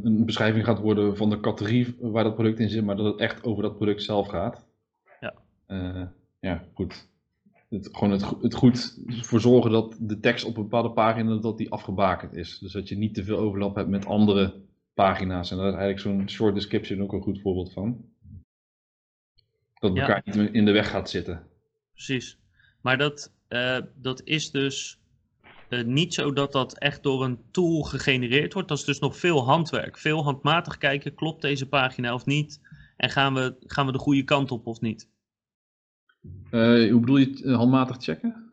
een 0.03 0.25
beschrijving 0.25 0.65
gaat 0.65 0.79
worden 0.79 1.17
van 1.17 1.29
de 1.29 1.39
categorie 1.39 1.95
waar 1.99 2.23
dat 2.23 2.35
product 2.35 2.59
in 2.59 2.69
zit, 2.69 2.83
maar 2.83 2.95
dat 2.95 3.05
het 3.05 3.19
echt 3.19 3.43
over 3.43 3.63
dat 3.63 3.75
product 3.75 4.03
zelf 4.03 4.27
gaat. 4.27 4.65
Ja. 5.19 5.33
Ja, 6.39 6.63
goed. 6.73 7.09
Het, 7.71 7.89
gewoon 7.91 8.11
het, 8.11 8.25
het 8.41 8.53
goed 8.53 8.99
voor 9.07 9.39
zorgen 9.41 9.71
dat 9.71 9.97
de 9.99 10.19
tekst 10.19 10.45
op 10.45 10.57
een 10.57 10.63
bepaalde 10.63 10.91
pagina 10.91 11.35
dat 11.35 11.57
die 11.57 11.71
afgebakend 11.71 12.33
is. 12.33 12.59
Dus 12.59 12.71
dat 12.71 12.89
je 12.89 12.97
niet 12.97 13.13
te 13.13 13.23
veel 13.23 13.37
overlap 13.37 13.75
hebt 13.75 13.89
met 13.89 14.05
andere 14.05 14.61
pagina's. 14.93 15.51
En 15.51 15.57
daar 15.57 15.67
is 15.67 15.75
eigenlijk 15.75 15.99
zo'n 15.99 16.29
short 16.29 16.53
description 16.55 17.01
ook 17.01 17.13
een 17.13 17.21
goed 17.21 17.41
voorbeeld 17.41 17.73
van. 17.73 18.05
Dat 19.79 19.95
Ja. 19.95 20.01
elkaar 20.01 20.21
niet 20.25 20.53
in 20.53 20.65
de 20.65 20.71
weg 20.71 20.89
gaat 20.89 21.09
zitten. 21.09 21.47
Precies. 21.93 22.37
Maar 22.81 22.97
dat, 22.97 23.33
eh, 23.47 23.77
dat 23.95 24.21
is 24.23 24.51
dus 24.51 24.99
eh, 25.69 25.83
niet 25.83 26.13
zo 26.13 26.33
dat 26.33 26.51
dat 26.51 26.77
echt 26.77 27.03
door 27.03 27.23
een 27.23 27.39
tool 27.51 27.81
gegenereerd 27.81 28.53
wordt. 28.53 28.67
Dat 28.67 28.77
is 28.77 28.83
dus 28.83 28.99
nog 28.99 29.17
veel 29.17 29.43
handwerk. 29.43 29.97
Veel 29.97 30.23
handmatig 30.23 30.77
kijken, 30.77 31.13
klopt 31.15 31.41
deze 31.41 31.67
pagina 31.67 32.13
of 32.13 32.25
niet? 32.25 32.61
En 32.97 33.09
gaan 33.09 33.33
we, 33.33 33.55
gaan 33.59 33.85
we 33.85 33.91
de 33.91 33.97
goede 33.97 34.23
kant 34.23 34.51
op 34.51 34.67
of 34.67 34.81
niet? 34.81 35.09
Eh, 36.51 36.91
hoe 36.91 36.99
bedoel 36.99 37.17
je 37.17 37.41
eh, 37.43 37.55
handmatig 37.55 37.97
checken? 37.99 38.51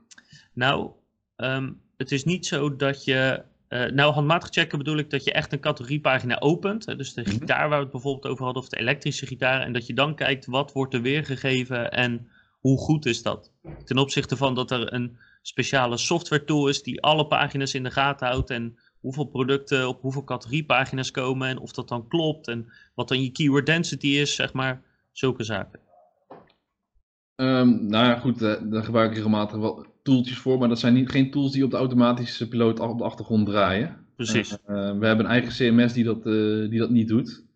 Nou, 0.52 0.90
ehm, 1.36 1.72
het 1.96 2.12
is 2.12 2.24
niet 2.24 2.46
zo 2.46 2.76
dat 2.76 3.04
je. 3.04 3.42
eh, 3.68 3.90
nou, 3.90 4.12
handmatig 4.12 4.48
checken 4.50 4.78
bedoel 4.78 4.96
ik 4.96 5.10
dat 5.10 5.24
je 5.24 5.32
echt 5.32 5.52
een 5.52 5.60
categoriepagina 5.60 6.40
opent. 6.40 6.86
Hè, 6.86 6.96
dus 6.96 7.14
de 7.14 7.20
Mhm. 7.20 7.30
gitaar 7.30 7.68
waar 7.68 7.78
we 7.78 7.82
het 7.82 7.92
bijvoorbeeld 7.92 8.26
over 8.32 8.44
hadden, 8.44 8.62
of 8.62 8.68
de 8.68 8.78
elektrische 8.78 9.26
gitaar. 9.26 9.60
En 9.60 9.72
dat 9.72 9.86
je 9.86 9.94
dan 9.94 10.14
kijkt 10.14 10.46
wat 10.46 10.72
wordt 10.72 10.94
er 10.94 11.02
weergegeven 11.02 11.90
en 11.92 12.28
hoe 12.60 12.78
goed 12.78 13.06
is 13.06 13.22
dat. 13.22 13.52
Ten 13.84 13.98
opzichte 13.98 14.36
van 14.36 14.54
dat 14.54 14.70
er 14.70 14.92
een 14.92 15.16
speciale 15.42 15.96
software 15.96 16.44
tool 16.44 16.68
is 16.68 16.82
die 16.82 17.02
alle 17.02 17.26
pagina's 17.26 17.74
in 17.74 17.82
de 17.82 17.90
gaten 17.90 18.26
houdt. 18.26 18.50
En 18.50 18.78
hoeveel 19.00 19.24
producten 19.24 19.88
op 19.88 20.00
hoeveel 20.00 20.24
categoriepagina's 20.24 21.10
komen. 21.10 21.48
En 21.48 21.58
of 21.58 21.72
dat 21.72 21.88
dan 21.88 22.08
klopt. 22.08 22.48
En 22.48 22.72
wat 22.94 23.08
dan 23.08 23.22
je 23.22 23.30
keyword 23.30 23.66
density 23.66 24.06
is, 24.08 24.34
zeg 24.34 24.52
maar. 24.52 24.82
Zulke 25.12 25.44
zaken. 25.44 25.80
Ehm, 27.38 27.86
nou 27.86 28.06
ja, 28.06 28.18
goed, 28.18 28.42
eh, 28.42 28.54
daar 28.70 28.84
gebruik 28.84 29.08
ik 29.08 29.16
regelmatig 29.16 29.58
wel 29.58 29.86
tooltjes 30.02 30.38
voor, 30.38 30.58
maar 30.58 30.68
dat 30.68 30.78
zijn 30.78 30.94
niet, 30.94 31.10
geen 31.10 31.30
tools 31.30 31.52
die 31.52 31.64
op 31.64 31.70
de 31.70 31.76
automatische 31.76 32.48
piloot 32.48 32.80
op 32.80 32.98
de 32.98 33.04
achtergrond 33.04 33.46
draaien. 33.46 33.96
Precies. 34.16 34.58
Eh, 34.64 34.88
eh, 34.88 34.98
we 34.98 35.06
hebben 35.06 35.24
een 35.24 35.30
eigen 35.30 35.52
CMS 35.52 35.92
die 35.92 36.04
dat, 36.04 36.22
die 36.70 36.78
dat 36.78 36.90
niet 36.90 37.08
doet. 37.08 37.46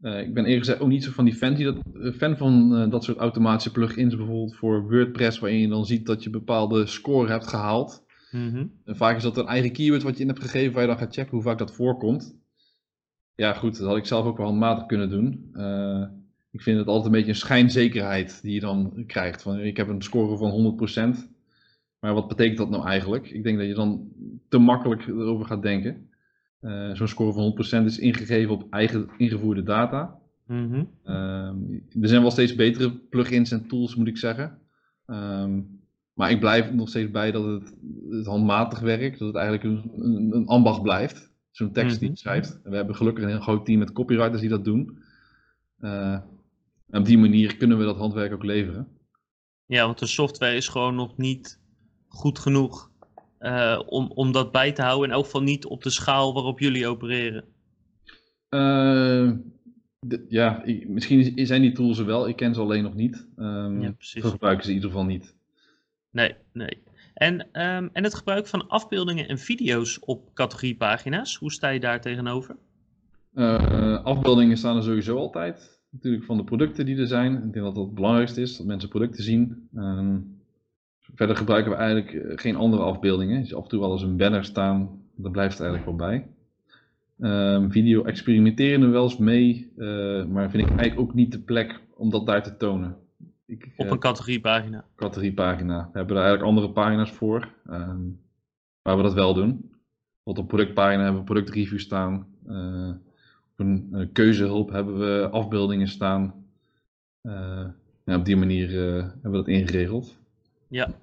Ik 0.00 0.34
ben 0.34 0.44
eerlijk 0.44 0.64
gezegd 0.64 0.80
ook 0.80 0.88
niet 0.88 1.04
zo 1.04 1.10
van 1.10 1.24
die 1.24 1.34
fan, 1.34 1.54
die 1.54 1.64
dat, 1.64 1.78
fan 2.16 2.36
van 2.36 2.90
dat 2.90 3.04
soort 3.04 3.18
automatische 3.18 3.72
plugins, 3.72 4.16
bijvoorbeeld 4.16 4.56
voor 4.56 4.90
WordPress, 4.90 5.38
waarin 5.38 5.58
je 5.58 5.68
dan 5.68 5.86
ziet 5.86 6.06
dat 6.06 6.22
je 6.22 6.30
bepaalde 6.30 6.86
score 6.86 7.28
hebt 7.28 7.46
gehaald. 7.46 8.04
Mhm. 8.30 8.66
En 8.84 8.96
vaak 8.96 9.16
is 9.16 9.22
dat 9.22 9.36
een 9.36 9.46
eigen 9.46 9.72
keyword 9.72 10.02
wat 10.02 10.16
je 10.16 10.22
in 10.22 10.28
hebt 10.28 10.42
gegeven, 10.42 10.72
waar 10.72 10.82
je 10.82 10.88
dan 10.88 10.98
gaat 10.98 11.14
checken 11.14 11.30
hoe 11.30 11.42
vaak 11.42 11.58
dat 11.58 11.74
voorkomt. 11.74 12.36
Ja, 13.34 13.52
goed, 13.52 13.78
dat 13.78 13.86
had 13.86 13.96
ik 13.96 14.06
zelf 14.06 14.26
ook 14.26 14.36
wel 14.36 14.46
handmatig 14.46 14.86
kunnen 14.86 15.10
doen. 15.10 15.48
Eh, 15.52 16.04
ik 16.54 16.62
vind 16.62 16.78
het 16.78 16.86
altijd 16.86 17.06
een 17.06 17.12
beetje 17.12 17.28
een 17.28 17.36
schijnzekerheid 17.36 18.42
die 18.42 18.54
je 18.54 18.60
dan 18.60 19.04
krijgt. 19.06 19.42
Van, 19.42 19.60
ik 19.60 19.76
heb 19.76 19.88
een 19.88 20.02
score 20.02 20.36
van 20.36 20.50
100%. 21.16 21.28
Maar 21.98 22.14
wat 22.14 22.28
betekent 22.28 22.58
dat 22.58 22.70
nou 22.70 22.86
eigenlijk? 22.86 23.30
Ik 23.30 23.42
denk 23.42 23.58
dat 23.58 23.66
je 23.66 23.74
dan 23.74 24.08
te 24.48 24.58
makkelijk 24.58 25.06
erover 25.06 25.46
gaat 25.46 25.62
denken. 25.62 26.08
Eh, 26.60 26.90
Zo'n 26.94 27.08
score 27.08 27.32
van 27.32 27.42
100% 27.42 27.84
is 27.86 27.98
ingegeven 27.98 28.52
op 28.54 28.66
eigen 28.70 29.08
ingevoerde 29.18 29.62
data. 29.62 30.18
Mhm. 30.46 30.84
Ehm, 31.04 31.56
er 32.00 32.08
zijn 32.08 32.20
wel 32.22 32.30
steeds 32.30 32.54
betere 32.54 32.90
plugins 32.90 33.50
en 33.50 33.66
tools, 33.66 33.94
moet 33.94 34.06
ik 34.08 34.16
zeggen. 34.18 34.58
Ehm, 35.06 35.60
maar 36.12 36.30
ik 36.30 36.40
blijf 36.40 36.72
nog 36.72 36.88
steeds 36.88 37.10
bij 37.10 37.30
dat 37.30 37.44
het, 37.44 37.74
het 38.10 38.26
handmatig 38.26 38.80
werkt, 38.80 39.18
dat 39.18 39.28
het 39.28 39.36
eigenlijk 39.36 39.64
een, 39.64 39.90
een, 40.04 40.36
een 40.36 40.46
ambacht 40.46 40.82
blijft. 40.82 41.32
Zo'n 41.50 41.72
tekst 41.72 41.98
die 41.98 42.04
je 42.08 42.10
Mhm. 42.14 42.20
schrijft. 42.20 42.60
En 42.64 42.70
we 42.70 42.76
hebben 42.76 42.94
gelukkig 42.96 43.24
een 43.24 43.30
heel 43.30 43.40
groot 43.40 43.64
team 43.66 43.78
met 43.78 43.92
copywriters 43.92 44.40
die 44.40 44.50
dat 44.50 44.64
doen. 44.64 44.98
Eh, 45.80 46.18
en 46.94 47.00
op 47.00 47.06
die 47.06 47.18
manier 47.18 47.56
kunnen 47.56 47.78
we 47.78 47.84
dat 47.84 47.96
handwerk 47.96 48.32
ook 48.32 48.44
leveren. 48.44 48.88
Ja, 49.66 49.84
want 49.86 49.98
de 49.98 50.06
software 50.06 50.56
is 50.56 50.68
gewoon 50.68 50.94
nog 50.94 51.16
niet 51.16 51.60
goed 52.08 52.38
genoeg 52.38 52.90
eh, 53.38 53.80
om, 53.86 54.10
om 54.14 54.32
dat 54.32 54.52
bij 54.52 54.72
te 54.72 54.82
houden. 54.82 55.08
In 55.08 55.14
elk 55.14 55.24
geval 55.24 55.42
niet 55.42 55.64
op 55.64 55.82
de 55.82 55.90
schaal 55.90 56.34
waarop 56.34 56.58
jullie 56.60 56.86
opereren. 56.88 57.44
Eh, 58.48 59.30
ja, 60.28 60.62
ik- 60.64 60.88
misschien 60.88 61.34
is- 61.36 61.48
zijn 61.48 61.62
die 61.62 61.72
tools 61.72 61.98
er 61.98 62.06
wel, 62.06 62.28
ik 62.28 62.36
ken 62.36 62.54
ze 62.54 62.60
alleen 62.60 62.82
nog 62.82 62.94
niet. 62.94 63.26
Ehm 63.36 63.80
Ja, 63.80 63.90
precies. 63.92 64.24
gebruiken 64.24 64.64
ze 64.64 64.68
in 64.70 64.74
ieder 64.76 64.90
geval 64.90 65.04
niet. 65.06 65.34
Nee, 66.10 66.34
nee. 66.52 66.82
En, 67.14 67.48
ehm, 67.52 67.88
en 67.92 68.04
het 68.04 68.14
gebruik 68.14 68.46
van 68.46 68.68
afbeeldingen 68.68 69.28
en 69.28 69.38
video's 69.38 69.98
op 70.00 70.34
categoriepagina's, 70.34 71.36
hoe 71.36 71.52
sta 71.52 71.68
je 71.68 71.80
daar 71.80 72.00
tegenover? 72.00 72.56
Eh, 73.34 74.04
afbeeldingen 74.04 74.56
staan 74.56 74.76
er 74.76 74.82
sowieso 74.82 75.16
altijd. 75.16 75.73
Natuurlijk 75.94 76.24
van 76.24 76.36
de 76.36 76.44
producten 76.44 76.86
die 76.86 76.96
er 76.98 77.06
zijn. 77.06 77.34
Ik 77.34 77.52
denk 77.52 77.64
dat 77.64 77.74
dat 77.74 77.84
het 77.84 77.94
belangrijkste 77.94 78.40
is, 78.40 78.56
dat 78.56 78.66
mensen 78.66 78.88
producten 78.88 79.24
zien. 79.24 79.68
Ehm, 79.74 80.18
verder 81.14 81.36
gebruiken 81.36 81.70
we 81.72 81.76
eigenlijk 81.76 82.12
eh, 82.12 82.32
geen 82.36 82.56
andere 82.56 82.82
afbeeldingen. 82.82 83.40
Dus 83.40 83.54
af 83.54 83.62
en 83.62 83.68
toe 83.68 83.80
wel 83.80 83.92
eens 83.92 84.02
een 84.02 84.16
banner 84.16 84.44
staan, 84.44 85.02
daar 85.14 85.30
blijft 85.30 85.58
het 85.58 85.66
eigenlijk 85.66 85.98
wel 85.98 86.08
bij. 86.08 86.26
Ehm, 87.20 87.70
video 87.70 88.04
experimenteren 88.04 88.82
er 88.82 88.90
wel 88.90 89.02
eens 89.02 89.18
mee, 89.18 89.72
eh, 89.76 90.24
maar 90.24 90.50
vind 90.50 90.62
ik 90.62 90.68
eigenlijk 90.68 91.00
ook 91.00 91.14
niet 91.14 91.32
de 91.32 91.38
plek 91.38 91.80
om 91.96 92.10
dat 92.10 92.26
daar 92.26 92.42
te 92.42 92.56
tonen. 92.56 92.96
Ik, 93.46 93.72
Op 93.76 93.86
eh, 93.86 93.92
een 93.92 93.98
categoriepagina. 93.98 94.84
categoriepagina. 94.96 95.88
We 95.92 95.98
hebben 95.98 96.16
er 96.16 96.22
eigenlijk 96.22 96.50
andere 96.50 96.70
pagina's 96.72 97.10
voor, 97.10 97.48
ehm, 97.66 98.02
waar 98.82 98.96
we 98.96 99.02
dat 99.02 99.14
wel 99.14 99.34
doen. 99.34 99.70
Wat 100.22 100.38
op 100.38 100.48
productpagina 100.48 101.02
hebben 101.02 101.20
we 101.20 101.26
productreview 101.26 101.78
staan. 101.78 102.26
op 102.46 103.13
een 103.56 103.88
eh, 103.92 104.06
keuzehulp 104.12 104.70
hebben 104.70 104.98
we 104.98 105.28
afbeeldingen 105.30 105.88
staan. 105.88 106.46
Eh, 107.20 107.66
ja, 108.04 108.16
op 108.16 108.24
die 108.24 108.36
manier 108.36 108.68
eh, 108.68 109.02
hebben 109.02 109.30
we 109.30 109.36
dat 109.36 109.48
ingeregeld. 109.48 110.16
Ja. 110.68 110.94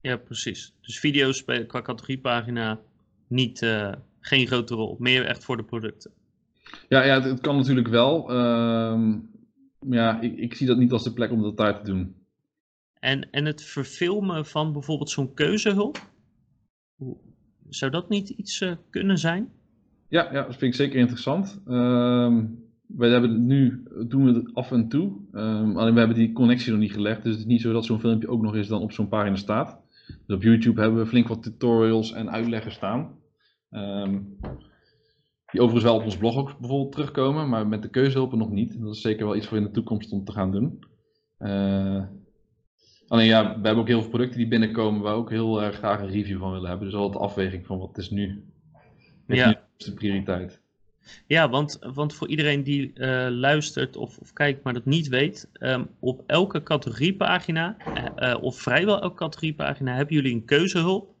ja, 0.00 0.16
precies. 0.16 0.74
Dus 0.80 0.98
video's 0.98 1.36
spelen 1.36 1.66
qua 1.66 1.82
categoriepagina 1.82 2.80
niet, 3.28 3.58
geen 4.20 4.46
grote 4.46 4.74
rol. 4.74 4.96
Meer 4.98 5.24
echt 5.24 5.44
voor 5.44 5.56
de 5.56 5.64
producten. 5.64 6.12
Ja, 6.88 7.02
ja 7.04 7.14
het, 7.14 7.24
het 7.24 7.40
kan 7.40 7.56
natuurlijk 7.56 7.88
wel. 7.88 8.30
ehm, 8.30 9.18
ja, 9.80 10.20
ik, 10.20 10.36
ik 10.36 10.54
zie 10.54 10.66
dat 10.66 10.78
niet 10.78 10.92
als 10.92 11.04
de 11.04 11.12
plek 11.12 11.30
om 11.30 11.42
dat 11.42 11.56
daar 11.56 11.78
te 11.78 11.84
doen. 11.84 12.14
En, 13.00 13.30
en 13.30 13.44
het 13.44 13.62
verfilmen 13.62 14.46
van 14.46 14.72
bijvoorbeeld 14.72 15.10
zo'n 15.10 15.34
keuzehulp, 15.34 16.10
zou 17.68 17.90
dat 17.90 18.08
niet 18.08 18.28
iets 18.28 18.64
kunnen 18.90 19.18
zijn? 19.18 19.52
Ja, 20.08 20.32
ja, 20.32 20.42
dat 20.42 20.56
vind 20.56 20.62
ik 20.72 20.74
zeker 20.74 20.98
interessant. 20.98 21.62
Ehm 21.66 22.44
wij 22.86 23.10
hebben 23.10 23.30
het 23.30 23.40
nu, 23.40 23.82
doen 24.08 24.24
we 24.24 24.32
het 24.32 24.54
af 24.54 24.72
en 24.72 24.88
toe. 24.88 25.12
Ehm, 25.32 25.76
alleen 25.76 25.92
we 25.92 25.98
hebben 25.98 26.16
die 26.16 26.32
connectie 26.32 26.70
nog 26.70 26.80
niet 26.80 26.92
gelegd. 26.92 27.22
Dus 27.22 27.32
het 27.32 27.40
is 27.40 27.46
niet 27.46 27.60
zo 27.60 27.72
dat 27.72 27.84
zo'n 27.84 28.00
filmpje 28.00 28.28
ook 28.28 28.42
nog 28.42 28.54
eens 28.54 28.68
dan 28.68 28.82
op 28.82 28.92
zo'n 28.92 29.08
pagina 29.08 29.36
staat. 29.36 29.80
Dus 30.26 30.36
op 30.36 30.42
YouTube 30.42 30.80
hebben 30.80 30.98
we 31.00 31.06
flink 31.06 31.28
wat 31.28 31.42
tutorials 31.42 32.12
en 32.12 32.30
uitleggen 32.30 32.72
staan. 32.72 33.18
Ehm, 33.70 34.20
die 35.50 35.60
overigens 35.60 35.84
wel 35.84 35.94
op 35.94 36.04
ons 36.04 36.16
blog 36.16 36.36
ook 36.36 36.58
bijvoorbeeld 36.58 36.92
terugkomen, 36.92 37.48
maar 37.48 37.66
met 37.66 37.82
de 37.82 37.90
keuzehulpen 37.90 38.38
nog 38.38 38.50
niet. 38.50 38.80
Dat 38.80 38.94
is 38.94 39.00
zeker 39.00 39.26
wel 39.26 39.36
iets 39.36 39.46
voor 39.46 39.56
in 39.56 39.62
de 39.62 39.70
toekomst 39.70 40.12
om 40.12 40.24
te 40.24 40.32
gaan 40.32 40.50
doen. 40.52 40.78
Eh, 41.38 42.04
alleen 43.08 43.26
ja, 43.26 43.42
we 43.42 43.66
hebben 43.66 43.76
ook 43.76 43.88
heel 43.88 44.00
veel 44.00 44.10
producten 44.10 44.38
die 44.38 44.48
binnenkomen 44.48 45.00
waar 45.00 45.12
we 45.12 45.18
ook 45.18 45.30
heel 45.30 45.62
erg 45.62 45.76
graag 45.76 46.00
een 46.00 46.10
review 46.10 46.38
van 46.38 46.52
willen 46.52 46.68
hebben. 46.68 46.86
Dus 46.86 46.96
altijd 46.96 47.12
de 47.18 47.28
afweging 47.28 47.66
van 47.66 47.78
wat 47.78 47.98
is 47.98 48.10
nu, 48.10 48.44
Ja. 49.26 49.48
nu 49.48 49.54
de 49.76 49.92
prioriteit. 49.94 50.60
Ja, 51.26 51.48
want, 51.48 51.78
want 51.94 52.14
voor 52.14 52.28
iedereen 52.28 52.62
die 52.62 52.92
uh, 52.94 53.26
luistert 53.30 53.96
of, 53.96 54.18
of, 54.18 54.32
kijkt, 54.32 54.62
maar 54.62 54.72
dat 54.72 54.84
niet 54.84 55.08
weet, 55.08 55.48
um, 55.60 55.88
op 55.98 56.22
elke 56.26 56.62
categoriepagina, 56.62 57.76
uh, 58.18 58.42
of 58.42 58.60
vrijwel 58.60 59.00
elke 59.02 59.16
categoriepagina, 59.16 59.94
hebben 59.94 60.14
jullie 60.14 60.34
een 60.34 60.44
keuzehulp. 60.44 61.14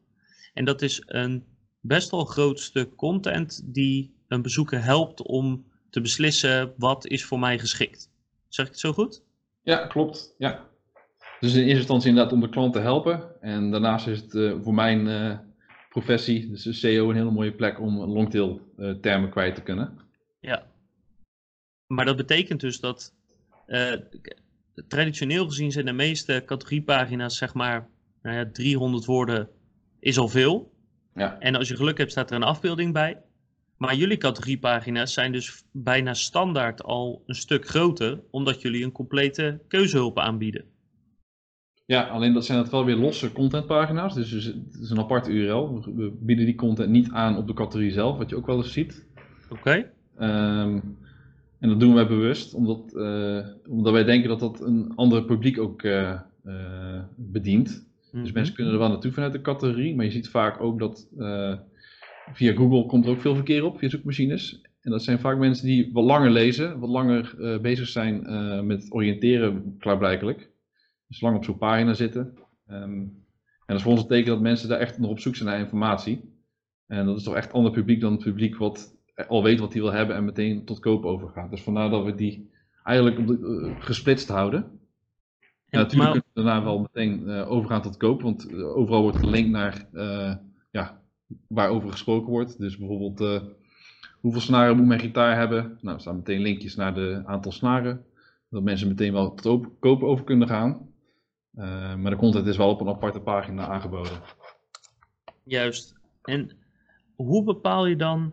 En 0.54 0.64
dat 0.64 0.82
is 0.82 1.02
een 1.06 1.44
best 1.80 2.10
wel 2.10 2.24
groot 2.24 2.60
stuk 2.60 2.96
content 2.96 3.62
die 3.64 4.14
een 4.28 4.42
bezoeker 4.42 4.82
helpt 4.82 5.22
om 5.22 5.64
te 5.90 6.00
beslissen 6.00 6.72
wat 6.76 7.06
is 7.06 7.24
voor 7.24 7.38
mij 7.38 7.58
geschikt. 7.58 8.10
Zeg 8.48 8.66
ik 8.66 8.72
het 8.72 8.80
zo 8.80 8.92
goed? 8.92 9.22
Ja, 9.62 9.86
klopt. 9.86 10.34
Ja. 10.38 10.64
Dus 11.40 11.54
in 11.54 11.60
eerste 11.60 11.76
instantie 11.76 12.08
inderdaad 12.08 12.32
om 12.32 12.40
de 12.40 12.48
klant 12.48 12.72
te 12.72 12.78
helpen. 12.78 13.40
En 13.40 13.70
daarnaast 13.70 14.06
is 14.06 14.20
het 14.20 14.34
uh, 14.34 14.54
voor 14.62 14.74
mijn 14.74 15.08
professie, 16.00 16.48
dus 16.50 16.62
de 16.62 16.72
SEO, 16.72 17.10
een 17.10 17.16
hele 17.16 17.30
mooie 17.30 17.52
plek 17.52 17.80
om 17.80 17.98
longtail 17.98 18.60
uh, 18.78 18.90
termen 18.90 19.30
kwijt 19.30 19.54
te 19.54 19.62
kunnen. 19.62 19.98
Ja. 20.40 20.66
Maar 21.86 22.04
dat 22.04 22.16
betekent 22.16 22.60
dus 22.60 22.80
dat 22.80 23.14
traditioneel 24.88 25.46
gezien 25.46 25.72
zijn 25.72 25.86
de 25.86 25.92
meeste 25.92 26.42
categoriepagina's 26.46 27.36
zeg 27.36 27.54
maar 27.54 27.88
nou 28.22 28.36
ja, 28.36 28.50
300 28.52 29.04
woorden 29.04 29.48
is 30.00 30.18
al 30.18 30.28
veel. 30.28 30.72
Ja. 31.14 31.38
En 31.40 31.54
als 31.54 31.68
je 31.68 31.76
geluk 31.76 31.98
hebt 31.98 32.10
staat 32.10 32.30
er 32.30 32.36
een 32.36 32.42
afbeelding 32.42 32.92
bij. 32.92 33.22
Maar 33.76 33.94
jullie 33.94 34.16
categoriepagina's 34.16 35.12
zijn 35.12 35.32
dus 35.32 35.64
bijna 35.72 36.14
standaard 36.14 36.82
al 36.82 37.22
een 37.26 37.34
stuk 37.34 37.68
groter, 37.68 38.20
omdat 38.30 38.62
jullie 38.62 38.84
een 38.84 38.92
complete 38.92 39.60
keuzehulp 39.68 40.18
aanbieden. 40.18 40.64
Ja, 41.86 42.02
alleen 42.02 42.32
dat 42.32 42.44
zijn 42.44 42.58
het 42.58 42.70
wel 42.70 42.84
weer 42.84 42.96
losse 42.96 43.32
contentpagina's, 43.32 44.14
dus 44.14 44.30
het 44.30 44.78
is 44.80 44.90
een 44.90 44.98
apart 44.98 45.28
URL. 45.28 45.82
We 45.94 46.12
bieden 46.20 46.44
die 46.44 46.54
content 46.54 46.90
niet 46.90 47.10
aan 47.10 47.36
op 47.36 47.46
de 47.46 47.54
categorie 47.54 47.90
zelf, 47.90 48.18
wat 48.18 48.30
je 48.30 48.36
ook 48.36 48.46
wel 48.46 48.56
eens 48.56 48.72
ziet. 48.72 49.06
Oké. 49.50 49.60
Okay. 49.60 49.90
Um, 50.62 50.96
en 51.58 51.68
dat 51.68 51.80
doen 51.80 51.94
wij 51.94 52.06
bewust, 52.06 52.54
omdat, 52.54 52.92
uh, 52.94 53.46
omdat 53.68 53.92
wij 53.92 54.04
denken 54.04 54.28
dat 54.28 54.40
dat 54.40 54.60
een 54.60 54.92
ander 54.94 55.24
publiek 55.24 55.58
ook 55.58 55.82
uh, 55.82 56.20
uh, 56.44 57.00
bedient. 57.16 57.68
Mm 57.68 58.10
-hmm. 58.10 58.22
Dus 58.22 58.32
mensen 58.32 58.54
kunnen 58.54 58.72
er 58.72 58.78
wel 58.78 58.88
naartoe 58.88 59.12
vanuit 59.12 59.32
de 59.32 59.40
categorie, 59.40 59.94
maar 59.94 60.04
je 60.04 60.10
ziet 60.10 60.28
vaak 60.28 60.60
ook 60.60 60.78
dat 60.78 61.08
via 62.32 62.54
Google 62.54 62.86
komt 62.86 63.04
er 63.04 63.10
ook 63.10 63.20
veel 63.20 63.34
verkeer 63.34 63.64
op, 63.64 63.78
via 63.78 63.88
zoekmachines. 63.88 64.60
En 64.80 64.90
dat 64.90 65.02
zijn 65.02 65.18
vaak 65.18 65.38
mensen 65.38 65.66
die 65.66 65.90
wat 65.92 66.04
langer 66.04 66.30
lezen, 66.30 66.78
wat 66.78 66.88
langer 66.88 67.34
bezig 67.62 67.88
zijn 67.88 68.26
met 68.66 68.86
oriënteren, 68.88 69.76
klaarblijkelijk. 69.78 70.50
Dus 71.08 71.20
lang 71.20 71.36
op 71.36 71.44
zo'n 71.44 71.58
pagina 71.58 71.94
zitten. 71.94 72.38
Um, 72.68 73.24
en 73.66 73.74
dat 73.74 73.76
is 73.76 73.82
voor 73.82 73.92
ons 73.92 74.02
een 74.02 74.08
teken 74.08 74.30
dat 74.30 74.40
mensen 74.40 74.68
daar 74.68 74.78
echt 74.78 74.98
nog 74.98 75.10
op 75.10 75.20
zoek 75.20 75.36
zijn 75.36 75.48
naar 75.48 75.58
informatie. 75.58 76.34
En 76.86 77.06
dat 77.06 77.16
is 77.16 77.22
toch 77.22 77.34
echt 77.34 77.52
ander 77.52 77.72
publiek 77.72 78.00
dan 78.00 78.12
het 78.12 78.22
publiek 78.22 78.56
wat 78.56 78.96
al 79.28 79.42
weet 79.42 79.60
wat 79.60 79.72
hij 79.72 79.82
wil 79.82 79.92
hebben 79.92 80.16
en 80.16 80.24
meteen 80.24 80.64
tot 80.64 80.78
koop 80.78 81.04
overgaat. 81.04 81.50
Dus 81.50 81.62
vandaar 81.62 81.90
dat 81.90 82.04
we 82.04 82.14
die 82.14 82.50
eigenlijk 82.84 83.26
de, 83.26 83.38
uh, 83.38 83.84
gesplitst 83.84 84.28
houden. 84.28 84.80
Natuurlijk 85.70 86.02
maar... 86.02 86.10
kunnen 86.10 86.30
we 86.32 86.42
daarna 86.42 86.64
wel 86.64 86.80
meteen 86.80 87.28
overgaan 87.28 87.82
tot 87.82 87.96
koop, 87.96 88.22
want 88.22 88.54
overal 88.62 89.02
wordt 89.02 89.18
gelinkt 89.18 89.50
naar 89.50 89.88
ja, 90.70 91.00
waarover 91.48 91.90
gesproken 91.90 92.30
wordt. 92.30 92.58
Dus 92.58 92.78
bijvoorbeeld 92.78 93.20
uh, 93.20 93.50
hoeveel 94.20 94.40
snaren 94.40 94.76
moet 94.76 94.86
mijn 94.86 95.00
gitaar 95.00 95.36
hebben? 95.36 95.78
Nou, 95.80 95.94
er 95.94 96.00
staan 96.00 96.16
meteen 96.16 96.40
linkjes 96.40 96.76
naar 96.76 96.94
de 96.94 97.22
aantal 97.26 97.52
snaren. 97.52 98.04
Dat 98.50 98.62
mensen 98.62 98.88
meteen 98.88 99.12
wel 99.12 99.34
tot 99.34 99.68
kopen 99.78 100.08
over 100.08 100.24
kunnen 100.24 100.48
gaan. 100.48 100.88
Uh, 101.56 101.94
maar 101.94 102.10
de 102.10 102.16
content 102.16 102.46
is 102.46 102.56
wel 102.56 102.68
op 102.68 102.80
een 102.80 102.88
aparte 102.88 103.20
pagina 103.20 103.66
aangeboden. 103.66 104.12
Juist. 105.44 105.94
En 106.22 106.50
hoe 107.14 107.44
bepaal 107.44 107.86
je 107.86 107.96
dan, 107.96 108.32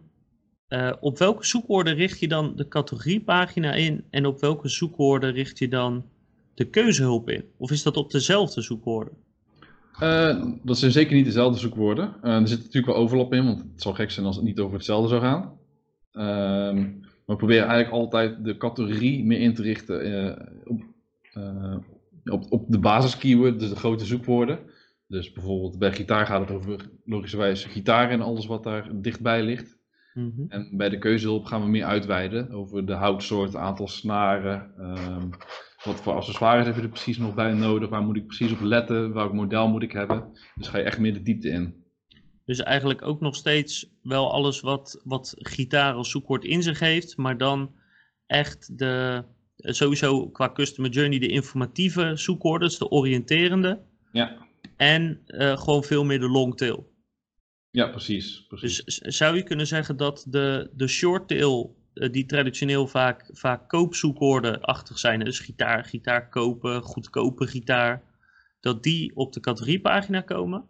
uh, 0.69 0.93
op 0.99 1.17
welke 1.17 1.45
zoekwoorden 1.45 1.95
richt 1.95 2.19
je 2.19 2.28
dan 2.28 2.55
de 2.55 2.67
categoriepagina 2.67 3.74
in 3.74 4.03
en 4.09 4.26
op 4.26 4.39
welke 4.39 4.67
zoekwoorden 4.67 5.32
richt 5.32 5.59
je 5.59 5.67
dan 5.67 6.05
de 6.53 6.65
keuzehulp 6.69 7.30
in? 7.30 7.45
Of 7.57 7.71
is 7.71 7.84
dat 7.84 7.97
op 7.97 8.11
dezelfde 8.11 8.61
zoekwoorden? 8.61 9.13
Uh, 10.01 10.45
dat 10.63 10.78
zijn 10.78 10.91
zeker 10.91 11.15
niet 11.15 11.26
dezelfde 11.26 11.59
zoekwoorden. 11.59 12.13
Uh, 12.24 12.36
er 12.36 12.47
zit 12.47 12.57
natuurlijk 12.57 12.86
wel 12.86 12.95
overlap 12.95 13.34
in, 13.34 13.45
want 13.45 13.59
het 13.59 13.82
zou 13.82 13.95
gek 13.95 14.11
zijn 14.11 14.26
als 14.26 14.36
het 14.36 14.45
niet 14.45 14.59
over 14.59 14.76
hetzelfde 14.76 15.07
zou 15.07 15.21
gaan. 15.21 15.57
Uh, 16.13 16.24
maar 17.26 17.36
we 17.36 17.36
proberen 17.36 17.67
eigenlijk 17.67 17.91
altijd 17.91 18.43
de 18.45 18.57
categorie 18.57 19.26
meer 19.26 19.39
in 19.39 19.53
te 19.53 19.61
richten 19.61 19.97
op, 20.65 20.82
op, 22.26 22.45
op 22.49 22.65
de 22.67 22.80
basiskeyword, 22.80 23.59
dus 23.59 23.69
de 23.69 23.76
grote 23.76 24.05
zoekwoorden. 24.05 24.59
Dus 25.07 25.32
bijvoorbeeld 25.32 25.80
bij 25.80 25.93
gitaar 25.93 26.26
gaat 26.26 26.39
het 26.39 26.51
over 26.51 26.89
logischerwijs 27.05 27.63
gitaar 27.63 28.09
en 28.09 28.21
alles 28.21 28.45
wat 28.45 28.63
daar 28.63 29.01
dichtbij 29.01 29.43
ligt. 29.43 29.78
Mm 30.13 30.34
-hmm. 30.36 30.45
En 30.49 30.78
bij 30.78 30.89
de 30.89 30.97
keuzehulp 30.97 31.45
gaan 31.45 31.61
we 31.61 31.69
meer 31.69 31.86
uitweiden 31.86 32.51
over 32.51 32.86
de 32.86 32.93
houtsoort, 32.93 33.55
aantal 33.55 33.88
snaren, 33.88 34.74
ehm, 34.78 35.30
wat 35.84 36.01
voor 36.01 36.13
accessoires 36.13 36.65
heb 36.65 36.76
je 36.76 36.82
er 36.82 36.89
precies 36.89 37.17
nog 37.17 37.34
bij 37.36 37.53
nodig? 37.53 37.89
Waar 37.89 38.01
moet 38.01 38.15
ik 38.15 38.28
precies 38.28 38.51
op 38.51 38.61
letten? 38.61 39.13
Welk 39.13 39.34
model 39.34 39.67
moet 39.67 39.84
ik 39.84 39.91
hebben? 39.91 40.30
Dus 40.55 40.67
ga 40.67 40.78
je 40.78 40.84
echt 40.84 40.99
meer 40.99 41.13
de 41.13 41.21
diepte 41.21 41.49
in. 41.49 41.84
Dus 42.45 42.59
eigenlijk 42.59 43.01
ook 43.01 43.19
nog 43.19 43.36
steeds 43.36 43.89
wel 44.01 44.32
alles 44.32 44.61
wat, 44.61 45.01
wat 45.03 45.34
gitaar 45.38 45.93
als 45.93 46.09
zoekwoord 46.09 46.43
in 46.43 46.63
zich 46.63 46.80
heeft, 46.80 47.17
maar 47.17 47.38
dan 47.38 47.71
echt 48.26 48.78
de, 48.78 49.24
sowieso 49.56 50.30
qua 50.30 50.51
customer 50.51 50.91
journey 50.91 51.20
de 51.20 51.28
informatieve 51.28 52.12
zoekwoorden, 52.16 52.70
de 52.70 52.89
oriënterende. 52.89 53.82
Ja. 54.12 54.38
En 54.78 55.22
uh, 55.28 55.58
gewoon 55.58 55.84
veel 55.84 56.04
meer 56.04 56.20
de 56.20 56.30
longtail. 56.30 56.91
Ja, 57.70 57.88
precies, 57.88 58.45
precies. 58.47 58.84
Dus 58.84 58.97
zou 58.97 59.36
je 59.36 59.43
kunnen 59.43 59.68
zeggen 59.68 59.97
dat 59.97 60.26
de, 60.30 60.70
de 60.74 60.88
shorttail 60.88 61.76
uh, 61.93 62.12
die 62.12 62.26
traditioneel 62.26 62.88
vaak, 62.88 63.30
vaak 63.32 63.70
koopzoekwoorden-achtig 63.70 64.99
zijn, 64.99 65.20
dus 65.20 65.39
gitaar, 65.39 65.86
gitaar 65.86 66.30
kopen, 66.30 66.82
goedkope 66.82 67.47
gitaar, 67.47 68.04
dat 68.60 68.84
die 68.84 69.16
op 69.16 69.34
de 69.34 69.39
categoriepagina 69.39 70.22
komen 70.22 70.70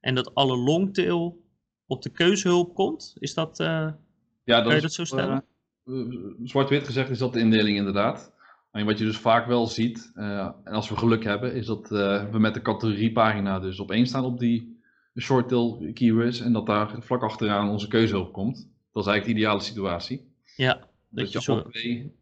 en 0.00 0.14
dat 0.14 0.34
alle 0.34 0.56
longtail 0.56 1.44
op 1.86 2.02
de 2.02 2.10
keuzehulp 2.10 2.74
komt? 2.74 3.14
Is 3.18 3.34
dat, 3.34 3.60
uh, 3.60 3.66
ja, 3.66 4.56
dat 4.56 4.64
kan 4.64 4.74
je 4.74 4.80
dat 4.80 4.92
zo 4.92 5.04
stellen? 5.04 5.44
Uh, 5.84 6.34
Zwart-wit 6.44 6.86
gezegd 6.86 7.10
is 7.10 7.18
dat 7.18 7.32
de 7.32 7.38
indeling 7.38 7.76
inderdaad. 7.76 8.32
En 8.70 8.86
wat 8.86 8.98
je 8.98 9.04
dus 9.04 9.18
vaak 9.18 9.46
wel 9.46 9.66
ziet, 9.66 10.12
en 10.14 10.64
als 10.64 10.88
we 10.88 10.96
geluk 10.96 11.24
hebben, 11.24 11.54
is 11.54 11.66
dat 11.66 11.88
we 12.30 12.38
met 12.38 12.54
de 12.54 12.62
categoriepagina 12.62 13.60
dus 13.60 13.80
op 13.80 13.90
één 13.90 14.06
staan 14.06 14.24
op 14.24 14.38
die 14.38 14.78
shorttail 15.18 15.90
keywords 15.92 16.40
en 16.40 16.52
dat 16.52 16.66
daar 16.66 17.02
vlak 17.02 17.22
achteraan 17.22 17.70
onze 17.70 17.88
keuzehulp 17.88 18.32
komt. 18.32 18.68
Dat 18.92 19.02
is 19.02 19.08
eigenlijk 19.10 19.24
de 19.24 19.30
ideale 19.30 19.60
situatie. 19.60 20.32
Ja, 20.56 20.74
dat, 20.74 20.88
dat 21.08 21.32
je, 21.32 21.38
je 21.38 21.44
zo... 21.44 21.62
twee 21.62 22.12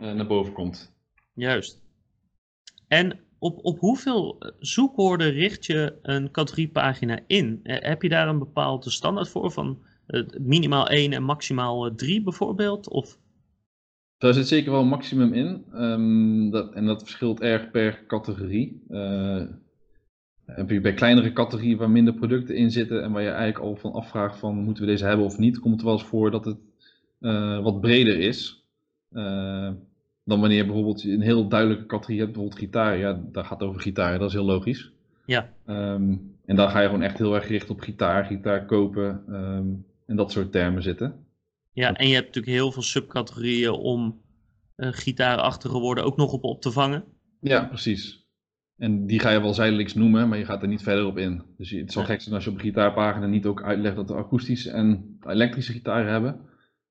uh, 0.00 0.12
naar 0.12 0.26
boven 0.26 0.52
komt. 0.52 0.92
Juist. 1.34 1.80
En 2.88 3.20
op, 3.38 3.64
op 3.64 3.78
hoeveel 3.78 4.36
zoekwoorden 4.58 5.30
richt 5.30 5.66
je 5.66 5.98
een 6.02 6.30
categoriepagina 6.30 7.18
in? 7.26 7.60
Heb 7.62 8.02
je 8.02 8.08
daar 8.08 8.28
een 8.28 8.38
bepaalde 8.38 8.90
standaard 8.90 9.28
voor 9.28 9.50
van 9.50 9.82
minimaal 10.40 10.88
1 10.88 11.12
en 11.12 11.22
maximaal 11.22 11.94
3 11.94 12.22
bijvoorbeeld? 12.22 12.88
Of? 12.88 13.18
Daar 14.18 14.34
zit 14.34 14.48
zeker 14.48 14.70
wel 14.70 14.80
een 14.80 14.88
maximum 14.88 15.32
in. 15.32 15.64
Um, 15.74 16.50
dat, 16.50 16.72
en 16.72 16.86
dat 16.86 17.02
verschilt 17.02 17.40
erg 17.40 17.70
per 17.70 18.06
categorie. 18.06 18.82
heb 20.46 20.70
je 20.70 20.80
bij 20.80 20.94
kleinere 20.94 21.32
categorieën 21.32 21.78
waar 21.78 21.90
minder 21.90 22.14
producten 22.14 22.56
in 22.56 22.70
zitten 22.70 23.02
en 23.02 23.12
waar 23.12 23.22
je 23.22 23.28
eigenlijk 23.28 23.64
al 23.64 23.76
van 23.76 23.92
afvraagt 23.92 24.38
van 24.38 24.56
moeten 24.56 24.84
we 24.84 24.90
deze 24.90 25.04
hebben 25.04 25.26
of 25.26 25.38
niet, 25.38 25.58
komt 25.58 25.74
het 25.74 25.82
wel 25.82 25.92
eens 25.92 26.04
voor 26.04 26.30
dat 26.30 26.44
het 26.44 26.58
uh, 27.22 27.62
wat 27.62 27.80
breder 27.80 28.18
is. 28.18 28.64
Uh, 29.12 29.70
dan 30.24 30.40
wanneer 30.40 30.66
bijvoorbeeld 30.66 31.02
je 31.02 31.12
een 31.12 31.20
heel 31.20 31.48
duidelijke 31.48 31.86
categorie 31.86 32.20
hebt, 32.20 32.32
bijvoorbeeld 32.32 32.62
gitaar. 32.62 32.98
Ja, 32.98 33.20
daar 33.32 33.44
gaat 33.44 33.60
het 33.60 33.68
over 33.68 33.80
gitaar, 33.80 34.18
dat 34.18 34.28
is 34.28 34.34
heel 34.34 34.44
logisch. 34.44 34.92
Ja. 35.26 35.48
Um, 35.66 36.36
en 36.46 36.56
dan 36.56 36.70
ga 36.70 36.80
je 36.80 36.86
gewoon 36.86 37.02
echt 37.02 37.18
heel 37.18 37.34
erg 37.34 37.46
gericht 37.46 37.70
op 37.70 37.80
gitaar, 37.80 38.24
gitaar 38.24 38.66
kopen 38.66 39.24
um, 39.28 39.84
en 40.06 40.16
dat 40.16 40.32
soort 40.32 40.52
termen 40.52 40.82
zitten. 40.82 41.26
Ja, 41.72 41.94
en 41.94 42.08
je 42.08 42.14
hebt 42.14 42.26
natuurlijk 42.26 42.54
heel 42.54 42.72
veel 42.72 42.82
subcategorieën 42.82 43.70
om 43.70 44.22
uh, 44.76 44.88
gitaarachtige 44.92 45.78
woorden 45.78 46.04
ook 46.04 46.16
nog 46.16 46.32
op 46.32 46.44
op 46.44 46.60
te 46.60 46.72
vangen. 46.72 47.04
Ja, 47.40 47.64
precies. 47.64 48.26
En 48.76 49.06
die 49.06 49.20
ga 49.20 49.30
je 49.30 49.40
wel 49.40 49.54
zijdelings 49.54 49.94
noemen, 49.94 50.28
maar 50.28 50.38
je 50.38 50.44
gaat 50.44 50.62
er 50.62 50.68
niet 50.68 50.82
verder 50.82 51.06
op 51.06 51.18
in. 51.18 51.42
Dus 51.56 51.70
het 51.70 51.92
zal 51.92 52.02
ja. 52.02 52.08
gek 52.08 52.20
zijn 52.20 52.34
als 52.34 52.44
je 52.44 52.50
op 52.50 52.56
een 52.56 52.62
gitaarpagina 52.62 53.26
niet 53.26 53.46
ook 53.46 53.62
uitlegt 53.62 53.96
dat 53.96 54.08
we 54.08 54.14
akoestische 54.14 54.70
en 54.70 55.18
elektrische 55.26 55.72
gitaren 55.72 56.12
hebben. 56.12 56.40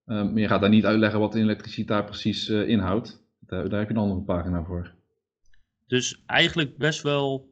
Uh, 0.05 0.23
maar 0.23 0.39
je 0.39 0.47
gaat 0.47 0.61
daar 0.61 0.69
niet 0.69 0.85
uitleggen 0.85 1.19
wat 1.19 1.35
een 1.35 1.41
elektriciteit 1.41 2.05
precies 2.05 2.49
uh, 2.49 2.67
inhoudt. 2.67 3.23
Daar, 3.39 3.69
daar, 3.69 3.79
heb 3.79 3.87
je 3.89 3.93
een 3.95 4.01
andere 4.01 4.21
pagina 4.21 4.63
voor. 4.63 4.93
Dus 5.87 6.23
eigenlijk 6.25 6.77
best 6.77 7.01
wel 7.01 7.49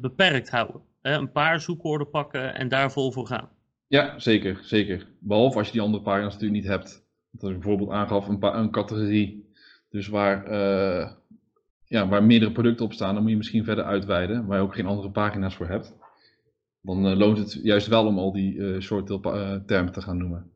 beperkt 0.00 0.50
houden. 0.50 0.80
Hè? 1.02 1.14
Een 1.14 1.32
paar 1.32 1.60
zoekwoorden 1.60 2.10
pakken 2.10 2.54
en 2.54 2.68
daar 2.68 2.92
vol 2.92 3.12
voor 3.12 3.26
gaan. 3.26 3.48
Ja, 3.86 4.18
zeker, 4.18 4.58
zeker. 4.62 5.06
Behalve 5.18 5.58
als 5.58 5.66
je 5.66 5.72
die 5.72 5.82
andere 5.82 6.02
pagina's 6.02 6.32
natuurlijk 6.32 6.60
niet 6.62 6.70
hebt. 6.70 7.04
Dat 7.30 7.50
ik 7.50 7.56
bijvoorbeeld 7.56 7.90
aangaf, 7.90 8.28
een, 8.28 8.42
een 8.58 8.70
categorie. 8.70 9.50
Dus 9.90 10.06
waar, 10.08 10.50
ja, 11.84 12.08
waar 12.08 12.24
meerdere 12.24 12.52
producten 12.52 12.84
op 12.84 12.92
staan, 12.92 13.12
dan 13.14 13.22
moet 13.22 13.30
je 13.30 13.36
misschien 13.36 13.64
verder 13.64 13.84
uitweiden. 13.84 14.46
Waar 14.46 14.56
je 14.58 14.62
ook 14.64 14.74
geen 14.74 14.86
andere 14.86 15.10
pagina's 15.10 15.54
voor 15.54 15.66
hebt. 15.68 15.94
Dan 16.80 17.16
loont 17.16 17.38
het 17.38 17.60
juist 17.62 17.86
wel 17.86 18.06
om 18.06 18.18
al 18.18 18.32
die 18.32 18.80
short 18.80 19.06
termen 19.66 19.92
te 19.92 20.02
gaan 20.02 20.16
noemen. 20.18 20.50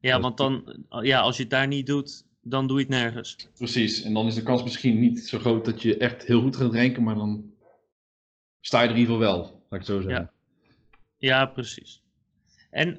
Ja, 0.00 0.12
Dat- 0.12 0.20
want 0.22 0.36
dan, 0.36 0.76
ja, 1.04 1.20
als 1.20 1.36
je 1.36 1.42
het 1.42 1.50
daar 1.50 1.66
niet 1.66 1.86
doet, 1.86 2.24
dan 2.42 2.66
doe 2.66 2.76
je 2.76 2.82
het 2.84 2.92
nergens. 2.92 3.48
Precies, 3.56 4.02
en 4.02 4.12
dan 4.14 4.26
is 4.26 4.34
de 4.34 4.42
kans 4.42 4.62
misschien 4.62 4.98
niet 5.00 5.20
zo 5.28 5.38
groot 5.38 5.64
dat 5.64 5.82
je 5.82 5.96
echt 5.96 6.24
heel 6.26 6.40
goed 6.40 6.56
gaat 6.56 6.74
ranken, 6.74 7.02
maar 7.02 7.14
dan 7.14 7.52
sta 8.60 8.82
je 8.82 8.88
er 8.88 8.94
in 8.94 9.00
ieder 9.00 9.14
geval 9.14 9.32
wel, 9.32 9.42
laat 9.42 9.80
ik 9.80 9.86
het 9.86 9.86
zo 9.86 10.00
zeggen. 10.00 10.30
Ja, 11.18 11.46
precies. 11.46 12.02
En 12.70 12.98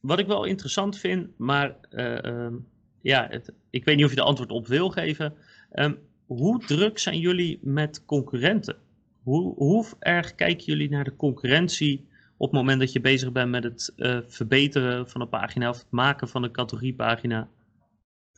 wat 0.00 0.18
ik 0.18 0.26
wel 0.26 0.44
interessant 0.44 0.98
vind, 0.98 1.28
maar 1.38 1.76
eh, 1.90 2.24
ehm, 2.24 2.54
ja, 3.00 3.26
het, 3.30 3.52
ik 3.70 3.84
weet 3.84 3.96
niet 3.96 4.04
of 4.04 4.10
je 4.10 4.16
er 4.16 4.22
antwoord 4.22 4.50
op 4.50 4.66
wil 4.66 4.90
geven. 4.90 5.34
Ehm, 5.70 5.94
hoe 6.26 6.58
druk 6.66 6.98
zijn 6.98 7.18
jullie 7.18 7.58
met 7.62 8.04
concurrenten? 8.04 8.76
Hoe, 9.22 9.54
hoe 9.54 9.86
erg 9.98 10.34
kijken 10.34 10.64
jullie 10.64 10.90
naar 10.90 11.04
de 11.04 11.16
concurrentie 11.16 12.06
op 12.36 12.50
het 12.50 12.60
moment 12.60 12.80
dat 12.80 12.92
je 12.92 13.00
bezig 13.00 13.32
bent 13.32 13.50
met 13.50 13.64
het 13.64 13.92
eh, 13.96 14.18
verbeteren 14.26 15.08
van 15.08 15.20
een 15.20 15.28
pagina 15.28 15.68
of 15.68 15.78
het 15.78 15.90
maken 15.90 16.28
van 16.28 16.42
een 16.42 16.52
categoriepagina? 16.52 17.48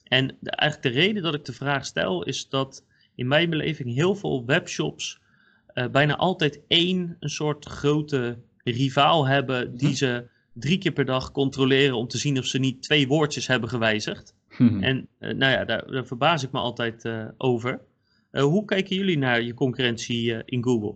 En 0.05 0.37
de, 0.41 0.51
eigenlijk 0.51 0.95
de 0.95 1.01
reden 1.01 1.23
dat 1.23 1.35
ik 1.35 1.45
de 1.45 1.53
vraag 1.53 1.87
stel 1.87 2.25
is 2.25 2.49
dat 2.49 2.85
in 3.15 3.29
mijn 3.29 3.51
beleving 3.51 3.95
heel 3.95 4.15
veel 4.15 4.45
webshops 4.45 5.21
eh, 5.67 5.89
bijna 5.89 6.17
altijd 6.17 6.61
één 6.69 7.17
een 7.21 7.31
soort 7.31 7.65
grote 7.65 8.39
rivaal 8.65 9.27
hebben 9.27 9.77
die 9.77 9.89
Mhm. 9.89 9.97
ze 9.97 10.33
drie 10.55 10.79
keer 10.79 10.93
per 10.93 11.05
dag 11.05 11.33
controleren 11.33 11.97
om 11.97 12.09
te 12.09 12.19
zien 12.19 12.39
of 12.39 12.45
ze 12.45 12.59
niet 12.59 12.83
twee 12.83 13.07
woordjes 13.07 13.47
hebben 13.47 13.69
gewijzigd. 13.69 14.35
Mhm. 14.59 14.83
En 14.83 15.09
eh, 15.19 15.35
nou 15.35 15.53
ja, 15.53 15.65
daar, 15.65 15.91
daar 15.91 16.07
verbaas 16.07 16.43
ik 16.43 16.53
me 16.53 16.59
altijd 16.59 17.05
eh, 17.05 17.27
over. 17.37 17.81
Eh, 18.31 18.43
hoe 18.43 18.65
kijken 18.65 18.97
jullie 18.97 19.19
naar 19.19 19.43
je 19.43 19.55
concurrentie 19.55 20.45
in 20.45 20.65
Google? 20.65 20.95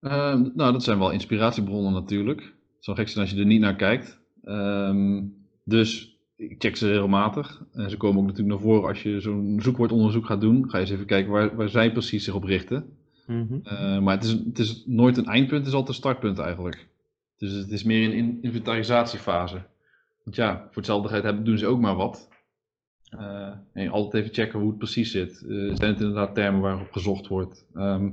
Ehm, 0.00 0.48
nou, 0.54 0.72
dat 0.72 0.84
zijn 0.84 0.98
wel 0.98 1.10
inspiratiebronnen 1.10 1.92
natuurlijk. 1.92 2.40
Het 2.40 2.84
zou 2.84 2.96
gek 2.96 3.08
zijn 3.08 3.24
als 3.24 3.34
je 3.34 3.40
er 3.40 3.46
niet 3.46 3.60
naar 3.60 3.76
kijkt. 3.76 4.20
Ehm, 4.42 5.22
dus 5.64 6.18
ik 6.36 6.54
check 6.58 6.76
ze 6.76 6.88
regelmatig. 6.88 7.64
En 7.72 7.90
ze 7.90 7.96
komen 7.96 8.20
ook 8.20 8.26
natuurlijk 8.26 8.54
naar 8.54 8.66
voren 8.66 8.88
als 8.88 9.02
je 9.02 9.20
zo'n 9.20 9.58
zoekwoordonderzoek 9.62 10.26
gaat 10.26 10.40
doen. 10.40 10.70
Ga 10.70 10.76
je 10.76 10.84
eens 10.84 10.92
even 10.92 11.06
kijken 11.06 11.32
waar, 11.32 11.56
waar 11.56 11.68
zij 11.68 11.92
precies 11.92 12.24
zich 12.24 12.34
op 12.34 12.44
richten. 12.44 12.98
Mhm. 13.26 14.02
Maar 14.02 14.14
het 14.14 14.24
is, 14.24 14.30
het 14.30 14.58
is 14.58 14.84
nooit 14.86 15.16
een 15.16 15.26
eindpunt, 15.26 15.58
het 15.58 15.68
is 15.68 15.72
altijd 15.72 15.88
een 15.88 16.02
startpunt 16.02 16.38
eigenlijk. 16.38 16.89
Dus 17.40 17.52
het 17.52 17.70
is 17.70 17.82
meer 17.82 18.04
een 18.08 18.12
in- 18.12 18.38
inventarisatiefase. 18.42 19.62
Want 20.24 20.36
ja, 20.36 20.56
voor 20.58 20.76
hetzelfde 20.76 21.08
geld 21.08 21.22
hebben, 21.22 21.44
doen 21.44 21.58
ze 21.58 21.66
ook 21.66 21.80
maar 21.80 21.96
wat. 21.96 22.28
Eh, 23.10 23.52
en 23.72 23.88
altijd 23.88 24.22
even 24.22 24.34
checken 24.34 24.58
hoe 24.58 24.68
het 24.68 24.78
precies 24.78 25.10
zit. 25.10 25.30
Eh, 25.42 25.48
zijn 25.48 25.90
het 25.92 26.00
inderdaad 26.00 26.34
termen 26.34 26.60
waarop 26.60 26.92
gezocht 26.92 27.26
wordt? 27.26 27.66
Ehm, 27.74 28.10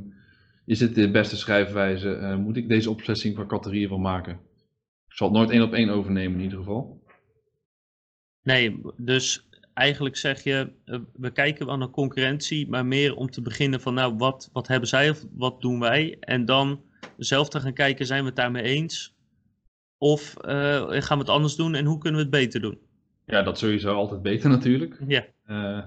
is 0.65 0.79
dit 0.79 0.95
de 0.95 1.11
beste 1.11 1.37
schrijfwijze? 1.37 2.13
Eh, 2.15 2.35
moet 2.37 2.57
ik 2.57 2.69
deze 2.69 2.89
oplossing 2.89 3.35
van 3.35 3.47
categorieën 3.47 3.89
van 3.89 4.01
maken? 4.01 4.33
Ik 5.07 5.13
zal 5.13 5.27
het 5.27 5.37
nooit 5.37 5.49
één 5.49 5.61
op 5.61 5.73
één 5.73 5.89
overnemen 5.89 6.37
in 6.37 6.43
ieder 6.43 6.57
geval. 6.57 7.03
Nee, 8.43 8.81
dus 8.97 9.47
eigenlijk 9.73 10.17
zeg 10.17 10.43
je, 10.43 10.71
we 11.13 11.31
kijken 11.31 11.65
wel 11.65 11.77
naar 11.77 11.89
concurrentie, 11.89 12.69
maar 12.69 12.85
meer 12.85 13.15
om 13.15 13.29
te 13.29 13.41
beginnen 13.41 13.81
van, 13.81 13.93
nou, 13.93 14.15
wat, 14.15 14.49
wat 14.53 14.67
hebben 14.67 14.89
zij 14.89 15.09
of 15.09 15.25
wat 15.31 15.61
doen 15.61 15.79
wij? 15.79 16.17
En 16.19 16.45
dan 16.45 16.81
zelf 17.17 17.49
te 17.49 17.59
gaan 17.59 17.73
kijken, 17.73 18.05
zijn 18.05 18.21
we 18.21 18.27
het 18.27 18.35
daarmee 18.35 18.63
eens? 18.63 19.16
Of 19.97 20.37
eh, 20.37 20.85
gaan 20.89 21.17
we 21.17 21.23
het 21.23 21.33
anders 21.33 21.55
doen 21.55 21.75
en 21.75 21.85
hoe 21.85 21.97
kunnen 21.97 22.19
we 22.19 22.25
het 22.27 22.35
beter 22.35 22.61
doen? 22.61 22.77
Ja, 23.25 23.41
dat 23.43 23.57
sowieso 23.57 23.93
altijd 23.93 24.21
beter 24.21 24.49
natuurlijk. 24.49 25.01
Ja, 25.07 25.25
Eh, 25.45 25.79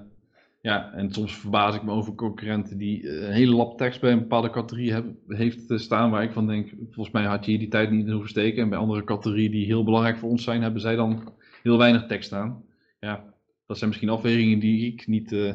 ja, 0.62 0.92
en 0.92 1.12
soms 1.12 1.36
verbaas 1.36 1.74
ik 1.74 1.82
me 1.82 1.92
over 1.92 2.14
concurrenten 2.14 2.78
die 2.78 3.08
eh, 3.08 3.26
een 3.26 3.32
hele 3.32 3.54
lap 3.54 3.78
tekst 3.78 4.00
bij 4.00 4.12
een 4.12 4.18
bepaalde 4.18 4.50
categorie 4.50 4.92
hebben, 4.92 5.16
heeft 5.28 5.70
eh, 5.70 5.78
staan 5.78 6.10
waar 6.10 6.22
ik 6.22 6.32
van 6.32 6.46
denk, 6.46 6.68
volgens 6.90 7.10
mij 7.14 7.24
had 7.24 7.44
je 7.44 7.50
hier 7.50 7.60
die 7.60 7.68
tijd 7.68 7.90
niet 7.90 8.06
in 8.06 8.12
hoeven 8.12 8.30
steken. 8.30 8.62
En 8.62 8.68
bij 8.68 8.78
andere 8.78 9.04
categorieën 9.04 9.50
die 9.50 9.64
heel 9.66 9.84
belangrijk 9.84 10.18
voor 10.18 10.28
ons 10.30 10.44
zijn, 10.44 10.62
hebben 10.62 10.80
zij 10.80 10.96
dan 10.96 11.32
heel 11.62 11.78
weinig 11.78 12.06
tekst 12.06 12.26
staan. 12.26 12.62
Ja, 13.00 13.24
dat 13.66 13.76
zijn 13.78 13.88
misschien 13.90 14.10
afwegingen 14.10 14.58
die 14.58 14.92
ik 14.92 15.06
niet, 15.06 15.32
eh, 15.32 15.54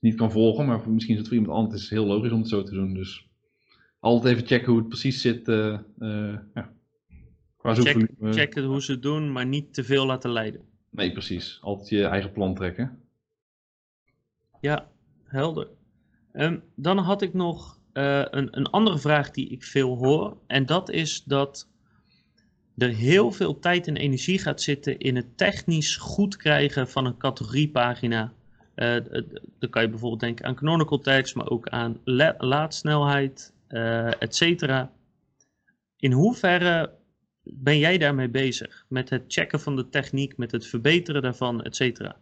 niet 0.00 0.14
kan 0.14 0.30
volgen, 0.30 0.66
maar 0.66 0.90
misschien 0.90 1.14
is 1.14 1.20
het 1.20 1.28
voor 1.28 1.38
iemand 1.38 1.58
anders 1.58 1.90
heel 1.90 2.06
logisch 2.06 2.32
om 2.32 2.38
het 2.38 2.48
zo 2.48 2.62
te 2.62 2.74
doen. 2.74 2.94
Dus 2.94 3.26
altijd 4.00 4.34
even 4.34 4.46
checken 4.46 4.68
hoe 4.68 4.78
het 4.78 4.88
precies 4.88 5.20
zit. 5.20 5.48
eh, 5.48 5.72
eh, 5.98 6.36
ja. 6.54 6.72
Qua 7.64 7.74
check, 7.74 7.96
checken 8.34 8.64
hoe 8.64 8.82
ze 8.82 8.92
het 8.92 9.02
doen, 9.02 9.32
maar 9.32 9.46
niet 9.46 9.74
te 9.74 9.84
veel 9.84 10.06
laten 10.06 10.30
leiden. 10.30 10.60
Nee, 10.90 11.12
precies. 11.12 11.58
Altijd 11.60 11.88
je 11.88 12.04
eigen 12.04 12.32
plan 12.32 12.54
trekken. 12.54 12.98
Ja, 14.60 14.88
helder. 15.24 15.68
Ehm, 16.32 16.58
dan 16.74 16.98
had 16.98 17.22
ik 17.22 17.34
nog 17.34 17.78
eh, 17.92 18.22
een, 18.30 18.56
een 18.56 18.66
andere 18.66 18.98
vraag 18.98 19.30
die 19.30 19.48
ik 19.48 19.62
veel 19.64 19.96
hoor. 19.96 20.36
En 20.46 20.66
dat 20.66 20.90
is 20.90 21.22
dat 21.24 21.68
er 22.76 22.88
heel 22.88 23.32
veel 23.32 23.58
tijd 23.58 23.86
en 23.86 23.96
energie 23.96 24.38
gaat 24.38 24.60
zitten 24.60 24.98
in 24.98 25.16
het 25.16 25.36
technisch 25.36 25.96
goed 25.96 26.36
krijgen 26.36 26.88
van 26.88 27.04
een 27.06 27.16
categoriepagina. 27.16 28.32
Eh, 28.74 28.96
d- 28.96 29.40
dan 29.58 29.70
kan 29.70 29.82
je 29.82 29.88
bijvoorbeeld 29.88 30.20
denken 30.20 30.44
aan 30.44 30.54
canonical 30.54 30.98
tags, 30.98 31.32
maar 31.34 31.50
ook 31.50 31.68
aan 31.68 32.00
la- 32.04 32.34
laadsnelheid, 32.38 33.52
eh 33.66 34.22
et 34.22 34.34
cetera. 34.36 34.92
In 35.96 36.12
hoeverre 36.12 36.90
ben 37.44 37.78
jij 37.78 37.98
daarmee 37.98 38.28
bezig? 38.28 38.84
Met 38.88 39.10
het 39.10 39.24
checken 39.28 39.60
van 39.60 39.76
de 39.76 39.88
techniek, 39.88 40.36
met 40.36 40.52
het 40.52 40.66
verbeteren 40.66 41.22
daarvan, 41.22 41.62
et 41.62 41.76
cetera? 41.76 42.16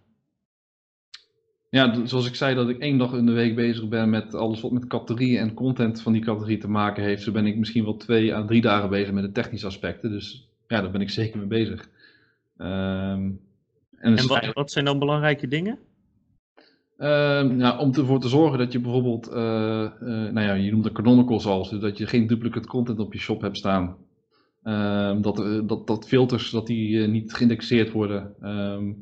Ja, 1.70 2.06
zoals 2.06 2.26
ik 2.26 2.34
zei 2.34 2.54
dat 2.54 2.68
ik 2.68 2.78
één 2.78 2.98
dag 2.98 3.12
in 3.12 3.26
de 3.26 3.32
week 3.32 3.54
bezig 3.54 3.88
ben 3.88 4.10
met 4.10 4.34
alles 4.34 4.60
wat 4.60 4.70
met 4.70 4.86
categorieën 4.86 5.40
en 5.40 5.54
content 5.54 6.02
van 6.02 6.12
die 6.12 6.22
categorie 6.22 6.58
te 6.58 6.68
maken 6.68 7.02
heeft. 7.02 7.22
Zo 7.22 7.32
ben 7.32 7.46
ik 7.46 7.56
misschien 7.56 7.84
wel 7.84 7.96
twee 7.96 8.34
à 8.34 8.44
drie 8.44 8.60
dagen 8.60 8.90
bezig 8.90 9.12
met 9.12 9.24
de 9.24 9.32
technische 9.32 9.66
aspecten. 9.66 10.10
Dus 10.10 10.48
ja, 10.68 10.80
daar 10.80 10.90
ben 10.90 11.00
ik 11.00 11.10
zeker 11.10 11.38
mee 11.38 11.46
bezig. 11.46 11.88
Ehm, 12.56 13.30
en 13.98 14.52
wat, 14.52 14.70
zijn 14.70 14.84
dan 14.84 14.98
belangrijke 14.98 15.48
dingen? 15.48 15.78
Ehm, 16.96 17.56
nou, 17.56 17.78
om 17.78 17.94
ervoor 17.94 18.20
te 18.20 18.28
zorgen 18.28 18.58
dat 18.58 18.72
je 18.72 18.80
bijvoorbeeld, 18.80 19.28
eh, 19.28 19.84
eh, 19.84 19.92
nou 20.32 20.40
ja, 20.40 20.52
je 20.52 20.70
noemt 20.70 20.84
het 20.84 20.94
canonicals 20.94 21.46
al, 21.46 21.64
zodat 21.64 21.98
je 21.98 22.06
geen 22.06 22.26
duplicate 22.26 22.68
content 22.68 22.98
op 22.98 23.12
je 23.12 23.18
shop 23.18 23.40
hebt 23.40 23.56
staan. 23.56 23.96
Ehm, 24.62 25.20
dat, 25.20 25.40
eh, 25.40 25.60
dat, 25.66 25.86
dat 25.86 26.08
filters 26.08 26.50
dat 26.50 26.66
die 26.66 27.02
eh, 27.02 27.08
niet 27.08 27.32
geïndexeerd 27.34 27.92
worden. 27.92 28.34
Ehm, 28.40 28.92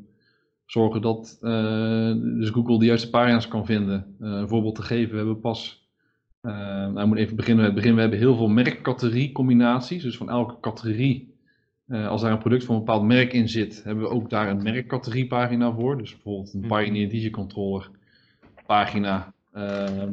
zorgen 0.66 1.02
dat 1.02 1.38
eh, 1.40 2.12
dus 2.20 2.50
Google 2.50 2.78
de 2.78 2.84
juiste 2.84 3.10
pagina's 3.10 3.48
kan 3.48 3.66
vinden. 3.66 4.16
Een 4.18 4.48
voorbeeld 4.48 4.74
te 4.74 4.82
geven, 4.82 5.10
we 5.10 5.16
hebben 5.16 5.40
pas, 5.40 5.88
eh, 6.40 6.52
nou, 6.52 7.00
ik 7.00 7.06
moet 7.06 7.18
even 7.18 7.36
beginnen 7.36 7.64
met 7.64 7.72
het 7.72 7.80
begin. 7.80 7.94
We 7.94 8.00
hebben 8.00 8.18
heel 8.18 8.36
veel 8.36 8.48
merkcategorie 8.48 9.32
combinaties. 9.32 10.02
Dus 10.02 10.16
van 10.16 10.30
elke 10.30 10.60
categorie, 10.60 11.28
als 11.88 12.22
daar 12.22 12.32
een 12.32 12.38
product 12.38 12.64
van 12.64 12.74
een 12.74 12.84
bepaald 12.84 13.04
merk 13.04 13.32
in 13.32 13.48
zit, 13.48 13.84
hebben 13.84 14.04
we 14.04 14.10
ook 14.10 14.30
daar 14.30 14.48
een 14.50 14.62
merkcategorie 14.62 15.26
pagina 15.26 15.72
voor. 15.72 15.98
Dus 15.98 16.10
bijvoorbeeld 16.12 16.54
een 16.54 16.60
Mhm. 16.60 16.68
Pioneer 16.68 17.08
Digicontroller 17.08 17.90
pagina. 18.66 19.32
ehm, 19.52 20.12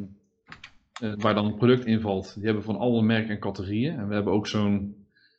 waar 1.18 1.34
dan 1.34 1.46
een 1.46 1.56
product 1.56 1.86
invalt. 1.86 2.34
Die 2.36 2.46
hebben 2.46 2.64
van 2.64 2.78
alle 2.78 3.02
merken 3.02 3.30
en 3.30 3.40
categorieën. 3.40 3.98
En 4.00 4.08
we 4.08 4.14
hebben 4.14 4.34
ook 4.34 4.48
zo'n, 4.48 4.96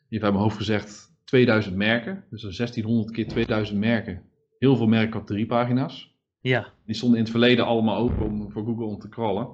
even 0.09 0.24
uit 0.24 0.32
mijn 0.32 0.44
hoofd 0.44 0.56
gezegd, 0.56 1.12
2000 1.24 1.76
merken. 1.76 2.24
Dus 2.30 2.40
zo'n 2.40 2.52
1600 2.56 3.11
keer 3.11 3.28
2000 3.28 3.78
merken. 3.78 4.22
Heel 4.59 4.76
veel 4.76 4.86
merkcategoriepagina's. 4.86 6.16
Ja, 6.40 6.72
Die 6.84 6.94
stonden 6.94 7.16
in 7.18 7.22
het 7.24 7.32
verleden 7.32 7.66
allemaal 7.66 7.96
open 7.96 8.24
om, 8.26 8.50
voor 8.50 8.64
Google 8.64 8.84
om 8.84 8.98
te 8.98 9.09
crawlen. 9.09 9.48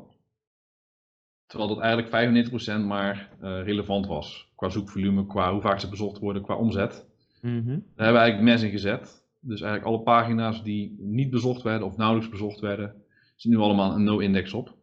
Terwijl 1.46 1.74
dat 1.74 1.80
eigenlijk 1.82 2.48
95% 2.82 2.86
maar 2.86 3.30
eh, 3.40 3.62
relevant 3.62 4.06
was. 4.06 4.52
Qua 4.56 4.68
zoekvolume, 4.68 5.26
qua 5.26 5.52
hoe 5.52 5.60
vaak 5.60 5.80
ze 5.80 5.88
bezocht 5.88 6.18
worden, 6.18 6.42
qua 6.42 6.54
omzet. 6.56 7.06
mhm. 7.40 7.66
Daar 7.66 8.06
hebben 8.06 8.12
we 8.14 8.18
eigenlijk 8.18 8.40
mes 8.40 8.62
in 8.62 8.70
gezet. 8.70 9.22
Dus 9.40 9.60
eigenlijk 9.60 9.84
alle 9.94 10.02
pagina's 10.02 10.62
die 10.62 10.96
niet 10.98 11.30
bezocht 11.30 11.62
werden 11.62 11.86
of 11.86 11.96
nauwelijks 11.96 12.30
bezocht 12.30 12.60
werden, 12.60 12.94
zit 13.36 13.52
nu 13.52 13.58
allemaal 13.58 13.94
een 13.94 14.04
no-index 14.04 14.52
op. 14.52 14.74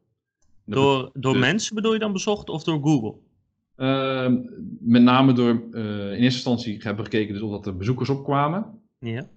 Door, 0.65 1.09
door 1.13 1.33
dus- 1.33 1.41
mensen 1.41 1.75
bedoel 1.75 1.93
je 1.93 1.99
dan 1.99 2.13
bezocht 2.13 2.49
of 2.49 2.63
door 2.63 2.81
Google? 2.81 3.15
Ehm, 3.81 4.37
met 4.79 5.01
name 5.01 5.33
door 5.33 5.63
eh, 5.71 5.83
in 5.83 6.09
eerste 6.09 6.23
instantie 6.23 6.73
hebben 6.81 7.03
we 7.05 7.09
gekeken 7.11 7.33
dus 7.33 7.43
of 7.43 7.51
dat 7.51 7.65
er 7.65 7.77
bezoekers 7.77 8.09
opkwamen. 8.09 8.65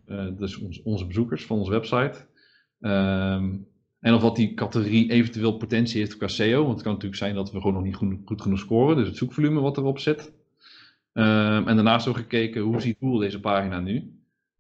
Ja. 0.06 0.30
Dus 0.38 0.58
ons- 0.58 0.82
onze 0.82 1.06
bezoekers 1.06 1.46
van 1.46 1.58
onze 1.58 1.70
website. 1.70 2.26
Ehm, 2.80 3.56
en 4.00 4.14
of 4.14 4.22
wat 4.22 4.36
die 4.36 4.54
categorie 4.54 5.10
eventueel 5.10 5.56
potentie 5.56 6.00
heeft 6.00 6.16
qua 6.16 6.28
SEO. 6.28 6.60
Want 6.62 6.72
het 6.74 6.82
kan 6.82 6.92
natuurlijk 6.92 7.20
zijn 7.20 7.34
dat 7.34 7.52
we 7.52 7.58
gewoon 7.58 7.74
nog 7.74 7.82
niet 7.82 7.94
goed, 7.94 8.16
goed 8.24 8.42
genoeg 8.42 8.58
scoren. 8.58 8.96
Dus 8.96 9.06
het 9.08 9.16
zoekvolume 9.16 9.60
wat 9.60 9.76
erop 9.76 9.98
zit. 9.98 10.32
Ehm, 11.12 11.68
en 11.68 11.74
daarnaast 11.74 12.06
ook 12.08 12.16
gekeken 12.16 12.62
hoe 12.62 12.80
ziet 12.80 12.96
Google 13.00 13.20
deze 13.20 13.40
pagina 13.40 13.80
nu. 13.80 14.12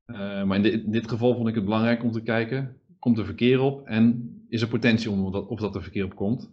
Eh, 0.04 0.16
maar 0.44 0.56
in, 0.56 0.62
dit- 0.62 0.84
in 0.84 0.90
dit 0.92 1.08
geval 1.08 1.34
vond 1.34 1.48
ik 1.48 1.54
het 1.54 1.64
belangrijk 1.64 2.02
om 2.02 2.10
te 2.12 2.22
kijken. 2.22 2.76
Komt 2.98 3.18
er 3.18 3.24
verkeer 3.24 3.60
op 3.60 3.86
en 3.86 4.30
is 4.48 4.62
er 4.62 4.68
potentie 4.68 5.10
om 5.10 5.32
dat, 5.32 5.46
of 5.46 5.60
dat 5.60 5.74
er 5.74 5.82
verkeer 5.82 6.04
op 6.04 6.14
komt. 6.14 6.50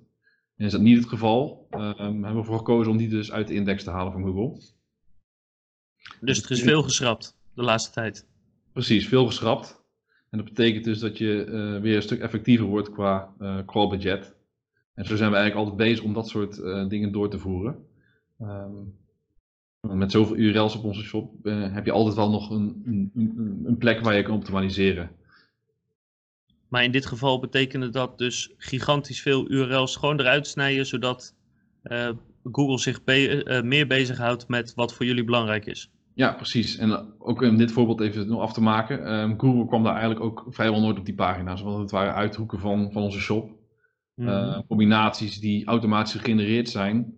En 0.61 0.67
is 0.67 0.73
dat 0.73 0.81
niet 0.81 0.97
het 0.97 1.07
geval, 1.07 1.67
ehm, 1.69 1.95
hebben 1.97 2.31
we 2.31 2.37
ervoor 2.37 2.57
gekozen 2.57 2.91
om 2.91 2.97
die 2.97 3.09
dus 3.09 3.31
uit 3.31 3.47
de 3.47 3.53
index 3.53 3.83
te 3.83 3.89
halen 3.89 4.11
van 4.11 4.23
Google. 4.23 4.61
Dus 6.19 6.43
er 6.43 6.51
is 6.51 6.61
veel 6.61 6.83
geschrapt 6.83 7.37
de 7.53 7.63
laatste 7.63 7.91
tijd. 7.91 8.27
Precies, 8.71 9.07
veel 9.07 9.25
geschrapt. 9.25 9.83
En 10.29 10.37
dat 10.37 10.47
betekent 10.47 10.83
dus 10.83 10.99
dat 10.99 11.17
je 11.17 11.43
eh, 11.43 11.81
weer 11.81 11.95
een 11.95 12.01
stuk 12.01 12.19
effectiever 12.19 12.65
wordt 12.65 12.91
qua 12.91 13.33
eh 13.39 13.65
crawlbudget. 13.65 14.35
En 14.93 15.05
zo 15.05 15.15
zijn 15.15 15.31
we 15.31 15.35
eigenlijk 15.35 15.67
altijd 15.67 15.89
bezig 15.89 16.05
om 16.05 16.13
dat 16.13 16.29
soort 16.29 16.59
eh, 16.59 16.87
dingen 16.87 17.11
door 17.11 17.29
te 17.29 17.39
voeren. 17.39 17.85
Ehm, 18.39 19.97
Met 19.97 20.11
zoveel 20.11 20.35
URL's 20.35 20.75
op 20.75 20.83
onze 20.83 21.03
shop 21.03 21.33
uh, 21.43 21.73
heb 21.73 21.85
je 21.85 21.91
altijd 21.91 22.15
wel 22.15 22.29
nog 22.29 22.49
een, 22.49 22.81
een, 22.85 23.61
een, 23.63 23.77
plek 23.77 23.99
waar 23.99 24.15
je 24.15 24.23
kan 24.23 24.35
optimaliseren. 24.35 25.11
Maar 26.71 26.83
in 26.83 26.91
dit 26.91 27.05
geval 27.05 27.39
betekende 27.39 27.89
dat 27.89 28.17
dus 28.17 28.53
gigantisch 28.57 29.21
veel 29.21 29.51
URL's 29.51 29.95
gewoon 29.95 30.19
eruit 30.19 30.47
snijden, 30.47 30.85
zodat 30.85 31.35
uh, 31.83 32.09
Google 32.51 32.79
zich 32.79 33.03
be 33.03 33.43
uh, 33.45 33.61
meer 33.61 33.87
bezighoudt 33.87 34.47
met 34.47 34.73
wat 34.73 34.93
voor 34.93 35.05
jullie 35.05 35.23
belangrijk 35.23 35.65
is. 35.65 35.91
Ja, 36.13 36.33
precies. 36.33 36.77
En 36.77 37.15
ook 37.19 37.41
om 37.41 37.57
dit 37.57 37.71
voorbeeld 37.71 38.01
even 38.01 38.27
nog 38.27 38.41
af 38.41 38.53
te 38.53 38.61
maken. 38.61 39.13
Um, 39.13 39.39
Google 39.39 39.67
kwam 39.67 39.83
daar 39.83 39.95
eigenlijk 39.95 40.23
ook 40.23 40.45
vrijwel 40.49 40.81
nooit 40.81 40.99
op 40.99 41.05
die 41.05 41.15
pagina's, 41.15 41.61
want 41.61 41.77
het 41.77 41.91
waren 41.91 42.13
uithoeken 42.13 42.59
van, 42.59 42.91
van 42.91 43.01
onze 43.01 43.19
shop. 43.19 43.49
Mm 44.15 44.27
-hmm. 44.27 44.65
combinaties 44.67 45.39
die 45.39 45.65
automatisch 45.65 46.11
gegenereerd 46.11 46.69
zijn, 46.69 47.13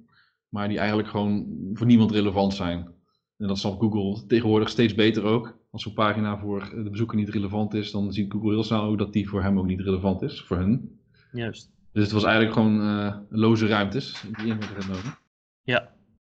maar 0.50 0.68
die 0.68 0.78
eigenlijk 0.78 1.10
gewoon 1.10 1.60
voor 1.74 1.88
niemand 1.88 2.12
relevant 2.12 2.54
zijn. 2.54 2.94
En 3.38 3.48
dat 3.48 3.58
snapt 3.58 3.80
Google 3.80 4.26
tegenwoordig 4.28 4.70
steeds 4.70 4.96
beter 4.96 5.24
ook. 5.24 5.58
Als 5.72 5.86
een 5.86 5.94
pagina 5.94 6.40
voor 6.40 6.72
de 6.84 6.90
bezoeker 6.90 7.18
niet 7.18 7.30
relevant 7.30 7.74
is, 7.74 7.92
dan 7.92 8.14
ziet 8.14 8.32
Google 8.32 8.52
heel 8.52 8.64
snel 8.64 8.84
ook 8.84 8.98
dat 8.98 9.14
die 9.14 9.30
voor 9.30 9.42
hem 9.44 9.60
ook 9.60 9.66
niet 9.66 9.82
relevant 9.82 10.22
is, 10.22 10.42
voor 10.42 10.58
hun. 10.58 11.00
Juist. 11.32 11.72
Dus 11.92 12.04
het 12.04 12.12
was 12.12 12.24
eigenlijk 12.24 12.54
gewoon 12.54 12.82
uh, 12.82 13.18
loze 13.30 13.68
ruimtes 13.68 14.24
die 14.38 14.48
in 14.48 14.60
werden 14.60 14.82
genomen. 14.82 15.18
Ja, 15.64 15.96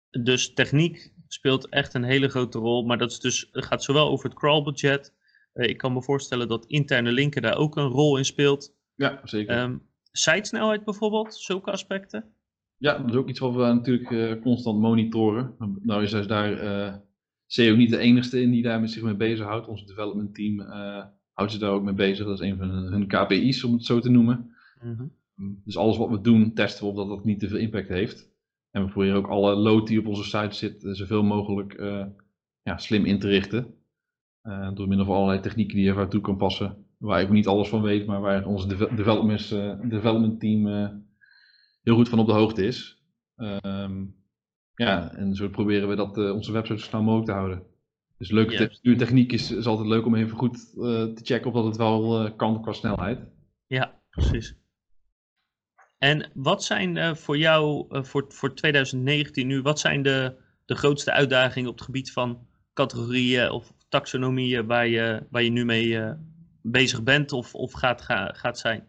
dus 0.09 0.53
techniek 0.53 1.13
speelt 1.27 1.69
echt 1.69 1.93
een 1.93 2.03
hele 2.03 2.27
grote 2.29 2.59
rol, 2.59 2.83
maar 2.83 2.97
dat 2.97 3.11
is 3.11 3.19
dus, 3.19 3.49
gaat 3.51 3.83
zowel 3.83 4.09
over 4.09 4.29
het 4.29 4.37
crawlbudget. 4.37 5.13
Uh, 5.53 5.69
ik 5.69 5.77
kan 5.77 5.93
me 5.93 6.03
voorstellen 6.03 6.47
dat 6.47 6.65
interne 6.65 7.11
linken 7.11 7.41
daar 7.41 7.57
ook 7.57 7.75
een 7.75 7.87
rol 7.87 8.17
in 8.17 8.25
speelt. 8.25 8.75
Ja, 8.95 9.21
zeker. 9.23 9.61
Um, 9.61 9.81
sitesnelheid 10.11 10.83
bijvoorbeeld, 10.83 11.35
zulke 11.35 11.71
aspecten? 11.71 12.33
Ja, 12.77 12.97
dat 12.97 13.09
is 13.09 13.15
ook 13.15 13.29
iets 13.29 13.39
wat 13.39 13.53
we 13.53 13.61
natuurlijk 13.61 14.09
uh, 14.09 14.41
constant 14.41 14.79
monitoren. 14.79 15.55
Nou 15.81 16.03
is 16.03 16.11
dus 16.11 16.27
daar 16.27 16.63
uh, 16.63 16.95
SEO 17.45 17.75
niet 17.75 17.89
de 17.89 17.97
enigste 17.97 18.41
in 18.41 18.51
die 18.51 18.63
daar 18.63 18.87
zich 18.87 19.03
mee 19.03 19.15
bezighoudt. 19.15 19.67
Ons 19.67 19.85
development 19.85 20.35
team 20.35 20.59
uh, 20.59 21.05
houdt 21.33 21.51
zich 21.51 21.61
daar 21.61 21.71
ook 21.71 21.83
mee 21.83 21.93
bezig. 21.93 22.25
Dat 22.25 22.41
is 22.41 22.49
een 22.49 22.57
van 22.57 22.69
hun 22.69 23.07
KPI's, 23.07 23.63
om 23.63 23.73
het 23.73 23.85
zo 23.85 23.99
te 23.99 24.09
noemen. 24.09 24.51
Mm 24.81 24.95
-hmm. 24.95 25.61
Dus 25.63 25.77
alles 25.77 25.97
wat 25.97 26.09
we 26.09 26.21
doen, 26.21 26.53
testen 26.53 26.83
we 26.83 26.89
op 26.89 26.95
dat 26.95 27.07
dat 27.07 27.25
niet 27.25 27.39
te 27.39 27.47
veel 27.47 27.57
impact 27.57 27.87
heeft. 27.87 28.29
En 28.71 28.85
we 28.85 28.91
proberen 28.91 29.15
ook 29.15 29.27
alle 29.27 29.55
load 29.55 29.87
die 29.87 29.99
op 29.99 30.07
onze 30.07 30.23
site 30.23 30.55
zit, 30.55 30.87
zoveel 30.91 31.23
mogelijk 31.23 31.73
ja, 32.61 32.77
slim 32.77 33.05
in 33.05 33.19
te 33.19 33.27
richten. 33.27 33.73
door 34.73 34.87
middel 34.87 35.05
van 35.05 35.15
allerlei 35.15 35.39
technieken 35.39 35.75
die 35.75 35.83
je 35.83 35.89
ervoor 35.89 36.07
toe 36.07 36.21
kan 36.21 36.37
passen. 36.37 36.85
Waar 36.97 37.21
ik 37.21 37.29
niet 37.29 37.47
alles 37.47 37.67
van 37.67 37.81
weet, 37.81 38.05
maar 38.05 38.21
waar 38.21 38.45
ons 38.45 38.67
development, 38.67 39.49
development 39.89 40.39
team 40.39 40.67
heel 41.87 41.95
goed 41.95 42.09
van 42.09 42.19
op 42.19 42.27
de 42.27 42.33
hoogte 42.33 42.65
is. 42.65 43.03
Um, 43.35 44.15
ja, 44.73 45.13
en 45.13 45.35
zo 45.35 45.49
proberen 45.49 45.89
we 45.89 45.95
dat, 45.95 46.17
uh, 46.17 46.33
onze 46.33 46.51
website 46.51 46.79
zo 46.79 46.85
snel 46.85 47.01
mogelijk 47.01 47.27
te 47.27 47.33
houden. 47.33 47.63
Dus 48.17 48.31
leuke 48.31 48.51
yes. 48.51 48.59
textuurtechniek 48.59 49.31
is, 49.31 49.51
is 49.51 49.65
altijd 49.65 49.87
leuk 49.87 50.05
om 50.05 50.15
even 50.15 50.37
goed 50.37 50.55
uh, 50.75 50.83
te 51.03 51.21
checken 51.23 51.47
of 51.47 51.53
dat 51.53 51.65
het 51.65 51.77
wel 51.77 52.25
uh, 52.25 52.31
kan 52.35 52.61
qua 52.61 52.71
snelheid. 52.71 53.19
Ja, 53.67 53.99
precies. 54.09 54.55
En 55.97 56.31
wat 56.33 56.63
zijn 56.63 57.15
voor 57.15 57.37
jou, 57.37 57.85
voor, 57.89 58.25
voor 58.27 58.55
2019 58.55 59.47
nu, 59.47 59.61
wat 59.61 59.79
zijn 59.79 60.01
de, 60.01 60.35
de 60.65 60.75
grootste 60.75 61.11
uitdagingen 61.11 61.69
op 61.69 61.75
het 61.75 61.85
gebied 61.85 62.11
van 62.11 62.47
categorieën 62.73 63.49
of 63.51 63.73
taxonomieën 63.89 64.65
waar 64.65 64.87
je, 64.87 65.27
waar 65.29 65.43
je 65.43 65.49
nu 65.49 65.65
mee 65.65 66.13
bezig 66.61 67.03
bent 67.03 67.31
of, 67.31 67.55
of 67.55 67.71
gaat, 67.71 68.01
ga, 68.01 68.31
gaat 68.33 68.59
zijn? 68.59 68.87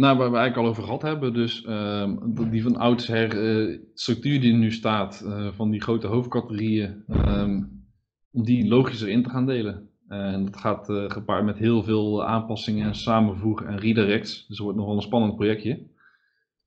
Nou, 0.00 0.18
waar 0.18 0.30
we 0.30 0.36
eigenlijk 0.36 0.66
al 0.66 0.72
over 0.72 0.82
gehad 0.82 1.02
hebben, 1.02 1.32
dus 1.32 1.64
uh, 1.64 2.12
die 2.50 2.62
van 2.62 2.76
oudsher 2.76 3.34
uh, 3.34 3.78
structuur 3.94 4.40
die 4.40 4.52
er 4.52 4.58
nu 4.58 4.72
staat, 4.72 5.22
uh, 5.26 5.52
van 5.52 5.70
die 5.70 5.80
grote 5.80 6.06
hoofdcategorieën, 6.06 7.04
um, 7.08 7.84
om 8.32 8.44
die 8.44 8.68
logischer 8.68 9.08
in 9.08 9.22
te 9.22 9.30
gaan 9.30 9.46
delen. 9.46 9.88
en 10.08 10.44
dat 10.44 10.56
gaat 10.56 10.88
eh, 10.88 11.10
gepaard 11.10 11.44
met 11.44 11.58
heel 11.58 11.82
veel 11.82 12.24
aanpassingen 12.24 12.86
en 12.86 12.94
samenvoegen 12.94 13.66
en 13.66 13.78
redirects. 13.78 14.32
Dus 14.32 14.46
het 14.48 14.58
wordt 14.58 14.76
nog 14.76 14.86
wel 14.86 14.96
een 14.96 15.02
spannend 15.02 15.36
projectje. 15.36 15.86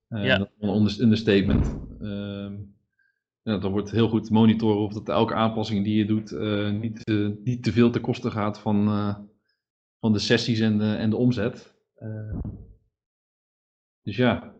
ja. 0.07 0.37
Dat 0.37 0.49
is 0.59 0.97
een 0.97 1.03
understatement. 1.03 1.77
Ehm, 2.01 2.53
ja, 3.43 3.57
dan 3.57 3.71
wordt 3.71 3.91
heel 3.91 4.09
goed 4.09 4.29
monitoren 4.29 4.81
of 4.81 4.93
dat 4.93 5.09
elke 5.09 5.33
aanpassing 5.33 5.83
die 5.83 5.95
je 5.95 6.05
doet 6.05 6.31
niet, 6.79 7.07
niet 7.43 7.63
te 7.63 7.71
veel 7.71 7.89
ten 7.89 8.01
koste 8.01 8.31
gaat 8.31 8.59
van, 8.59 8.85
van 9.99 10.13
de 10.13 10.19
sessies 10.19 10.59
en 10.59 10.77
de, 10.77 10.93
en 10.93 11.09
de 11.09 11.17
omzet. 11.17 11.75
Dus 14.03 14.15
ja, 14.15 14.53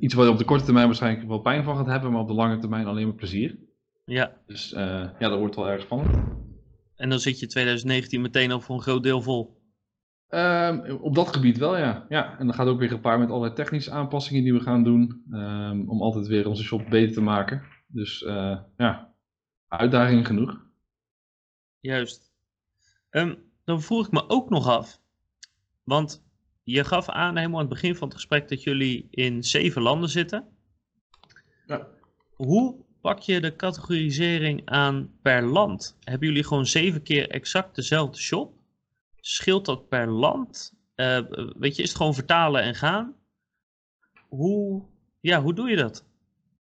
iets 0.00 0.14
waar 0.14 0.24
je 0.24 0.30
op 0.30 0.38
de 0.38 0.44
korte 0.44 0.64
termijn 0.64 0.86
waarschijnlijk 0.86 1.28
wel 1.28 1.38
pijn 1.38 1.64
van 1.64 1.76
gaat 1.76 1.86
hebben, 1.86 2.12
maar 2.12 2.20
op 2.20 2.28
de 2.28 2.34
lange 2.34 2.58
termijn 2.58 2.86
alleen 2.86 3.06
maar 3.06 3.16
plezier. 3.16 3.58
Ja. 4.04 4.36
Dus 4.46 4.72
uh, 4.72 4.78
ja, 5.18 5.28
dat 5.28 5.38
wordt 5.38 5.56
wel 5.56 5.68
erg 5.68 5.82
spannend. 5.82 6.16
En 6.96 7.08
dan 7.08 7.18
zit 7.18 7.38
je 7.38 7.46
2019 7.46 8.20
meteen 8.20 8.52
al 8.52 8.60
voor 8.60 8.76
een 8.76 8.82
groot 8.82 9.02
deel 9.02 9.22
vol. 9.22 9.58
Um, 10.28 10.90
op 10.90 11.14
dat 11.14 11.34
gebied 11.34 11.58
wel, 11.58 11.76
ja. 11.76 12.06
ja. 12.08 12.38
En 12.38 12.46
dat 12.46 12.54
gaat 12.54 12.66
ook 12.66 12.78
weer 12.78 12.88
gepaard 12.88 13.18
met 13.18 13.28
allerlei 13.28 13.54
technische 13.54 13.90
aanpassingen 13.90 14.42
die 14.42 14.52
we 14.52 14.60
gaan 14.60 14.84
doen. 14.84 15.24
Um, 15.32 15.88
om 15.88 16.02
altijd 16.02 16.26
weer 16.26 16.48
onze 16.48 16.62
shop 16.62 16.90
beter 16.90 17.14
te 17.14 17.20
maken. 17.20 17.62
Dus 17.86 18.22
uh, 18.22 18.58
ja, 18.76 19.14
uitdagingen 19.68 20.24
genoeg. 20.24 20.60
Juist. 21.80 22.32
Um, 23.10 23.36
dan 23.64 23.82
vroeg 23.82 24.06
ik 24.06 24.12
me 24.12 24.28
ook 24.28 24.50
nog 24.50 24.68
af. 24.68 25.00
Want 25.84 26.24
je 26.62 26.84
gaf 26.84 27.08
aan 27.08 27.36
helemaal 27.36 27.60
aan 27.60 27.66
het 27.66 27.74
begin 27.74 27.94
van 27.94 28.08
het 28.08 28.16
gesprek 28.16 28.48
dat 28.48 28.62
jullie 28.62 29.06
in 29.10 29.44
zeven 29.44 29.82
landen 29.82 30.08
zitten. 30.08 30.48
Ja. 31.66 31.88
Hoe 32.34 32.84
pak 33.00 33.18
je 33.18 33.40
de 33.40 33.56
categorisering 33.56 34.62
aan 34.64 35.10
per 35.22 35.42
land? 35.42 35.96
Hebben 36.00 36.28
jullie 36.28 36.44
gewoon 36.44 36.66
zeven 36.66 37.02
keer 37.02 37.30
exact 37.30 37.74
dezelfde 37.74 38.18
shop? 38.18 38.52
Scheelt 39.20 39.64
dat 39.64 39.88
per 39.88 40.08
land? 40.08 40.78
Uh, 40.96 41.18
weet 41.58 41.76
je, 41.76 41.82
is 41.82 41.88
het 41.88 41.96
gewoon 41.96 42.14
vertalen 42.14 42.62
en 42.62 42.74
gaan? 42.74 43.14
Hoe, 44.28 44.82
ja, 45.20 45.42
hoe 45.42 45.54
doe 45.54 45.70
je 45.70 45.76
dat? 45.76 46.04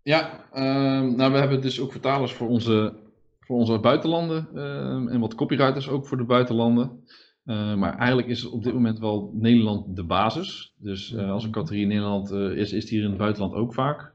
Ja, 0.02 0.44
uh, 0.52 1.14
nou 1.16 1.32
we 1.32 1.38
hebben 1.38 1.60
dus 1.60 1.80
ook 1.80 1.92
vertalers 1.92 2.32
voor 2.32 2.48
onze, 2.48 2.94
voor 3.40 3.56
onze 3.56 3.78
buitenlanden 3.78 4.48
uh, 4.54 5.12
en 5.12 5.20
wat 5.20 5.34
copywriters 5.34 5.88
ook 5.88 6.06
voor 6.06 6.16
de 6.16 6.24
buitenlanden. 6.24 7.04
Uh, 7.50 7.74
maar 7.74 7.98
eigenlijk 7.98 8.28
is 8.28 8.44
op 8.44 8.62
dit 8.62 8.72
moment 8.72 8.98
wel 8.98 9.32
Nederland 9.34 9.96
de 9.96 10.04
basis. 10.04 10.74
Dus 10.78 11.12
uh, 11.12 11.30
als 11.30 11.44
een 11.44 11.50
categorie 11.50 11.82
in 11.82 11.88
Nederland 11.88 12.32
uh, 12.32 12.56
is, 12.56 12.72
is 12.72 12.84
die 12.84 12.94
hier 12.94 13.02
in 13.02 13.08
het 13.08 13.18
buitenland 13.18 13.54
ook 13.54 13.74
vaak. 13.74 14.12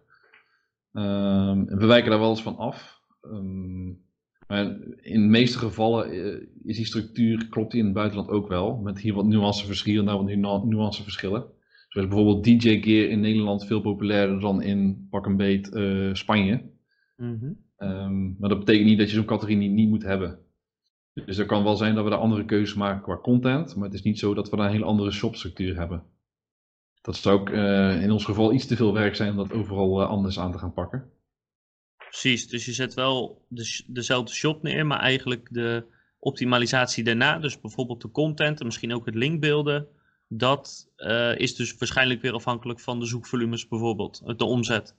Um, 0.93 1.65
we 1.65 1.85
wijken 1.85 2.09
daar 2.09 2.19
wel 2.19 2.29
eens 2.29 2.41
van 2.41 2.57
af. 2.57 3.01
Um, 3.21 4.03
maar 4.47 4.65
in 5.01 5.21
de 5.21 5.27
meeste 5.27 5.57
gevallen 5.57 6.11
is 6.63 6.75
die 6.75 6.85
structuur, 6.85 7.47
klopt 7.49 7.71
die 7.71 7.79
in 7.79 7.85
het 7.85 7.95
buitenland 7.95 8.29
ook 8.29 8.47
wel. 8.47 8.77
Met 8.77 8.99
hier 8.99 9.13
wat 9.13 9.25
nuanceverschillen, 9.25 10.05
nou 10.05 10.39
wat 10.41 10.65
nuanceverschillen. 10.65 11.45
Zoals 11.87 12.07
bijvoorbeeld 12.07 12.43
DJ 12.43 12.81
Gear 12.81 13.09
in 13.09 13.19
Nederland 13.19 13.65
veel 13.65 13.81
populairder 13.81 14.39
dan 14.39 14.61
in 14.61 15.07
pak 15.09 15.25
een 15.25 15.37
beet 15.37 15.69
Spanje. 16.17 16.61
Mm 17.15 17.39
-hmm. 17.39 17.87
um, 17.89 18.35
maar 18.39 18.49
dat 18.49 18.59
betekent 18.59 18.87
niet 18.87 18.97
dat 18.97 19.09
je 19.09 19.15
zo'n 19.15 19.25
categorie 19.25 19.57
niet, 19.57 19.71
niet 19.71 19.89
moet 19.89 20.03
hebben. 20.03 20.44
Dus 21.23 21.37
het 21.37 21.47
kan 21.47 21.63
wel 21.63 21.75
zijn 21.75 21.95
dat 21.95 22.03
we 22.03 22.09
daar 22.09 22.19
andere 22.19 22.45
keuzes 22.45 22.75
maken 22.75 23.01
qua 23.01 23.17
content, 23.17 23.75
maar 23.75 23.85
het 23.85 23.93
is 23.93 24.01
niet 24.01 24.19
zo 24.19 24.33
dat 24.33 24.49
we 24.49 24.55
daar 24.55 24.65
een 24.65 24.71
hele 24.71 24.85
andere 24.85 25.11
shopstructuur 25.11 25.77
hebben. 25.77 26.03
Dat 27.01 27.15
zou 27.15 27.39
ook 27.39 27.49
uh, 27.49 28.01
in 28.01 28.11
ons 28.11 28.25
geval 28.25 28.53
iets 28.53 28.65
te 28.65 28.75
veel 28.75 28.93
werk 28.93 29.15
zijn 29.15 29.31
om 29.31 29.37
dat 29.37 29.51
overal 29.51 30.01
uh, 30.01 30.07
anders 30.07 30.39
aan 30.39 30.51
te 30.51 30.57
gaan 30.57 30.73
pakken. 30.73 31.11
Precies, 31.97 32.47
dus 32.47 32.65
je 32.65 32.73
zet 32.73 32.93
wel 32.93 33.45
de, 33.47 33.83
dezelfde 33.87 34.33
shop 34.33 34.63
neer, 34.63 34.85
maar 34.85 34.99
eigenlijk 34.99 35.47
de 35.51 35.85
optimalisatie 36.19 37.03
daarna, 37.03 37.39
dus 37.39 37.61
bijvoorbeeld 37.61 38.01
de 38.01 38.11
content 38.11 38.59
en 38.59 38.65
misschien 38.65 38.93
ook 38.93 39.05
het 39.05 39.15
linkbeelden, 39.15 39.87
dat 40.27 40.91
uh, 40.97 41.37
is 41.37 41.55
dus 41.55 41.77
waarschijnlijk 41.77 42.21
weer 42.21 42.33
afhankelijk 42.33 42.79
van 42.79 42.99
de 42.99 43.05
zoekvolumes 43.05 43.67
bijvoorbeeld, 43.67 44.37
de 44.37 44.45
omzet. 44.45 44.95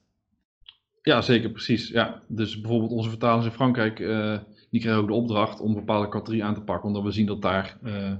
Ja, 1.02 1.22
zeker, 1.22 1.50
precies. 1.50 1.88
Ja. 1.88 2.22
Dus 2.28 2.60
bijvoorbeeld 2.60 2.92
onze 2.92 3.08
vertalers 3.08 3.44
in 3.44 3.52
Frankrijk 3.52 3.98
die 4.70 4.80
krijgen 4.80 5.02
ook 5.02 5.08
de 5.08 5.14
opdracht 5.14 5.60
om 5.60 5.74
bepaalde 5.74 6.08
categorieën 6.08 6.44
aan 6.44 6.54
te 6.54 6.60
pakken. 6.60 6.88
Omdat 6.88 7.02
we 7.02 7.10
zien 7.10 7.26
dat 7.26 7.42
daar 7.42 7.78
uh, 7.82 8.12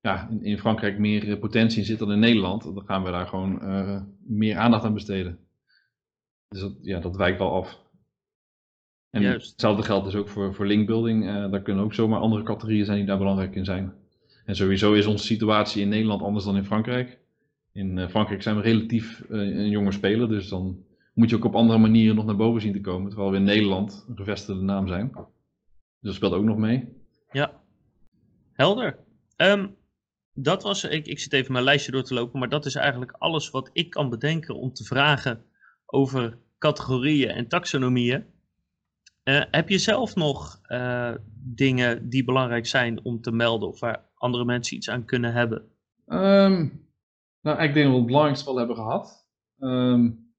ja, 0.00 0.28
in, 0.30 0.44
in, 0.44 0.58
Frankrijk 0.58 0.98
meer 0.98 1.38
potentie 1.38 1.78
in 1.78 1.84
zit 1.84 1.98
dan 1.98 2.12
in 2.12 2.18
Nederland. 2.18 2.62
Dan 2.62 2.84
gaan 2.86 3.02
we 3.02 3.10
daar 3.10 3.26
gewoon 3.26 3.58
uh, 3.62 4.00
meer 4.26 4.56
aandacht 4.56 4.84
aan 4.84 4.94
besteden. 4.94 5.38
Dus 6.48 6.60
dat, 6.60 6.72
ja, 6.82 7.00
dat 7.00 7.16
wijkt 7.16 7.38
wel 7.38 7.52
af. 7.52 7.78
En 9.10 9.22
Juist. 9.22 9.50
hetzelfde 9.50 9.82
geldt 9.82 10.04
dus 10.04 10.14
ook 10.14 10.28
voor, 10.28 10.54
voor 10.54 10.66
linkbuilding. 10.66 11.24
Uh, 11.24 11.50
daar 11.50 11.62
kunnen 11.62 11.84
ook 11.84 11.94
zomaar 11.94 12.20
andere 12.20 12.42
categorieën 12.42 12.84
zijn 12.84 12.98
die 12.98 13.06
daar 13.06 13.18
belangrijk 13.18 13.54
in 13.54 13.64
zijn. 13.64 13.92
En 14.44 14.56
sowieso 14.56 14.92
is 14.92 15.06
onze 15.06 15.24
situatie 15.24 15.82
in 15.82 15.88
Nederland 15.88 16.22
anders 16.22 16.44
dan 16.44 16.56
in 16.56 16.64
Frankrijk. 16.64 17.18
In 17.72 18.08
Frankrijk 18.08 18.42
zijn 18.42 18.56
we 18.56 18.62
relatief 18.62 19.24
een 19.28 19.68
jonge 19.68 19.92
speler, 19.92 20.28
dus 20.28 20.48
dan 20.48 20.84
moet 21.14 21.30
je 21.30 21.36
ook 21.36 21.44
op 21.44 21.54
andere 21.54 21.78
manieren 21.78 22.16
nog 22.16 22.24
naar 22.24 22.36
boven 22.36 22.60
zien 22.60 22.72
te 22.72 22.80
komen. 22.80 23.08
Terwijl 23.08 23.30
we 23.30 23.36
in 23.36 23.44
Nederland 23.44 24.04
een 24.08 24.16
gevestigde 24.16 24.62
naam 24.62 24.88
zijn. 24.88 25.12
Dus 26.00 26.08
dat 26.08 26.14
speelt 26.14 26.32
ook 26.32 26.44
nog 26.44 26.56
mee. 26.56 27.06
Ja, 27.30 27.62
helder. 28.52 28.98
Um, 29.36 29.76
dat 30.32 30.62
was, 30.62 30.84
ik, 30.84 31.06
ik 31.06 31.18
zit 31.18 31.32
even 31.32 31.52
mijn 31.52 31.64
lijstje 31.64 31.92
door 31.92 32.02
te 32.02 32.14
lopen, 32.14 32.38
maar 32.38 32.48
dat 32.48 32.66
is 32.66 32.74
eigenlijk 32.74 33.12
alles 33.12 33.50
wat 33.50 33.70
ik 33.72 33.90
kan 33.90 34.10
bedenken 34.10 34.54
om 34.54 34.72
te 34.72 34.84
vragen 34.84 35.44
over 35.86 36.38
categorieën 36.58 37.28
en 37.28 37.48
taxonomieën. 37.48 38.24
Uh, 39.24 39.42
heb 39.50 39.68
je 39.68 39.78
zelf 39.78 40.14
nog 40.14 40.60
uh, 40.68 41.14
dingen 41.34 42.08
die 42.08 42.24
belangrijk 42.24 42.66
zijn 42.66 43.04
om 43.04 43.20
te 43.20 43.32
melden 43.32 43.68
of 43.68 43.80
waar 43.80 44.10
andere 44.14 44.44
mensen 44.44 44.76
iets 44.76 44.90
aan 44.90 45.04
kunnen 45.04 45.32
hebben? 45.32 45.70
Um, 46.06 46.88
nou, 47.40 47.62
ik 47.62 47.74
denk 47.74 47.86
dat 47.86 47.92
we 47.92 47.98
het 47.98 48.06
belangrijkste 48.06 48.44
wel 48.44 48.56
hebben 48.56 48.76
gehad. 48.76 49.26
Um, 49.58 50.29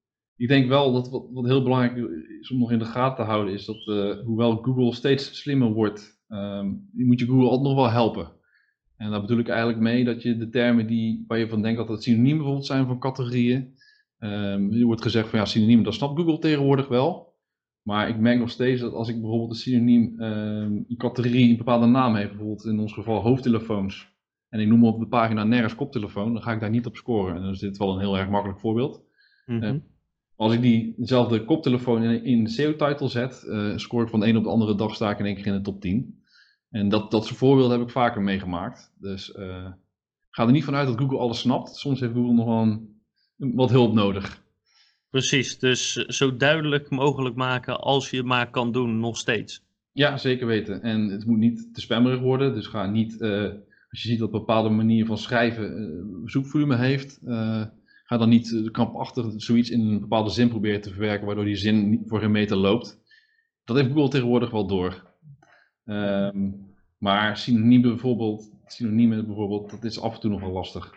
ik 0.42 0.48
denk 0.48 0.68
wel 0.68 0.92
dat 0.92 1.10
wat, 1.10 1.28
wat, 1.32 1.44
heel 1.44 1.62
belangrijk 1.62 2.10
is 2.40 2.50
om 2.50 2.58
nog 2.58 2.72
in 2.72 2.78
de 2.78 2.84
gaten 2.84 3.24
te 3.24 3.30
houden, 3.30 3.54
is 3.54 3.64
dat 3.64 3.86
uh, 3.86 4.24
hoewel 4.24 4.56
Google 4.56 4.94
steeds 4.94 5.40
slimmer 5.40 5.72
wordt, 5.72 6.22
um, 6.28 6.88
moet 6.92 7.20
je 7.20 7.26
Google 7.26 7.48
altijd 7.48 7.62
nog 7.62 7.74
wel 7.74 7.90
helpen. 7.90 8.32
En 8.96 9.10
daar 9.10 9.20
bedoel 9.20 9.38
ik 9.38 9.48
eigenlijk 9.48 9.80
mee 9.80 10.04
dat 10.04 10.22
je 10.22 10.36
de 10.36 10.48
termen 10.48 10.86
die, 10.86 11.24
waar 11.26 11.38
je 11.38 11.48
van 11.48 11.62
denkt 11.62 11.78
dat 11.78 11.88
het 11.88 12.02
synoniemen 12.02 12.36
bijvoorbeeld 12.36 12.66
zijn 12.66 12.86
van 12.86 12.98
categorieën, 12.98 13.74
um, 14.18 14.72
er 14.72 14.84
wordt 14.84 15.02
gezegd 15.02 15.28
van 15.28 15.38
ja, 15.38 15.44
synoniemen, 15.44 15.84
dat 15.84 15.94
snapt 15.94 16.18
Google 16.18 16.38
tegenwoordig 16.38 16.88
wel. 16.88 17.30
Maar 17.82 18.08
ik 18.08 18.18
merk 18.18 18.38
nog 18.38 18.50
steeds 18.50 18.80
dat 18.80 18.92
als 18.92 19.08
ik 19.08 19.20
bijvoorbeeld 19.20 19.50
een 19.50 19.56
synoniem, 19.56 20.20
um, 20.22 20.84
een 20.88 20.96
categorie, 20.96 21.50
een 21.50 21.56
bepaalde 21.56 21.86
naam 21.86 22.14
heeft, 22.14 22.28
bijvoorbeeld 22.28 22.64
in 22.64 22.78
ons 22.78 22.92
geval 22.92 23.20
hoofdtelefoons, 23.20 24.12
en 24.48 24.60
ik 24.60 24.68
noem 24.68 24.84
op 24.84 25.00
de 25.00 25.06
pagina 25.06 25.44
nergens 25.44 25.74
koptelefoon, 25.74 26.32
dan 26.32 26.42
ga 26.42 26.52
ik 26.52 26.60
daar 26.60 26.70
niet 26.70 26.86
op 26.86 26.96
scoren. 26.96 27.34
En 27.34 27.42
dan 27.42 27.50
is 27.50 27.58
dit 27.58 27.76
wel 27.76 27.92
een 27.92 28.00
heel 28.00 28.18
erg 28.18 28.28
makkelijk 28.28 28.60
voorbeeld. 28.60 29.04
Mm 29.46 29.60
-hmm. 29.60 29.90
Als 30.36 30.52
ik 30.52 30.62
diezelfde 30.62 31.44
koptelefoon 31.44 32.02
in, 32.02 32.44
de 32.44 32.50
SEO-title 32.50 33.08
zet, 33.08 33.44
uh, 33.46 33.76
scoor 33.76 34.02
ik 34.02 34.08
van 34.08 34.20
de 34.20 34.26
een 34.26 34.36
op 34.36 34.42
de 34.42 34.50
andere 34.50 34.74
dag 34.74 34.94
sta 34.94 35.10
ik 35.10 35.18
in 35.18 35.24
één 35.24 35.34
keer 35.34 35.46
in 35.46 35.52
de 35.52 35.60
top 35.60 35.80
10. 35.80 36.22
En 36.70 36.88
dat, 36.88 37.10
dat 37.10 37.26
soort 37.26 37.38
voorbeelden 37.38 37.78
heb 37.78 37.86
ik 37.86 37.92
vaker 37.92 38.22
meegemaakt. 38.22 38.92
Dus 38.98 39.34
uh, 39.36 39.66
ga 40.30 40.46
er 40.46 40.52
niet 40.52 40.64
vanuit 40.64 40.86
dat 40.86 40.98
Google 40.98 41.18
alles 41.18 41.38
snapt. 41.38 41.76
Soms 41.76 42.00
heeft 42.00 42.12
Google 42.12 42.32
nog 42.32 42.46
wel 42.46 42.62
een, 42.62 43.54
wat 43.54 43.70
hulp 43.70 43.94
nodig. 43.94 44.42
Precies, 45.10 45.58
dus 45.58 45.92
zo 45.92 46.36
duidelijk 46.36 46.90
mogelijk 46.90 47.34
maken 47.34 47.80
als 47.80 48.10
je 48.10 48.16
het 48.16 48.26
maar 48.26 48.50
kan 48.50 48.72
doen, 48.72 49.00
nog 49.00 49.16
steeds. 49.16 49.62
Ja, 49.92 50.16
zeker 50.16 50.46
weten. 50.46 50.82
En 50.82 51.08
het 51.08 51.26
moet 51.26 51.38
niet 51.38 51.74
te 51.74 51.80
spammerig 51.80 52.20
worden. 52.20 52.54
Dus 52.54 52.66
ga 52.66 52.86
niet, 52.86 53.20
uh, 53.20 53.42
als 53.90 54.02
je 54.02 54.08
ziet 54.08 54.18
dat 54.18 54.32
een 54.32 54.38
bepaalde 54.38 54.68
manier 54.68 55.06
van 55.06 55.18
schrijven 55.18 56.22
zoekvolume 56.24 56.76
heeft, 56.76 57.20
ga 58.12 58.18
dan 58.18 58.28
niet 58.28 58.70
krampachtig 58.70 59.26
zoiets 59.36 59.70
in 59.70 59.80
een 59.80 60.00
bepaalde 60.00 60.30
zin 60.30 60.48
proberen 60.48 60.80
te 60.80 60.90
verwerken, 60.90 61.26
waardoor 61.26 61.44
die 61.44 61.56
zin 61.56 62.02
voor 62.06 62.20
geen 62.20 62.30
meter 62.30 62.56
loopt. 62.56 63.00
Dat 63.64 63.76
heeft 63.76 63.88
Google 63.88 64.08
tegenwoordig 64.08 64.50
wel 64.50 64.66
door. 64.66 65.10
Um, 65.84 66.74
maar 66.98 67.36
synoniemen 67.36 67.90
bijvoorbeeld, 67.90 68.50
synoniemen 68.66 69.26
bijvoorbeeld, 69.26 69.70
dat 69.70 69.84
is 69.84 70.00
af 70.00 70.14
en 70.14 70.20
toe 70.20 70.30
nog 70.30 70.40
wel 70.40 70.50
lastig. 70.50 70.94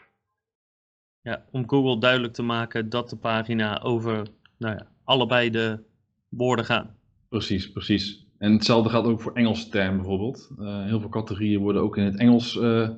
Ja, 1.22 1.46
om 1.52 1.70
Google 1.70 2.00
duidelijk 2.00 2.34
te 2.34 2.44
maken 2.44 2.90
dat 2.90 3.10
de 3.10 3.16
pagina 3.16 3.82
over 3.82 4.28
nou 4.58 4.76
ja, 4.76 4.88
allebei 5.04 5.50
de 5.50 5.84
woorden 6.30 6.66
gaat. 6.66 6.92
Precies, 7.30 7.72
precies. 7.72 8.28
En 8.38 8.54
hetzelfde 8.54 8.90
geldt 8.90 9.08
ook 9.08 9.22
voor 9.22 9.34
Engelse 9.34 9.70
termen 9.70 9.98
bijvoorbeeld. 9.98 10.52
Uh, 10.60 10.84
heel 10.84 11.00
veel 11.00 11.10
categorieën 11.10 11.62
worden 11.62 11.82
ook 11.82 11.98
in 11.98 12.04
het 12.04 12.18
Engels, 12.18 12.56
uh, 12.56 12.90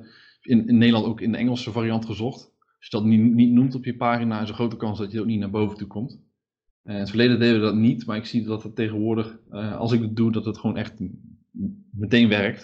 in, 0.42 0.68
in, 0.68 0.78
Nederland 0.78 1.06
ook 1.06 1.20
in 1.20 1.32
de 1.32 1.38
Engelse 1.38 1.72
variant 1.72 2.06
gezocht. 2.06 2.56
Als 2.78 2.88
je 2.88 2.96
dat 2.96 3.04
niet, 3.04 3.34
niet 3.34 3.52
noemt 3.52 3.74
op 3.74 3.84
je 3.84 3.96
pagina, 3.96 4.42
is 4.42 4.48
er 4.48 4.54
grote 4.54 4.76
kans 4.76 4.98
dat 4.98 5.12
je 5.12 5.20
ook 5.20 5.26
niet 5.26 5.40
naar 5.40 5.50
boven 5.50 5.76
toe 5.76 5.86
komt. 5.86 6.20
Uh, 6.84 6.94
in 6.94 7.00
het 7.00 7.08
verleden 7.08 7.38
deden 7.38 7.60
we 7.60 7.66
dat 7.66 7.74
niet, 7.74 8.06
maar 8.06 8.16
ik 8.16 8.26
zie 8.26 8.44
dat 8.44 8.62
het 8.62 8.76
tegenwoordig, 8.76 9.38
als 9.50 9.92
ik 9.92 10.00
het 10.00 10.16
doe, 10.16 10.32
dat 10.32 10.44
het 10.44 10.58
gewoon 10.58 10.76
echt 10.76 10.94
meteen 11.90 12.28
werkt. 12.28 12.60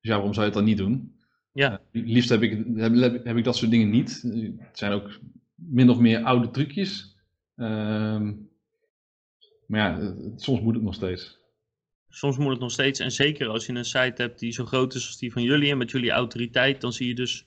Dus 0.00 0.10
ja, 0.10 0.16
waarom 0.16 0.34
zou 0.34 0.46
je 0.46 0.52
het 0.52 0.60
dan 0.60 0.68
niet 0.68 0.78
doen? 0.78 1.12
Ja. 1.52 1.80
Uh, 1.92 2.06
liefst 2.06 2.28
heb 2.28 2.42
ik, 2.42 2.66
heb, 2.76 3.24
heb, 3.24 3.36
ik 3.36 3.44
dat 3.44 3.56
soort 3.56 3.70
dingen 3.70 3.90
niet. 3.90 4.22
Het 4.58 4.78
zijn 4.78 4.92
ook 4.92 5.18
min 5.54 5.90
of 5.90 5.98
meer 5.98 6.22
oude 6.22 6.50
trucjes. 6.50 7.16
Uh, 7.56 8.30
maar 9.66 9.80
ja, 9.80 10.14
soms 10.36 10.60
moet 10.60 10.74
het 10.74 10.82
nog 10.82 10.94
steeds. 10.94 11.40
Soms 12.08 12.38
moet 12.38 12.50
het 12.50 12.60
nog 12.60 12.70
steeds. 12.70 13.00
En 13.00 13.12
zeker 13.12 13.48
als 13.48 13.66
je 13.66 13.72
een 13.72 13.84
site 13.84 14.22
hebt 14.22 14.38
die 14.38 14.52
zo 14.52 14.64
groot 14.64 14.94
is 14.94 15.06
als 15.06 15.18
die 15.18 15.32
van 15.32 15.42
jullie 15.42 15.70
en 15.70 15.78
met 15.78 15.90
jullie 15.90 16.10
autoriteit, 16.10 16.80
dan 16.80 16.92
zie 16.92 17.08
je 17.08 17.14
dus 17.14 17.46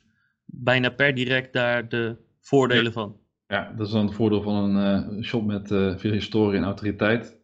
bijna 0.64 0.89
per 0.89 1.14
direct 1.14 1.53
daar 1.53 1.89
de 1.89 2.18
voordelen 2.39 2.84
ja. 2.84 2.91
van. 2.91 3.18
Ja, 3.47 3.74
dat 3.78 3.88
is 3.88 3.93
dan 3.93 4.06
het 4.06 4.16
voordeel 4.16 4.41
van 4.41 4.56
een 4.56 5.16
uh, 5.18 5.24
shop 5.24 5.45
met 5.45 5.72
uh, 5.72 5.97
veel 5.97 6.12
historie 6.12 6.58
en 6.58 6.66
autoriteit. 6.66 7.38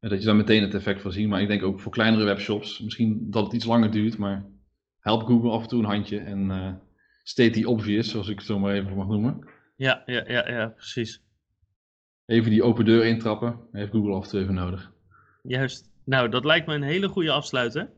Dat 0.00 0.18
je 0.18 0.26
daar 0.26 0.36
meteen 0.36 0.62
het 0.62 0.74
effect 0.74 1.00
van 1.00 1.12
ziet. 1.12 1.28
Maar 1.28 1.40
ik 1.40 1.48
denk 1.48 1.62
ook 1.62 1.80
voor 1.80 1.92
kleinere 1.92 2.24
webshops, 2.24 2.80
misschien 2.80 3.30
dat 3.30 3.44
het 3.44 3.52
iets 3.52 3.64
langer 3.64 3.90
duurt, 3.90 4.18
maar 4.18 4.44
help 5.00 5.22
Google 5.22 5.50
af 5.50 5.62
en 5.62 5.68
toe 5.68 5.78
een 5.78 5.88
handje. 5.88 6.18
En 6.18 6.50
uh, 6.50 6.72
state 7.22 7.50
the 7.50 7.68
obvious, 7.68 8.10
zoals 8.10 8.28
ik 8.28 8.38
het 8.38 8.46
zo 8.46 8.58
maar 8.58 8.74
even 8.74 8.96
mag 8.96 9.06
noemen. 9.06 9.48
Ja, 9.76 10.02
ja, 10.06 10.24
ja, 10.26 10.48
ja, 10.48 10.68
precies. 10.68 11.22
Even 12.26 12.50
die 12.50 12.62
open 12.62 12.84
deur 12.84 13.04
intrappen, 13.04 13.60
heeft 13.72 13.90
Google 13.90 14.14
af 14.14 14.24
en 14.24 14.30
toe 14.30 14.40
even 14.40 14.54
nodig. 14.54 14.92
Juist. 15.42 15.92
Nou, 16.04 16.28
dat 16.28 16.44
lijkt 16.44 16.66
me 16.66 16.74
een 16.74 16.82
hele 16.82 17.08
goede 17.08 17.30
afsluiter. 17.30 17.90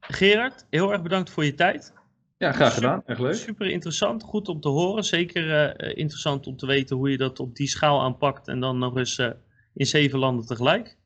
Gerard, 0.00 0.66
heel 0.70 0.92
erg 0.92 1.02
bedankt 1.02 1.30
voor 1.30 1.44
je 1.44 1.54
tijd. 1.54 1.92
Ja, 2.36 2.52
graag 2.52 2.74
gedaan. 2.74 3.02
Echt 3.06 3.20
leuk. 3.20 3.34
Super 3.34 3.66
interessant. 3.66 4.22
Goed 4.22 4.48
om 4.48 4.60
te 4.60 4.68
horen. 4.68 5.04
Zeker 5.04 5.44
uh, 5.46 5.96
interessant 5.96 6.46
om 6.46 6.56
te 6.56 6.66
weten 6.66 6.96
hoe 6.96 7.10
je 7.10 7.16
dat 7.16 7.40
op 7.40 7.56
die 7.56 7.68
schaal 7.68 8.02
aanpakt. 8.02 8.48
En 8.48 8.60
dan 8.60 8.78
nog 8.78 8.96
eens 8.96 9.18
uh, 9.18 9.30
in 9.74 9.86
zeven 9.86 10.18
landen 10.18 10.46
tegelijk. 10.46 10.98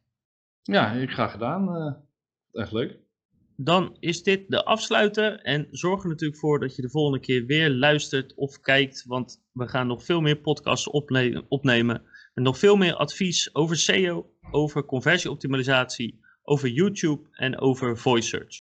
Ja, 0.63 0.93
ik 0.93 1.11
graag 1.11 1.31
gedaan. 1.31 1.77
Uh, 1.77 1.93
echt 2.63 2.73
leuk. 2.73 2.99
Dan 3.57 3.97
is 4.01 4.23
dit 4.23 4.45
de 4.49 4.65
afsluiter. 4.65 5.41
En 5.41 5.69
zorg 5.71 6.03
er 6.03 6.09
natuurlijk 6.09 6.41
voor 6.41 6.61
dat 6.61 6.77
je 6.77 6.83
de 6.83 6.91
volgende 6.91 7.21
keer 7.21 7.47
weer 7.47 7.71
luistert 7.71 8.35
of 8.35 8.61
kijkt. 8.61 9.05
Want 9.07 9.43
we 9.53 9.69
gaan 9.69 9.87
nog 9.87 10.05
veel 10.05 10.21
meer 10.21 10.37
podcasts 10.37 10.91
opne 10.91 11.45
opnemen. 11.49 12.03
En 12.35 12.43
nog 12.43 12.59
veel 12.59 12.77
meer 12.77 12.95
advies 12.95 13.55
over 13.55 13.77
SEO, 13.77 14.31
over 14.51 14.85
conversieoptimalisatie, 14.85 16.21
over 16.43 16.69
YouTube 16.69 17.29
en 17.33 17.61
over 17.61 17.99
voice 17.99 18.29
search. 18.29 18.57